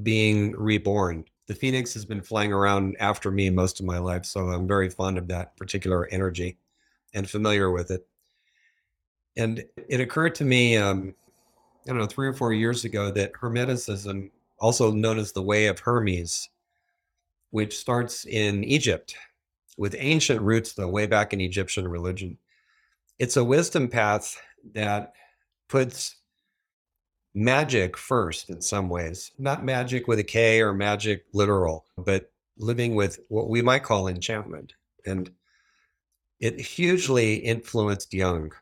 being 0.02 0.52
reborn. 0.52 1.24
The 1.46 1.54
phoenix 1.54 1.94
has 1.94 2.04
been 2.04 2.20
flying 2.20 2.52
around 2.52 2.96
after 3.00 3.30
me 3.30 3.48
most 3.48 3.80
of 3.80 3.86
my 3.86 3.98
life, 3.98 4.24
so 4.26 4.48
I'm 4.50 4.68
very 4.68 4.90
fond 4.90 5.16
of 5.16 5.28
that 5.28 5.56
particular 5.56 6.06
energy 6.08 6.58
and 7.14 7.28
familiar 7.28 7.70
with 7.70 7.90
it. 7.90 8.06
And 9.36 9.64
it 9.88 10.00
occurred 10.00 10.34
to 10.36 10.44
me, 10.44 10.76
um, 10.76 11.14
I 11.86 11.90
don't 11.90 11.98
know, 11.98 12.06
three 12.06 12.28
or 12.28 12.34
four 12.34 12.52
years 12.52 12.84
ago 12.84 13.10
that 13.12 13.32
Hermeticism, 13.32 14.30
also 14.58 14.92
known 14.92 15.18
as 15.18 15.32
the 15.32 15.42
Way 15.42 15.66
of 15.66 15.78
Hermes, 15.78 16.48
which 17.50 17.76
starts 17.76 18.24
in 18.26 18.64
Egypt 18.64 19.14
with 19.76 19.96
ancient 19.98 20.40
roots, 20.40 20.74
though, 20.74 20.88
way 20.88 21.06
back 21.06 21.32
in 21.32 21.40
Egyptian 21.40 21.88
religion. 21.88 22.38
It's 23.18 23.36
a 23.36 23.44
wisdom 23.44 23.88
path 23.88 24.40
that 24.74 25.12
puts 25.68 26.16
magic 27.34 27.96
first 27.96 28.50
in 28.50 28.60
some 28.60 28.88
ways, 28.88 29.32
not 29.38 29.64
magic 29.64 30.06
with 30.06 30.18
a 30.18 30.24
K 30.24 30.60
or 30.60 30.74
magic 30.74 31.24
literal, 31.32 31.86
but 31.96 32.30
living 32.58 32.94
with 32.94 33.18
what 33.28 33.48
we 33.48 33.62
might 33.62 33.82
call 33.82 34.08
enchantment. 34.08 34.74
And 35.06 35.30
it 36.40 36.60
hugely 36.60 37.36
influenced 37.36 38.12
Jung. 38.12 38.52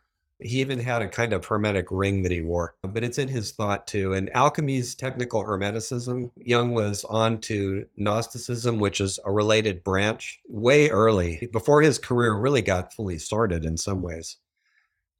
He 0.42 0.60
even 0.60 0.78
had 0.78 1.02
a 1.02 1.08
kind 1.08 1.32
of 1.32 1.44
hermetic 1.44 1.86
ring 1.90 2.22
that 2.22 2.32
he 2.32 2.40
wore, 2.40 2.74
but 2.82 3.04
it's 3.04 3.18
in 3.18 3.28
his 3.28 3.52
thought 3.52 3.86
too. 3.86 4.14
And 4.14 4.30
alchemy's 4.34 4.94
technical 4.94 5.44
hermeticism, 5.44 6.30
Jung 6.36 6.72
was 6.72 7.04
on 7.04 7.40
to 7.42 7.86
Gnosticism, 7.96 8.78
which 8.78 9.00
is 9.00 9.18
a 9.24 9.32
related 9.32 9.84
branch 9.84 10.40
way 10.48 10.88
early, 10.88 11.48
before 11.52 11.82
his 11.82 11.98
career 11.98 12.34
really 12.34 12.62
got 12.62 12.92
fully 12.92 13.18
started 13.18 13.64
in 13.64 13.76
some 13.76 14.02
ways. 14.02 14.38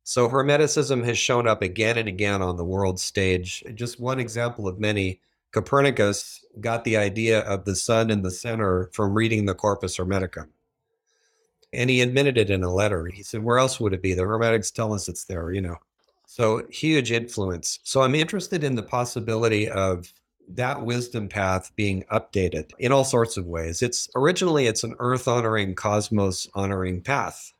So 0.03 0.29
Hermeticism 0.29 1.05
has 1.05 1.19
shown 1.19 1.47
up 1.47 1.63
again 1.63 1.99
and 1.99 2.09
again 2.09 2.43
on 2.43 2.57
the 2.57 2.65
world 2.65 2.99
stage. 2.99 3.63
Just 3.75 4.01
one 4.01 4.19
example 4.19 4.67
of 4.67 4.81
many. 4.81 5.21
Copernicus 5.53 6.45
got 6.61 6.85
the 6.85 6.97
idea 6.97 7.41
of 7.41 7.65
the 7.65 7.77
sun 7.77 8.11
in 8.11 8.23
the 8.23 8.31
center 8.31 8.91
from 8.93 9.15
reading 9.15 9.47
the 9.47 9.55
Corpus 9.55 9.97
Hermeticum. 9.97 10.49
And 11.73 11.89
he 11.89 12.01
admitted 12.01 12.37
it 12.37 12.51
in 12.51 12.63
a 12.63 12.73
letter. 12.73 13.07
He 13.07 13.23
said, 13.23 13.45
Where 13.45 13.59
else 13.59 13.79
would 13.79 13.93
it 13.93 14.03
be? 14.03 14.15
The 14.15 14.27
Hermetics 14.27 14.71
tell 14.71 14.93
us 14.93 15.09
it's 15.09 15.25
there, 15.25 15.53
you 15.53 15.61
know. 15.61 15.77
So 16.27 16.63
huge 16.71 17.11
influence. 17.13 17.81
So 17.83 18.03
I'm 18.03 18.15
interested 18.15 18.63
in 18.65 18.77
the 18.77 18.83
possibility 18.83 19.69
of 19.69 20.13
that 20.49 20.83
wisdom 20.83 21.29
path 21.29 21.73
being 21.77 22.05
updated 22.13 22.71
in 22.79 22.93
all 22.93 23.05
sorts 23.05 23.37
of 23.37 23.47
ways. 23.47 23.83
It's 23.83 24.09
originally 24.15 24.67
it's 24.67 24.85
an 24.85 24.95
earth 24.99 25.29
honoring, 25.29 25.75
cosmos 25.75 26.49
honoring 26.55 27.03
path. 27.03 27.53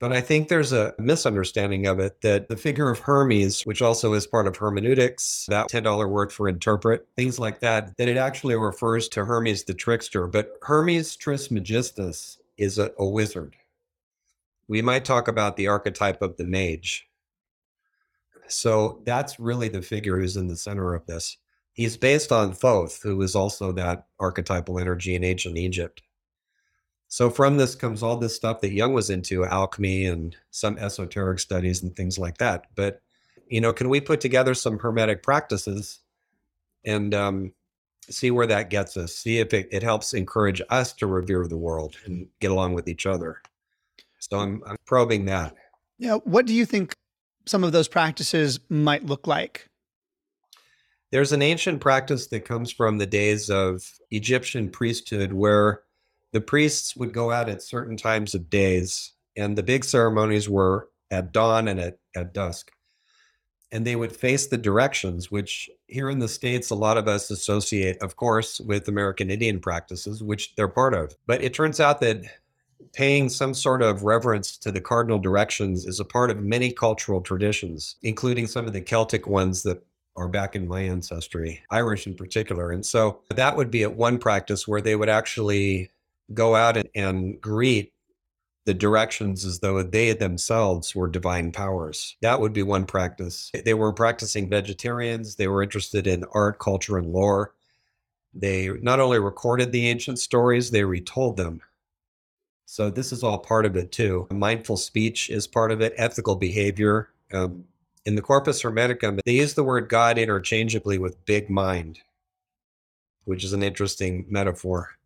But 0.00 0.12
I 0.12 0.20
think 0.20 0.48
there's 0.48 0.72
a 0.72 0.94
misunderstanding 0.98 1.86
of 1.86 1.98
it 1.98 2.20
that 2.20 2.48
the 2.48 2.56
figure 2.56 2.88
of 2.88 3.00
Hermes, 3.00 3.62
which 3.62 3.82
also 3.82 4.12
is 4.12 4.28
part 4.28 4.46
of 4.46 4.56
hermeneutics, 4.56 5.46
that 5.48 5.68
$10 5.68 6.08
word 6.08 6.32
for 6.32 6.48
interpret, 6.48 7.08
things 7.16 7.40
like 7.40 7.58
that, 7.60 7.96
that 7.96 8.08
it 8.08 8.16
actually 8.16 8.54
refers 8.54 9.08
to 9.08 9.24
Hermes 9.24 9.64
the 9.64 9.74
trickster. 9.74 10.28
But 10.28 10.52
Hermes 10.62 11.16
Trismegistus 11.16 12.37
is 12.58 12.78
a, 12.78 12.90
a 12.98 13.08
wizard. 13.08 13.56
We 14.66 14.82
might 14.82 15.04
talk 15.04 15.28
about 15.28 15.56
the 15.56 15.68
archetype 15.68 16.20
of 16.20 16.36
the 16.36 16.44
mage. 16.44 17.08
So 18.48 19.02
that's 19.04 19.40
really 19.40 19.68
the 19.68 19.82
figure 19.82 20.18
who's 20.18 20.36
in 20.36 20.48
the 20.48 20.56
center 20.56 20.94
of 20.94 21.06
this. 21.06 21.38
He's 21.72 21.96
based 21.96 22.32
on 22.32 22.52
Thoth, 22.52 23.02
who 23.02 23.22
is 23.22 23.34
also 23.34 23.72
that 23.72 24.06
archetypal 24.18 24.78
energy 24.78 25.14
in 25.14 25.24
ancient 25.24 25.56
Egypt. 25.56 26.02
So 27.06 27.30
from 27.30 27.56
this 27.56 27.74
comes 27.74 28.02
all 28.02 28.16
this 28.16 28.36
stuff 28.36 28.60
that 28.60 28.72
Jung 28.72 28.92
was 28.92 29.08
into, 29.08 29.44
alchemy 29.46 30.04
and 30.04 30.36
some 30.50 30.76
esoteric 30.76 31.38
studies 31.38 31.82
and 31.82 31.94
things 31.94 32.18
like 32.18 32.38
that. 32.38 32.66
But 32.74 33.00
you 33.46 33.60
know, 33.62 33.72
can 33.72 33.88
we 33.88 34.00
put 34.00 34.20
together 34.20 34.54
some 34.54 34.78
hermetic 34.78 35.22
practices 35.22 36.00
and 36.84 37.14
um, 37.14 37.52
see 38.10 38.30
where 38.30 38.46
that 38.46 38.70
gets 38.70 38.96
us? 38.96 39.14
See 39.14 39.38
if 39.38 39.52
it, 39.52 39.68
it 39.70 39.82
helps 39.82 40.14
encourage 40.14 40.62
us 40.70 40.92
to 40.94 41.06
revere 41.06 41.46
the 41.46 41.58
world 41.58 41.96
and 42.04 42.26
get 42.40 42.50
along 42.50 42.74
with 42.74 42.88
each 42.88 43.06
other. 43.06 43.40
So 44.18 44.38
I'm, 44.38 44.62
I'm 44.66 44.76
probing 44.86 45.26
that. 45.26 45.54
Yeah, 45.98 46.16
what 46.24 46.46
do 46.46 46.54
you 46.54 46.64
think 46.64 46.94
some 47.46 47.64
of 47.64 47.72
those 47.72 47.88
practices 47.88 48.60
might 48.68 49.06
look 49.06 49.26
like? 49.26 49.68
There's 51.10 51.32
an 51.32 51.42
ancient 51.42 51.80
practice 51.80 52.26
that 52.28 52.44
comes 52.44 52.70
from 52.70 52.98
the 52.98 53.06
days 53.06 53.48
of 53.48 53.82
Egyptian 54.10 54.70
priesthood 54.70 55.32
where 55.32 55.82
the 56.32 56.40
priests 56.40 56.94
would 56.96 57.14
go 57.14 57.30
out 57.30 57.48
at 57.48 57.62
certain 57.62 57.96
times 57.96 58.34
of 58.34 58.50
days, 58.50 59.12
and 59.36 59.56
the 59.56 59.62
big 59.62 59.84
ceremonies 59.84 60.48
were 60.48 60.90
at 61.10 61.32
dawn 61.32 61.68
and 61.68 61.80
at, 61.80 61.98
at 62.14 62.34
dusk. 62.34 62.70
And 63.72 63.86
they 63.86 63.96
would 63.96 64.14
face 64.14 64.46
the 64.46 64.58
directions, 64.58 65.30
which 65.30 65.70
here 65.88 66.10
in 66.10 66.18
the 66.18 66.28
States, 66.28 66.70
a 66.70 66.74
lot 66.74 66.98
of 66.98 67.08
us 67.08 67.30
associate, 67.30 68.00
of 68.02 68.16
course, 68.16 68.60
with 68.60 68.88
American 68.88 69.30
Indian 69.30 69.58
practices, 69.58 70.22
which 70.22 70.54
they're 70.54 70.68
part 70.68 70.94
of. 70.94 71.16
But 71.26 71.42
it 71.42 71.54
turns 71.54 71.80
out 71.80 72.00
that 72.00 72.24
paying 72.92 73.28
some 73.28 73.54
sort 73.54 73.82
of 73.82 74.04
reverence 74.04 74.56
to 74.58 74.70
the 74.70 74.80
cardinal 74.80 75.18
directions 75.18 75.86
is 75.86 75.98
a 75.98 76.04
part 76.04 76.30
of 76.30 76.42
many 76.42 76.70
cultural 76.70 77.20
traditions, 77.20 77.96
including 78.02 78.46
some 78.46 78.66
of 78.66 78.72
the 78.72 78.80
Celtic 78.80 79.26
ones 79.26 79.62
that 79.64 79.84
are 80.16 80.28
back 80.28 80.54
in 80.54 80.68
my 80.68 80.80
ancestry, 80.80 81.62
Irish 81.70 82.06
in 82.06 82.14
particular. 82.14 82.70
And 82.70 82.84
so 82.84 83.20
that 83.34 83.56
would 83.56 83.70
be 83.70 83.82
at 83.82 83.94
one 83.94 84.18
practice 84.18 84.66
where 84.66 84.80
they 84.80 84.96
would 84.96 85.08
actually 85.08 85.90
go 86.34 86.54
out 86.54 86.76
and, 86.76 86.88
and 86.94 87.40
greet 87.40 87.92
the 88.68 88.74
directions 88.74 89.46
as 89.46 89.60
though 89.60 89.82
they 89.82 90.12
themselves 90.12 90.94
were 90.94 91.08
divine 91.08 91.50
powers. 91.50 92.18
That 92.20 92.38
would 92.38 92.52
be 92.52 92.62
one 92.62 92.84
practice. 92.84 93.50
They 93.64 93.72
were 93.72 93.94
practicing 93.94 94.50
vegetarians, 94.50 95.36
they 95.36 95.48
were 95.48 95.62
interested 95.62 96.06
in 96.06 96.26
art, 96.34 96.58
culture, 96.58 96.98
and 96.98 97.10
lore. 97.10 97.54
They 98.34 98.68
not 98.82 99.00
only 99.00 99.20
recorded 99.20 99.72
the 99.72 99.88
ancient 99.88 100.18
stories, 100.18 100.70
they 100.70 100.84
retold 100.84 101.38
them. 101.38 101.62
So, 102.66 102.90
this 102.90 103.10
is 103.10 103.24
all 103.24 103.38
part 103.38 103.64
of 103.64 103.74
it 103.74 103.90
too. 103.90 104.28
Mindful 104.30 104.76
speech 104.76 105.30
is 105.30 105.46
part 105.46 105.72
of 105.72 105.80
it, 105.80 105.94
ethical 105.96 106.36
behavior. 106.36 107.08
Um, 107.32 107.64
in 108.04 108.16
the 108.16 108.22
Corpus 108.22 108.62
Hermeticum, 108.62 109.20
they 109.24 109.32
use 109.32 109.54
the 109.54 109.64
word 109.64 109.88
God 109.88 110.18
interchangeably 110.18 110.98
with 110.98 111.24
big 111.24 111.48
mind, 111.48 112.00
which 113.24 113.44
is 113.44 113.54
an 113.54 113.62
interesting 113.62 114.26
metaphor. 114.28 114.97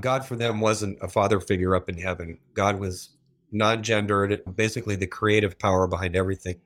God 0.00 0.24
for 0.24 0.36
them 0.36 0.60
wasn't 0.60 0.98
a 1.00 1.08
father 1.08 1.40
figure 1.40 1.74
up 1.74 1.88
in 1.88 1.98
heaven. 1.98 2.38
God 2.54 2.78
was 2.78 3.10
non 3.52 3.82
gendered, 3.82 4.42
basically 4.56 4.96
the 4.96 5.06
creative 5.06 5.58
power 5.58 5.86
behind 5.86 6.16
everything. 6.16 6.60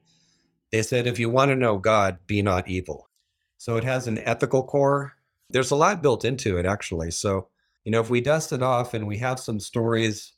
They 0.73 0.83
said, 0.83 1.07
if 1.07 1.19
you 1.19 1.31
want 1.31 1.51
to 1.51 1.57
know 1.57 1.79
God, 1.79 2.19
be 2.27 2.43
not 2.43 2.69
evil. 2.69 3.09
So 3.59 3.77
it 3.77 3.85
has 3.85 4.07
an 4.07 4.19
ethical 4.19 4.63
core. 4.63 5.15
There's 5.51 5.71
a 5.71 5.77
lot 5.77 6.03
built 6.03 6.25
into 6.25 6.59
it, 6.59 6.67
actually. 6.67 7.11
So, 7.11 7.49
you 7.85 7.93
know, 7.93 8.01
if 8.01 8.11
we 8.11 8.21
dust 8.21 8.53
it 8.53 8.63
off 8.63 8.95
and 8.95 9.07
we 9.07 9.19
have 9.19 9.41
some 9.41 9.61
stories 9.61 10.33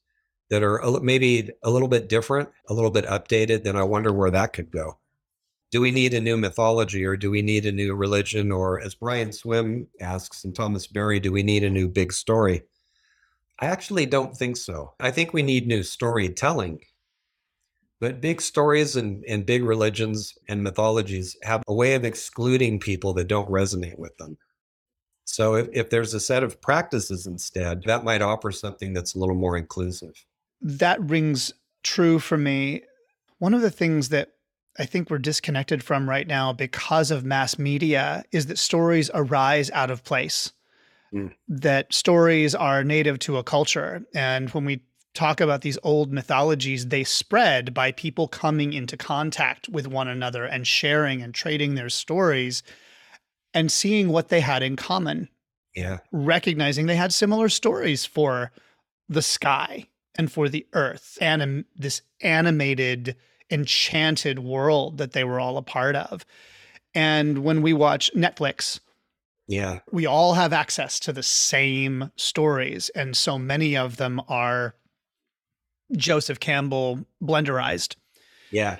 that 0.50 0.62
are 0.62 0.80
maybe 1.02 1.50
a 1.62 1.70
little 1.70 1.88
bit 1.88 2.08
different, 2.08 2.48
a 2.68 2.74
little 2.74 2.90
bit 2.90 3.06
updated, 3.06 3.64
then 3.64 3.76
I 3.76 3.82
wonder 3.82 4.12
where 4.12 4.30
that 4.30 4.52
could 4.52 4.70
go. 4.70 4.98
Do 5.70 5.80
we 5.80 5.92
need 5.92 6.14
a 6.14 6.20
new 6.20 6.36
mythology 6.36 7.04
or 7.04 7.16
do 7.16 7.30
we 7.30 7.42
need 7.42 7.66
a 7.66 7.72
new 7.72 7.94
religion? 7.94 8.50
Or, 8.50 8.80
as 8.80 8.94
Brian 8.94 9.30
Swimme 9.32 9.86
asks 10.00 10.44
and 10.44 10.54
Thomas 10.54 10.86
Berry, 10.86 11.20
do 11.20 11.30
we 11.30 11.44
need 11.44 11.62
a 11.62 11.70
new 11.70 11.88
big 11.88 12.12
story? 12.12 12.62
I 13.60 13.66
actually 13.66 14.06
don't 14.06 14.36
think 14.36 14.56
so. 14.56 14.94
I 14.98 15.10
think 15.10 15.32
we 15.32 15.42
need 15.42 15.66
new 15.66 15.82
storytelling. 15.82 16.80
But 18.00 18.22
big 18.22 18.40
stories 18.40 18.96
and, 18.96 19.22
and 19.28 19.44
big 19.44 19.62
religions 19.62 20.32
and 20.48 20.62
mythologies 20.62 21.36
have 21.42 21.62
a 21.68 21.74
way 21.74 21.94
of 21.94 22.04
excluding 22.04 22.80
people 22.80 23.12
that 23.14 23.28
don't 23.28 23.50
resonate 23.50 23.98
with 23.98 24.16
them. 24.16 24.38
So 25.26 25.54
if, 25.54 25.68
if 25.72 25.90
there's 25.90 26.14
a 26.14 26.20
set 26.20 26.42
of 26.42 26.62
practices 26.62 27.26
instead, 27.26 27.82
that 27.84 28.02
might 28.02 28.22
offer 28.22 28.50
something 28.50 28.94
that's 28.94 29.14
a 29.14 29.18
little 29.18 29.34
more 29.34 29.56
inclusive. 29.56 30.24
That 30.62 31.00
rings 31.02 31.52
true 31.82 32.18
for 32.18 32.38
me. 32.38 32.82
One 33.38 33.52
of 33.52 33.60
the 33.60 33.70
things 33.70 34.08
that 34.08 34.30
I 34.78 34.86
think 34.86 35.10
we're 35.10 35.18
disconnected 35.18 35.84
from 35.84 36.08
right 36.08 36.26
now 36.26 36.54
because 36.54 37.10
of 37.10 37.24
mass 37.24 37.58
media 37.58 38.24
is 38.32 38.46
that 38.46 38.58
stories 38.58 39.10
arise 39.12 39.70
out 39.72 39.90
of 39.90 40.04
place. 40.04 40.52
Mm. 41.12 41.34
That 41.48 41.92
stories 41.92 42.54
are 42.54 42.84
native 42.84 43.18
to 43.20 43.36
a 43.38 43.44
culture. 43.44 44.04
And 44.14 44.50
when 44.50 44.64
we 44.64 44.82
talk 45.14 45.40
about 45.40 45.62
these 45.62 45.78
old 45.82 46.12
mythologies, 46.12 46.86
they 46.86 47.04
spread 47.04 47.74
by 47.74 47.92
people 47.92 48.28
coming 48.28 48.72
into 48.72 48.96
contact 48.96 49.68
with 49.68 49.86
one 49.86 50.08
another 50.08 50.44
and 50.44 50.66
sharing 50.66 51.22
and 51.22 51.34
trading 51.34 51.74
their 51.74 51.88
stories 51.88 52.62
and 53.52 53.72
seeing 53.72 54.10
what 54.10 54.28
they 54.28 54.40
had 54.40 54.62
in 54.62 54.76
common. 54.76 55.28
Yeah. 55.74 55.98
Recognizing 56.12 56.86
they 56.86 56.96
had 56.96 57.12
similar 57.12 57.48
stories 57.48 58.04
for 58.04 58.52
the 59.08 59.22
sky 59.22 59.86
and 60.16 60.30
for 60.30 60.48
the 60.48 60.66
earth 60.72 61.18
and 61.20 61.64
this 61.76 62.02
animated, 62.20 63.16
enchanted 63.50 64.38
world 64.38 64.98
that 64.98 65.12
they 65.12 65.24
were 65.24 65.40
all 65.40 65.56
a 65.56 65.62
part 65.62 65.96
of. 65.96 66.24
And 66.94 67.38
when 67.38 67.62
we 67.62 67.72
watch 67.72 68.10
Netflix, 68.14 68.80
yeah, 69.50 69.80
we 69.90 70.06
all 70.06 70.34
have 70.34 70.52
access 70.52 71.00
to 71.00 71.12
the 71.12 71.24
same 71.24 72.12
stories. 72.14 72.88
And 72.90 73.16
so 73.16 73.36
many 73.36 73.76
of 73.76 73.96
them 73.96 74.22
are 74.28 74.76
Joseph 75.96 76.38
Campbell 76.38 77.04
blenderized. 77.20 77.96
Yeah. 78.52 78.78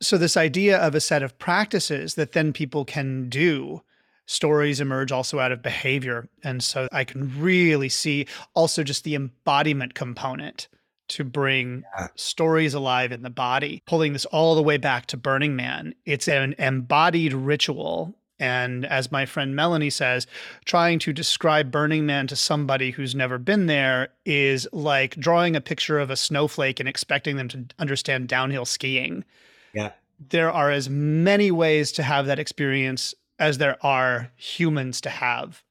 So, 0.00 0.16
this 0.16 0.36
idea 0.36 0.78
of 0.78 0.94
a 0.94 1.00
set 1.00 1.24
of 1.24 1.36
practices 1.38 2.14
that 2.14 2.32
then 2.32 2.52
people 2.52 2.84
can 2.84 3.28
do, 3.28 3.82
stories 4.26 4.80
emerge 4.80 5.10
also 5.10 5.40
out 5.40 5.50
of 5.50 5.60
behavior. 5.60 6.28
And 6.44 6.62
so 6.62 6.86
I 6.92 7.02
can 7.02 7.32
really 7.40 7.88
see 7.88 8.26
also 8.54 8.84
just 8.84 9.02
the 9.02 9.16
embodiment 9.16 9.94
component 9.94 10.68
to 11.08 11.24
bring 11.24 11.82
yeah. 11.98 12.08
stories 12.14 12.74
alive 12.74 13.10
in 13.10 13.22
the 13.22 13.30
body, 13.30 13.82
pulling 13.86 14.12
this 14.12 14.26
all 14.26 14.54
the 14.54 14.62
way 14.62 14.76
back 14.76 15.06
to 15.06 15.16
Burning 15.16 15.56
Man. 15.56 15.96
It's 16.04 16.28
an 16.28 16.54
embodied 16.60 17.32
ritual 17.32 18.14
and 18.38 18.84
as 18.84 19.10
my 19.10 19.26
friend 19.26 19.56
Melanie 19.56 19.90
says, 19.90 20.26
trying 20.64 20.98
to 21.00 21.12
describe 21.12 21.70
Burning 21.70 22.06
Man 22.06 22.26
to 22.26 22.36
somebody 22.36 22.90
who's 22.90 23.14
never 23.14 23.38
been 23.38 23.66
there 23.66 24.08
is 24.24 24.68
like 24.72 25.16
drawing 25.16 25.56
a 25.56 25.60
picture 25.60 25.98
of 25.98 26.10
a 26.10 26.16
snowflake 26.16 26.78
and 26.80 26.88
expecting 26.88 27.36
them 27.36 27.48
to 27.48 27.64
understand 27.78 28.28
downhill 28.28 28.64
skiing. 28.64 29.24
Yeah. 29.72 29.92
There 30.30 30.50
are 30.50 30.70
as 30.70 30.88
many 30.88 31.50
ways 31.50 31.92
to 31.92 32.02
have 32.02 32.26
that 32.26 32.38
experience 32.38 33.14
as 33.38 33.58
there 33.58 33.76
are 33.84 34.30
humans 34.36 35.00
to 35.02 35.10
have 35.10 35.62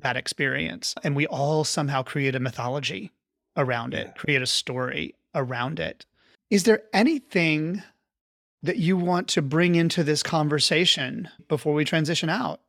that 0.00 0.16
experience. 0.16 0.94
And 1.02 1.16
we 1.16 1.26
all 1.26 1.64
somehow 1.64 2.02
create 2.02 2.34
a 2.34 2.40
mythology 2.40 3.10
around 3.56 3.92
yeah. 3.92 4.00
it, 4.00 4.14
create 4.16 4.42
a 4.42 4.46
story 4.46 5.14
around 5.34 5.80
it. 5.80 6.06
Is 6.50 6.64
there 6.64 6.82
anything 6.92 7.82
that 8.62 8.76
you 8.76 8.96
want 8.96 9.28
to 9.28 9.42
bring 9.42 9.74
into 9.74 10.04
this 10.04 10.22
conversation 10.22 11.28
before 11.48 11.74
we 11.74 11.84
transition 11.84 12.28
out? 12.28 12.60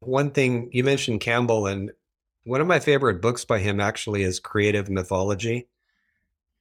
One 0.00 0.30
thing 0.30 0.70
you 0.72 0.84
mentioned 0.84 1.20
Campbell, 1.20 1.66
and 1.66 1.90
one 2.44 2.60
of 2.60 2.66
my 2.66 2.80
favorite 2.80 3.20
books 3.20 3.44
by 3.44 3.58
him 3.58 3.80
actually 3.80 4.22
is 4.22 4.40
Creative 4.40 4.88
Mythology. 4.88 5.68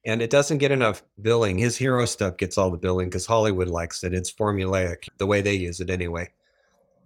And 0.06 0.22
it 0.22 0.30
doesn't 0.30 0.60
get 0.60 0.72
enough 0.72 1.04
billing. 1.22 1.58
His 1.58 1.78
hero 1.78 2.06
stuff 2.06 2.38
gets 2.38 2.58
all 2.58 2.72
the 2.72 2.78
billing 2.78 3.10
because 3.10 3.26
Hollywood 3.26 3.68
likes 3.68 4.04
it. 4.04 4.14
It's 4.14 4.32
formulaic, 4.32 5.10
the 5.18 5.26
way 5.26 5.42
they 5.42 5.54
use 5.54 5.82
it 5.82 5.90
anyway. 5.90 6.30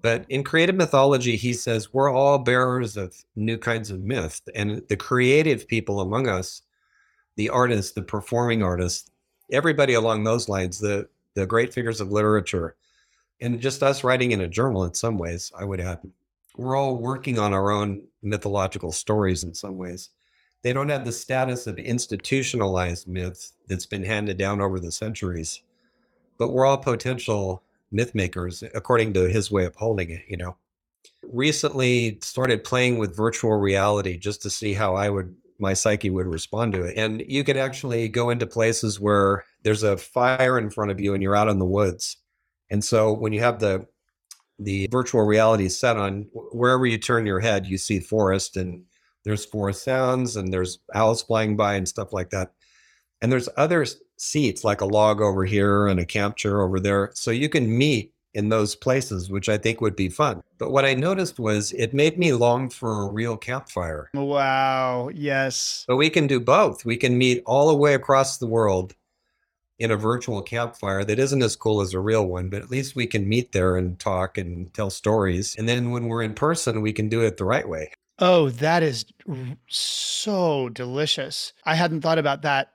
But 0.03 0.25
in 0.29 0.43
creative 0.43 0.75
mythology, 0.75 1.35
he 1.35 1.53
says 1.53 1.93
we're 1.93 2.11
all 2.11 2.37
bearers 2.37 2.97
of 2.97 3.15
new 3.35 3.57
kinds 3.57 3.89
of 3.89 4.01
myth. 4.01 4.41
And 4.53 4.83
the 4.89 4.97
creative 4.97 5.67
people 5.67 6.01
among 6.01 6.27
us, 6.27 6.61
the 7.35 7.49
artists, 7.49 7.93
the 7.93 8.03
performing 8.03 8.61
artists, 8.61 9.09
everybody 9.51 9.93
along 9.93 10.23
those 10.23 10.49
lines, 10.49 10.79
the 10.79 11.07
the 11.35 11.47
great 11.47 11.73
figures 11.73 11.99
of 11.99 12.11
literature, 12.11 12.75
and 13.41 13.59
just 13.59 13.83
us 13.83 14.03
writing 14.03 14.31
in 14.31 14.41
a 14.41 14.47
journal 14.47 14.83
in 14.83 14.93
some 14.93 15.17
ways, 15.17 15.51
I 15.57 15.65
would 15.65 15.81
add, 15.81 15.99
we're 16.55 16.75
all 16.75 16.95
working 16.95 17.39
on 17.39 17.53
our 17.53 17.71
own 17.71 18.03
mythological 18.21 18.91
stories 18.91 19.43
in 19.43 19.53
some 19.53 19.77
ways. 19.77 20.09
They 20.61 20.73
don't 20.73 20.89
have 20.89 21.05
the 21.05 21.11
status 21.11 21.67
of 21.67 21.77
institutionalized 21.77 23.07
myth 23.07 23.51
that's 23.67 23.85
been 23.85 24.03
handed 24.03 24.37
down 24.37 24.61
over 24.61 24.79
the 24.79 24.91
centuries, 24.91 25.61
but 26.37 26.49
we're 26.49 26.65
all 26.65 26.77
potential 26.77 27.63
myth 27.91 28.15
makers 28.15 28.63
according 28.73 29.13
to 29.13 29.27
his 29.27 29.51
way 29.51 29.65
of 29.65 29.75
holding 29.75 30.11
it, 30.11 30.23
you 30.27 30.37
know. 30.37 30.55
Recently 31.23 32.19
started 32.21 32.63
playing 32.63 32.97
with 32.97 33.15
virtual 33.15 33.53
reality 33.53 34.17
just 34.17 34.41
to 34.43 34.49
see 34.49 34.73
how 34.73 34.95
I 34.95 35.09
would 35.09 35.35
my 35.63 35.73
psyche 35.73 36.11
would 36.11 36.27
respond 36.27 36.73
to 36.73 36.83
it. 36.83 36.97
And 36.97 37.23
you 37.27 37.43
could 37.43 37.57
actually 37.57 38.07
go 38.09 38.29
into 38.29 38.45
places 38.45 38.99
where 38.99 39.45
there's 39.63 39.81
a 39.81 39.97
fire 39.97 40.59
in 40.59 40.69
front 40.69 40.91
of 40.91 40.99
you 40.99 41.13
and 41.13 41.23
you're 41.23 41.35
out 41.35 41.49
in 41.49 41.57
the 41.57 41.65
woods. 41.65 42.17
And 42.69 42.83
so 42.83 43.13
when 43.13 43.33
you 43.33 43.39
have 43.39 43.59
the 43.59 43.87
the 44.59 44.87
virtual 44.91 45.23
reality 45.23 45.67
set 45.67 45.97
on 45.97 46.27
wherever 46.33 46.85
you 46.85 46.97
turn 46.99 47.25
your 47.25 47.39
head, 47.39 47.65
you 47.65 47.77
see 47.77 47.99
forest 47.99 48.55
and 48.55 48.83
there's 49.25 49.45
forest 49.45 49.83
sounds 49.83 50.35
and 50.35 50.53
there's 50.53 50.79
owls 50.93 51.23
flying 51.23 51.55
by 51.55 51.73
and 51.73 51.87
stuff 51.87 52.13
like 52.13 52.29
that. 52.29 52.51
And 53.21 53.31
there's 53.31 53.49
other 53.57 53.85
seats 54.17 54.63
like 54.63 54.81
a 54.81 54.85
log 54.85 55.21
over 55.21 55.43
here 55.43 55.87
and 55.87 55.99
a 55.99 56.05
camp 56.05 56.35
chair 56.35 56.61
over 56.61 56.79
there. 56.79 57.11
So 57.15 57.31
you 57.31 57.49
can 57.49 57.75
meet 57.75 58.12
in 58.33 58.49
those 58.49 58.75
places, 58.75 59.29
which 59.29 59.47
I 59.47 59.57
think 59.57 59.79
would 59.79 59.95
be 59.95 60.09
fun. 60.09 60.41
But 60.57 60.71
what 60.71 60.85
I 60.85 60.93
noticed 60.93 61.39
was 61.39 61.71
it 61.73 61.93
made 61.93 62.17
me 62.17 62.33
long 62.33 62.69
for 62.69 63.03
a 63.03 63.11
real 63.11 63.37
campfire. 63.37 64.09
Wow. 64.13 65.09
Yes. 65.13 65.85
But 65.87 65.97
we 65.97 66.09
can 66.09 66.27
do 66.27 66.39
both. 66.39 66.85
We 66.85 66.97
can 66.97 67.17
meet 67.17 67.43
all 67.45 67.67
the 67.67 67.77
way 67.77 67.93
across 67.93 68.37
the 68.37 68.47
world 68.47 68.95
in 69.79 69.91
a 69.91 69.97
virtual 69.97 70.41
campfire 70.41 71.03
that 71.03 71.19
isn't 71.19 71.43
as 71.43 71.55
cool 71.55 71.81
as 71.81 71.93
a 71.93 71.99
real 71.99 72.25
one, 72.25 72.49
but 72.49 72.61
at 72.61 72.71
least 72.71 72.95
we 72.95 73.07
can 73.07 73.27
meet 73.27 73.51
there 73.51 73.75
and 73.75 73.99
talk 73.99 74.37
and 74.37 74.73
tell 74.73 74.89
stories. 74.89 75.55
And 75.57 75.67
then 75.67 75.91
when 75.91 76.07
we're 76.07 76.23
in 76.23 76.33
person, 76.33 76.81
we 76.81 76.93
can 76.93 77.09
do 77.09 77.21
it 77.21 77.37
the 77.37 77.45
right 77.45 77.67
way. 77.67 77.91
Oh, 78.19 78.49
that 78.49 78.83
is 78.83 79.05
so 79.67 80.69
delicious. 80.69 81.53
I 81.65 81.75
hadn't 81.75 82.01
thought 82.01 82.19
about 82.19 82.43
that 82.43 82.73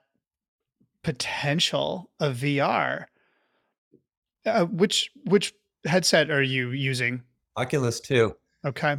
potential 1.02 2.10
of 2.18 2.36
VR. 2.36 3.06
Uh, 4.48 4.64
which 4.66 5.10
which 5.24 5.54
headset 5.84 6.30
are 6.30 6.42
you 6.42 6.70
using? 6.70 7.22
Oculus 7.56 8.00
2. 8.00 8.34
Okay. 8.64 8.96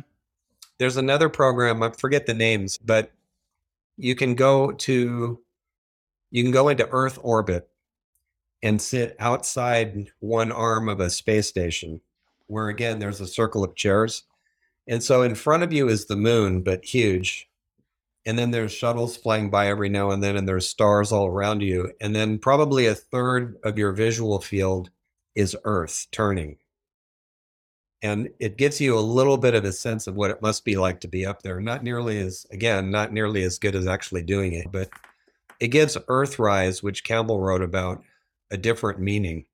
There's 0.78 0.98
another 0.98 1.30
program, 1.30 1.84
I 1.84 1.92
forget 1.92 2.26
the 2.26 2.34
names, 2.34 2.78
but 2.78 3.12
you 3.98 4.16
can 4.16 4.36
go 4.36 4.72
to 4.72 5.40
you 6.32 6.44
can 6.44 6.52
go 6.52 6.70
into 6.70 6.88
Earth 6.90 7.20
orbit 7.22 7.70
and 8.62 8.82
sit 8.82 9.16
outside 9.20 10.12
one 10.20 10.52
arm 10.52 10.90
of 10.90 11.00
a 11.00 11.10
space 11.10 11.48
station 11.48 12.02
where 12.48 12.70
again 12.70 13.00
there's 13.00 13.22
a 13.22 13.28
circle 13.28 13.64
of 13.64 13.76
chairs. 13.76 14.24
And 14.88 15.04
so 15.04 15.22
in 15.22 15.36
front 15.36 15.64
of 15.64 15.72
you 15.72 15.88
is 15.88 16.06
the 16.06 16.16
moon, 16.16 16.62
but 16.62 16.84
huge. 16.84 17.48
And 18.26 18.38
then 18.38 18.52
there's 18.52 18.72
shuttles 18.72 19.16
flying 19.16 19.50
by 19.50 19.68
every 19.68 19.88
now 19.90 20.12
and 20.12 20.22
then, 20.22 20.36
and 20.36 20.48
there's 20.48 20.68
stars 20.68 21.12
all 21.12 21.28
around 21.28 21.62
you. 21.62 21.92
And 22.02 22.16
then 22.16 22.38
probably 22.38 22.86
a 22.86 22.96
third 22.96 23.58
of 23.64 23.78
your 23.78 23.92
visual 23.92 24.40
field 24.40 24.90
is 25.40 25.56
Earth 25.64 26.08
turning. 26.12 26.58
And 28.02 28.30
it 28.40 28.58
gives 28.58 28.82
you 28.82 28.98
a 28.98 29.00
little 29.00 29.38
bit 29.38 29.56
of 29.56 29.64
a 29.64 29.72
sense 29.72 30.06
of 30.06 30.16
what 30.16 30.32
it 30.32 30.42
must 30.42 30.66
be 30.66 30.76
like 30.76 31.00
to 31.02 31.08
be 31.08 31.26
up 31.26 31.42
there. 31.42 31.62
Not 31.62 31.84
nearly 31.84 32.20
as, 32.20 32.46
again, 32.52 32.92
not 32.92 33.14
nearly 33.14 33.44
as 33.44 33.58
good 33.58 33.76
as 33.76 33.88
actually 33.88 34.24
doing 34.24 34.54
it, 34.54 34.70
but 34.72 34.90
it 35.60 35.70
gives 35.70 35.96
Earthrise, 35.96 36.84
which 36.84 37.06
Campbell 37.06 37.40
wrote 37.40 37.62
about, 37.62 38.04
a 38.52 38.58
different 38.58 39.00
meaning. 39.00 39.46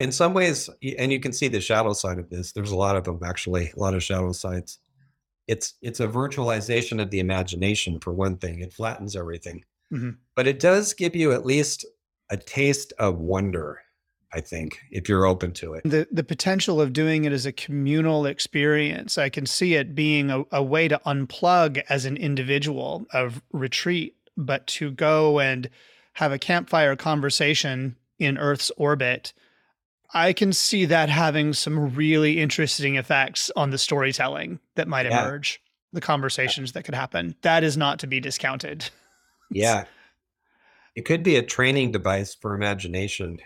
In 0.00 0.12
some 0.12 0.34
ways, 0.34 0.68
and 0.98 1.12
you 1.12 1.20
can 1.20 1.32
see 1.32 1.48
the 1.48 1.60
shadow 1.60 1.92
side 1.92 2.18
of 2.18 2.28
this, 2.28 2.52
there's 2.52 2.72
a 2.72 2.76
lot 2.76 2.96
of 2.96 3.04
them 3.04 3.20
actually, 3.24 3.72
a 3.74 3.80
lot 3.80 3.94
of 3.94 4.02
shadow 4.02 4.32
sides. 4.32 4.78
It's 5.46 5.74
it's 5.82 6.00
a 6.00 6.08
virtualization 6.08 7.00
of 7.02 7.10
the 7.10 7.20
imagination 7.20 8.00
for 8.00 8.12
one 8.12 8.36
thing. 8.36 8.60
It 8.60 8.72
flattens 8.72 9.16
everything. 9.16 9.64
Mm-hmm. 9.92 10.10
But 10.36 10.46
it 10.46 10.60
does 10.60 10.94
give 10.94 11.16
you 11.16 11.32
at 11.32 11.44
least 11.44 11.84
a 12.30 12.36
taste 12.36 12.92
of 12.98 13.18
wonder 13.18 13.80
I 14.32 14.40
think, 14.40 14.80
if 14.90 15.08
you're 15.08 15.26
open 15.26 15.52
to 15.54 15.74
it. 15.74 15.82
The 15.84 16.06
the 16.10 16.22
potential 16.22 16.80
of 16.80 16.92
doing 16.92 17.24
it 17.24 17.32
as 17.32 17.46
a 17.46 17.52
communal 17.52 18.26
experience, 18.26 19.18
I 19.18 19.28
can 19.28 19.44
see 19.44 19.74
it 19.74 19.94
being 19.94 20.30
a, 20.30 20.44
a 20.52 20.62
way 20.62 20.86
to 20.86 21.00
unplug 21.04 21.82
as 21.88 22.04
an 22.04 22.16
individual 22.16 23.06
of 23.12 23.42
retreat, 23.52 24.14
but 24.36 24.66
to 24.68 24.92
go 24.92 25.40
and 25.40 25.68
have 26.14 26.32
a 26.32 26.38
campfire 26.38 26.94
conversation 26.96 27.96
in 28.18 28.38
Earth's 28.38 28.70
orbit. 28.76 29.32
I 30.12 30.32
can 30.32 30.52
see 30.52 30.84
that 30.86 31.08
having 31.08 31.52
some 31.52 31.94
really 31.94 32.40
interesting 32.40 32.96
effects 32.96 33.50
on 33.54 33.70
the 33.70 33.78
storytelling 33.78 34.58
that 34.74 34.88
might 34.88 35.06
yeah. 35.06 35.24
emerge, 35.24 35.62
the 35.92 36.00
conversations 36.00 36.72
that 36.72 36.84
could 36.84 36.94
happen. 36.94 37.36
That 37.42 37.62
is 37.62 37.76
not 37.76 38.00
to 38.00 38.06
be 38.06 38.20
discounted. 38.20 38.90
yeah. 39.50 39.84
It 40.96 41.04
could 41.04 41.22
be 41.22 41.36
a 41.36 41.42
training 41.42 41.92
device 41.92 42.34
for 42.34 42.54
imagination 42.54 43.38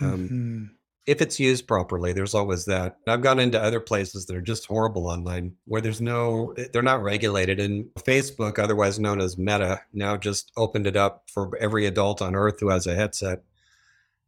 um, 0.00 0.18
mm-hmm. 0.18 0.64
If 1.06 1.20
it's 1.22 1.40
used 1.40 1.66
properly, 1.66 2.12
there's 2.12 2.34
always 2.34 2.66
that. 2.66 2.98
I've 3.08 3.22
gone 3.22 3.40
into 3.40 3.60
other 3.60 3.80
places 3.80 4.26
that 4.26 4.36
are 4.36 4.42
just 4.42 4.66
horrible 4.66 5.08
online 5.08 5.56
where 5.64 5.80
there's 5.80 6.00
no, 6.00 6.52
eh, 6.56 6.66
they're 6.72 6.82
not 6.82 7.02
regulated. 7.02 7.58
And 7.58 7.86
Facebook, 7.98 8.58
otherwise 8.58 9.00
known 9.00 9.20
as 9.20 9.38
Meta, 9.38 9.80
now 9.92 10.16
just 10.16 10.52
opened 10.56 10.86
it 10.86 10.96
up 10.96 11.24
for 11.32 11.56
every 11.56 11.86
adult 11.86 12.22
on 12.22 12.36
earth 12.36 12.60
who 12.60 12.68
has 12.68 12.86
a 12.86 12.94
headset. 12.94 13.42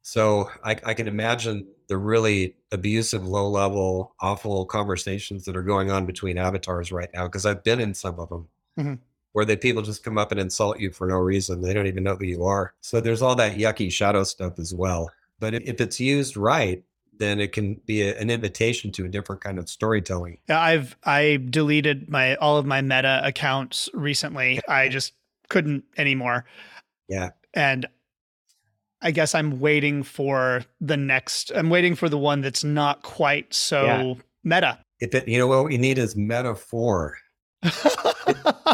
So 0.00 0.50
I, 0.64 0.76
I 0.84 0.94
can 0.94 1.06
imagine 1.06 1.68
the 1.86 1.98
really 1.98 2.56
abusive, 2.72 3.24
low 3.24 3.48
level, 3.48 4.16
awful 4.20 4.64
conversations 4.66 5.44
that 5.44 5.56
are 5.56 5.62
going 5.62 5.90
on 5.90 6.06
between 6.06 6.38
avatars 6.38 6.90
right 6.90 7.10
now 7.14 7.26
because 7.26 7.46
I've 7.46 7.62
been 7.62 7.80
in 7.80 7.94
some 7.94 8.18
of 8.18 8.28
them. 8.28 8.48
Mm-hmm. 8.78 8.94
where 9.32 9.44
the 9.44 9.56
people 9.56 9.82
just 9.82 10.02
come 10.02 10.16
up 10.16 10.32
and 10.32 10.40
insult 10.40 10.80
you 10.80 10.90
for 10.90 11.06
no 11.06 11.18
reason. 11.18 11.60
They 11.60 11.74
don't 11.74 11.86
even 11.86 12.04
know 12.04 12.16
who 12.16 12.24
you 12.24 12.44
are. 12.44 12.72
So 12.80 13.02
there's 13.02 13.20
all 13.20 13.36
that 13.36 13.58
yucky 13.58 13.92
shadow 13.92 14.24
stuff 14.24 14.58
as 14.58 14.74
well. 14.74 15.10
But 15.43 15.55
if, 15.55 15.62
if 15.64 15.80
it's 15.80 15.99
used 15.99 16.36
right, 16.36 16.84
then 17.18 17.40
it 17.40 17.51
can 17.51 17.74
be 17.84 18.03
a, 18.03 18.16
an 18.16 18.30
invitation 18.30 18.93
to 18.93 19.05
a 19.05 19.09
different 19.09 19.43
kind 19.43 19.59
of 19.59 19.68
storytelling. 19.68 20.38
I've 20.49 20.97
I 21.03 21.40
deleted 21.51 22.09
my 22.09 22.36
all 22.36 22.59
of 22.59 22.64
my 22.64 22.80
meta 22.80 23.20
accounts 23.24 23.88
recently. 23.93 24.61
I 24.68 24.88
just 24.88 25.14
couldn't 25.49 25.82
anymore. 25.97 26.45
Yeah. 27.09 27.30
And 27.55 27.86
I 29.03 29.11
guess 29.11 29.34
I'm 29.34 29.59
waiting 29.59 30.05
for 30.05 30.64
the 30.80 30.97
next 30.97 31.51
I'm 31.57 31.70
waiting 31.70 31.97
for 31.97 32.09
the 32.09 32.18
one 32.18 32.40
that's 32.40 32.62
not 32.62 33.03
quite 33.03 33.53
so 33.53 33.84
yeah. 33.84 34.14
meta. 34.45 34.78
If 35.01 35.12
it, 35.12 35.26
you 35.26 35.38
know 35.38 35.49
what 35.49 35.64
we 35.64 35.76
need 35.76 35.99
is 35.99 36.14
metaphor. 36.14 37.16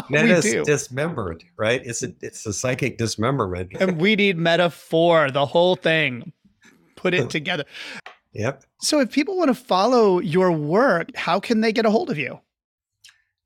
Meta 0.09 0.37
is 0.37 0.65
dismembered, 0.65 1.43
right? 1.57 1.81
It's 1.83 2.03
a 2.03 2.13
it's 2.21 2.45
a 2.45 2.53
psychic 2.53 2.97
dismemberment. 2.97 3.73
and 3.79 3.99
we 3.99 4.15
need 4.15 4.37
metaphor, 4.37 5.29
the 5.31 5.45
whole 5.45 5.75
thing. 5.75 6.31
Put 6.99 7.13
it 7.13 7.29
together. 7.37 7.63
Yep. 8.33 8.63
So 8.81 8.99
if 8.99 9.11
people 9.11 9.37
want 9.37 9.47
to 9.47 9.55
follow 9.55 10.19
your 10.19 10.51
work, 10.51 11.15
how 11.15 11.39
can 11.39 11.61
they 11.61 11.71
get 11.71 11.85
a 11.85 11.89
hold 11.89 12.09
of 12.09 12.17
you? 12.17 12.39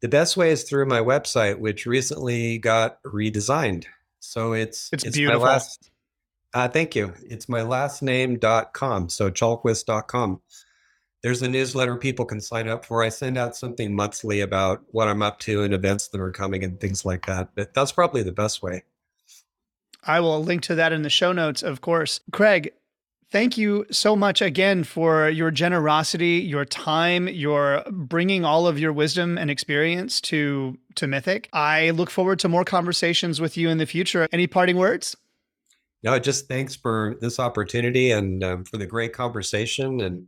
The 0.01 0.09
best 0.09 0.35
way 0.35 0.51
is 0.51 0.63
through 0.63 0.87
my 0.87 0.99
website, 0.99 1.59
which 1.59 1.85
recently 1.85 2.57
got 2.57 3.01
redesigned. 3.03 3.85
So 4.19 4.53
it's 4.53 4.89
it's, 4.91 5.05
it's 5.05 5.15
beautiful. 5.15 5.41
My 5.41 5.47
last, 5.51 5.91
uh, 6.53 6.67
thank 6.67 6.95
you. 6.95 7.13
It's 7.23 7.47
my 7.47 7.61
last 7.61 8.01
name.com. 8.01 9.09
So 9.09 9.29
chalquist.com. 9.29 10.41
There's 11.21 11.41
a 11.41 11.47
newsletter 11.47 11.95
people 11.95 12.25
can 12.25 12.41
sign 12.41 12.67
up 12.67 12.83
for. 12.85 13.01
I 13.01 13.07
send 13.07 13.37
out 13.37 13.55
something 13.55 13.95
monthly 13.95 14.41
about 14.41 14.83
what 14.87 15.07
I'm 15.07 15.21
up 15.21 15.39
to 15.41 15.63
and 15.63 15.73
events 15.73 16.09
that 16.09 16.19
are 16.19 16.31
coming 16.31 16.65
and 16.65 16.81
things 16.81 17.05
like 17.05 17.27
that. 17.27 17.51
But 17.55 17.73
that's 17.73 17.93
probably 17.93 18.23
the 18.23 18.33
best 18.33 18.61
way. 18.61 18.83
I 20.05 20.19
will 20.19 20.43
link 20.43 20.63
to 20.63 20.75
that 20.75 20.91
in 20.91 21.03
the 21.03 21.09
show 21.09 21.31
notes, 21.31 21.63
of 21.63 21.79
course. 21.79 22.19
Craig, 22.33 22.73
thank 23.33 23.57
you 23.57 23.83
so 23.89 24.15
much 24.15 24.43
again 24.43 24.83
for 24.83 25.27
your 25.27 25.49
generosity, 25.49 26.35
your 26.37 26.63
time, 26.63 27.27
your 27.27 27.83
bringing 27.89 28.45
all 28.45 28.67
of 28.67 28.77
your 28.77 28.93
wisdom 28.93 29.37
and 29.39 29.49
experience 29.49 30.21
to 30.21 30.77
to 30.95 31.07
Mythic. 31.07 31.49
I 31.51 31.89
look 31.89 32.11
forward 32.11 32.37
to 32.39 32.47
more 32.47 32.63
conversations 32.63 33.41
with 33.41 33.57
you 33.57 33.69
in 33.69 33.79
the 33.79 33.87
future. 33.87 34.27
Any 34.31 34.45
parting 34.45 34.77
words? 34.77 35.17
No, 36.03 36.19
just 36.19 36.47
thanks 36.47 36.75
for 36.75 37.15
this 37.21 37.39
opportunity 37.39 38.11
and 38.11 38.43
um, 38.43 38.65
for 38.65 38.77
the 38.77 38.85
great 38.85 39.13
conversation 39.13 39.99
and 39.99 40.27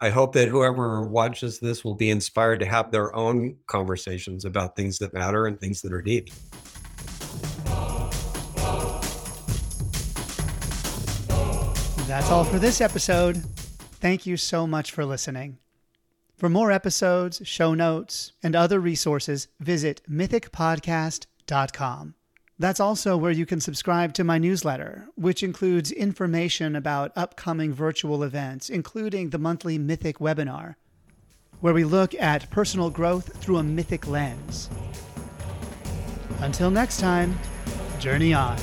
I 0.00 0.10
hope 0.10 0.32
that 0.32 0.48
whoever 0.48 1.06
watches 1.06 1.60
this 1.60 1.84
will 1.84 1.94
be 1.94 2.10
inspired 2.10 2.58
to 2.60 2.66
have 2.66 2.90
their 2.90 3.14
own 3.14 3.56
conversations 3.68 4.44
about 4.44 4.74
things 4.74 4.98
that 4.98 5.14
matter 5.14 5.46
and 5.46 5.58
things 5.58 5.82
that 5.82 5.92
are 5.92 6.02
deep. 6.02 6.30
That's 12.14 12.30
all 12.30 12.44
for 12.44 12.60
this 12.60 12.80
episode. 12.80 13.38
Thank 13.98 14.24
you 14.24 14.36
so 14.36 14.68
much 14.68 14.92
for 14.92 15.04
listening. 15.04 15.58
For 16.36 16.48
more 16.48 16.70
episodes, 16.70 17.42
show 17.42 17.74
notes, 17.74 18.34
and 18.40 18.54
other 18.54 18.78
resources, 18.78 19.48
visit 19.58 20.00
mythicpodcast.com. 20.08 22.14
That's 22.56 22.78
also 22.78 23.16
where 23.16 23.32
you 23.32 23.46
can 23.46 23.60
subscribe 23.60 24.14
to 24.14 24.22
my 24.22 24.38
newsletter, 24.38 25.08
which 25.16 25.42
includes 25.42 25.90
information 25.90 26.76
about 26.76 27.10
upcoming 27.16 27.72
virtual 27.72 28.22
events, 28.22 28.70
including 28.70 29.30
the 29.30 29.38
monthly 29.38 29.76
Mythic 29.76 30.18
webinar, 30.18 30.76
where 31.58 31.74
we 31.74 31.82
look 31.82 32.14
at 32.14 32.48
personal 32.48 32.90
growth 32.90 33.36
through 33.38 33.56
a 33.56 33.64
mythic 33.64 34.06
lens. 34.06 34.70
Until 36.38 36.70
next 36.70 37.00
time, 37.00 37.36
journey 37.98 38.32
on. 38.32 38.56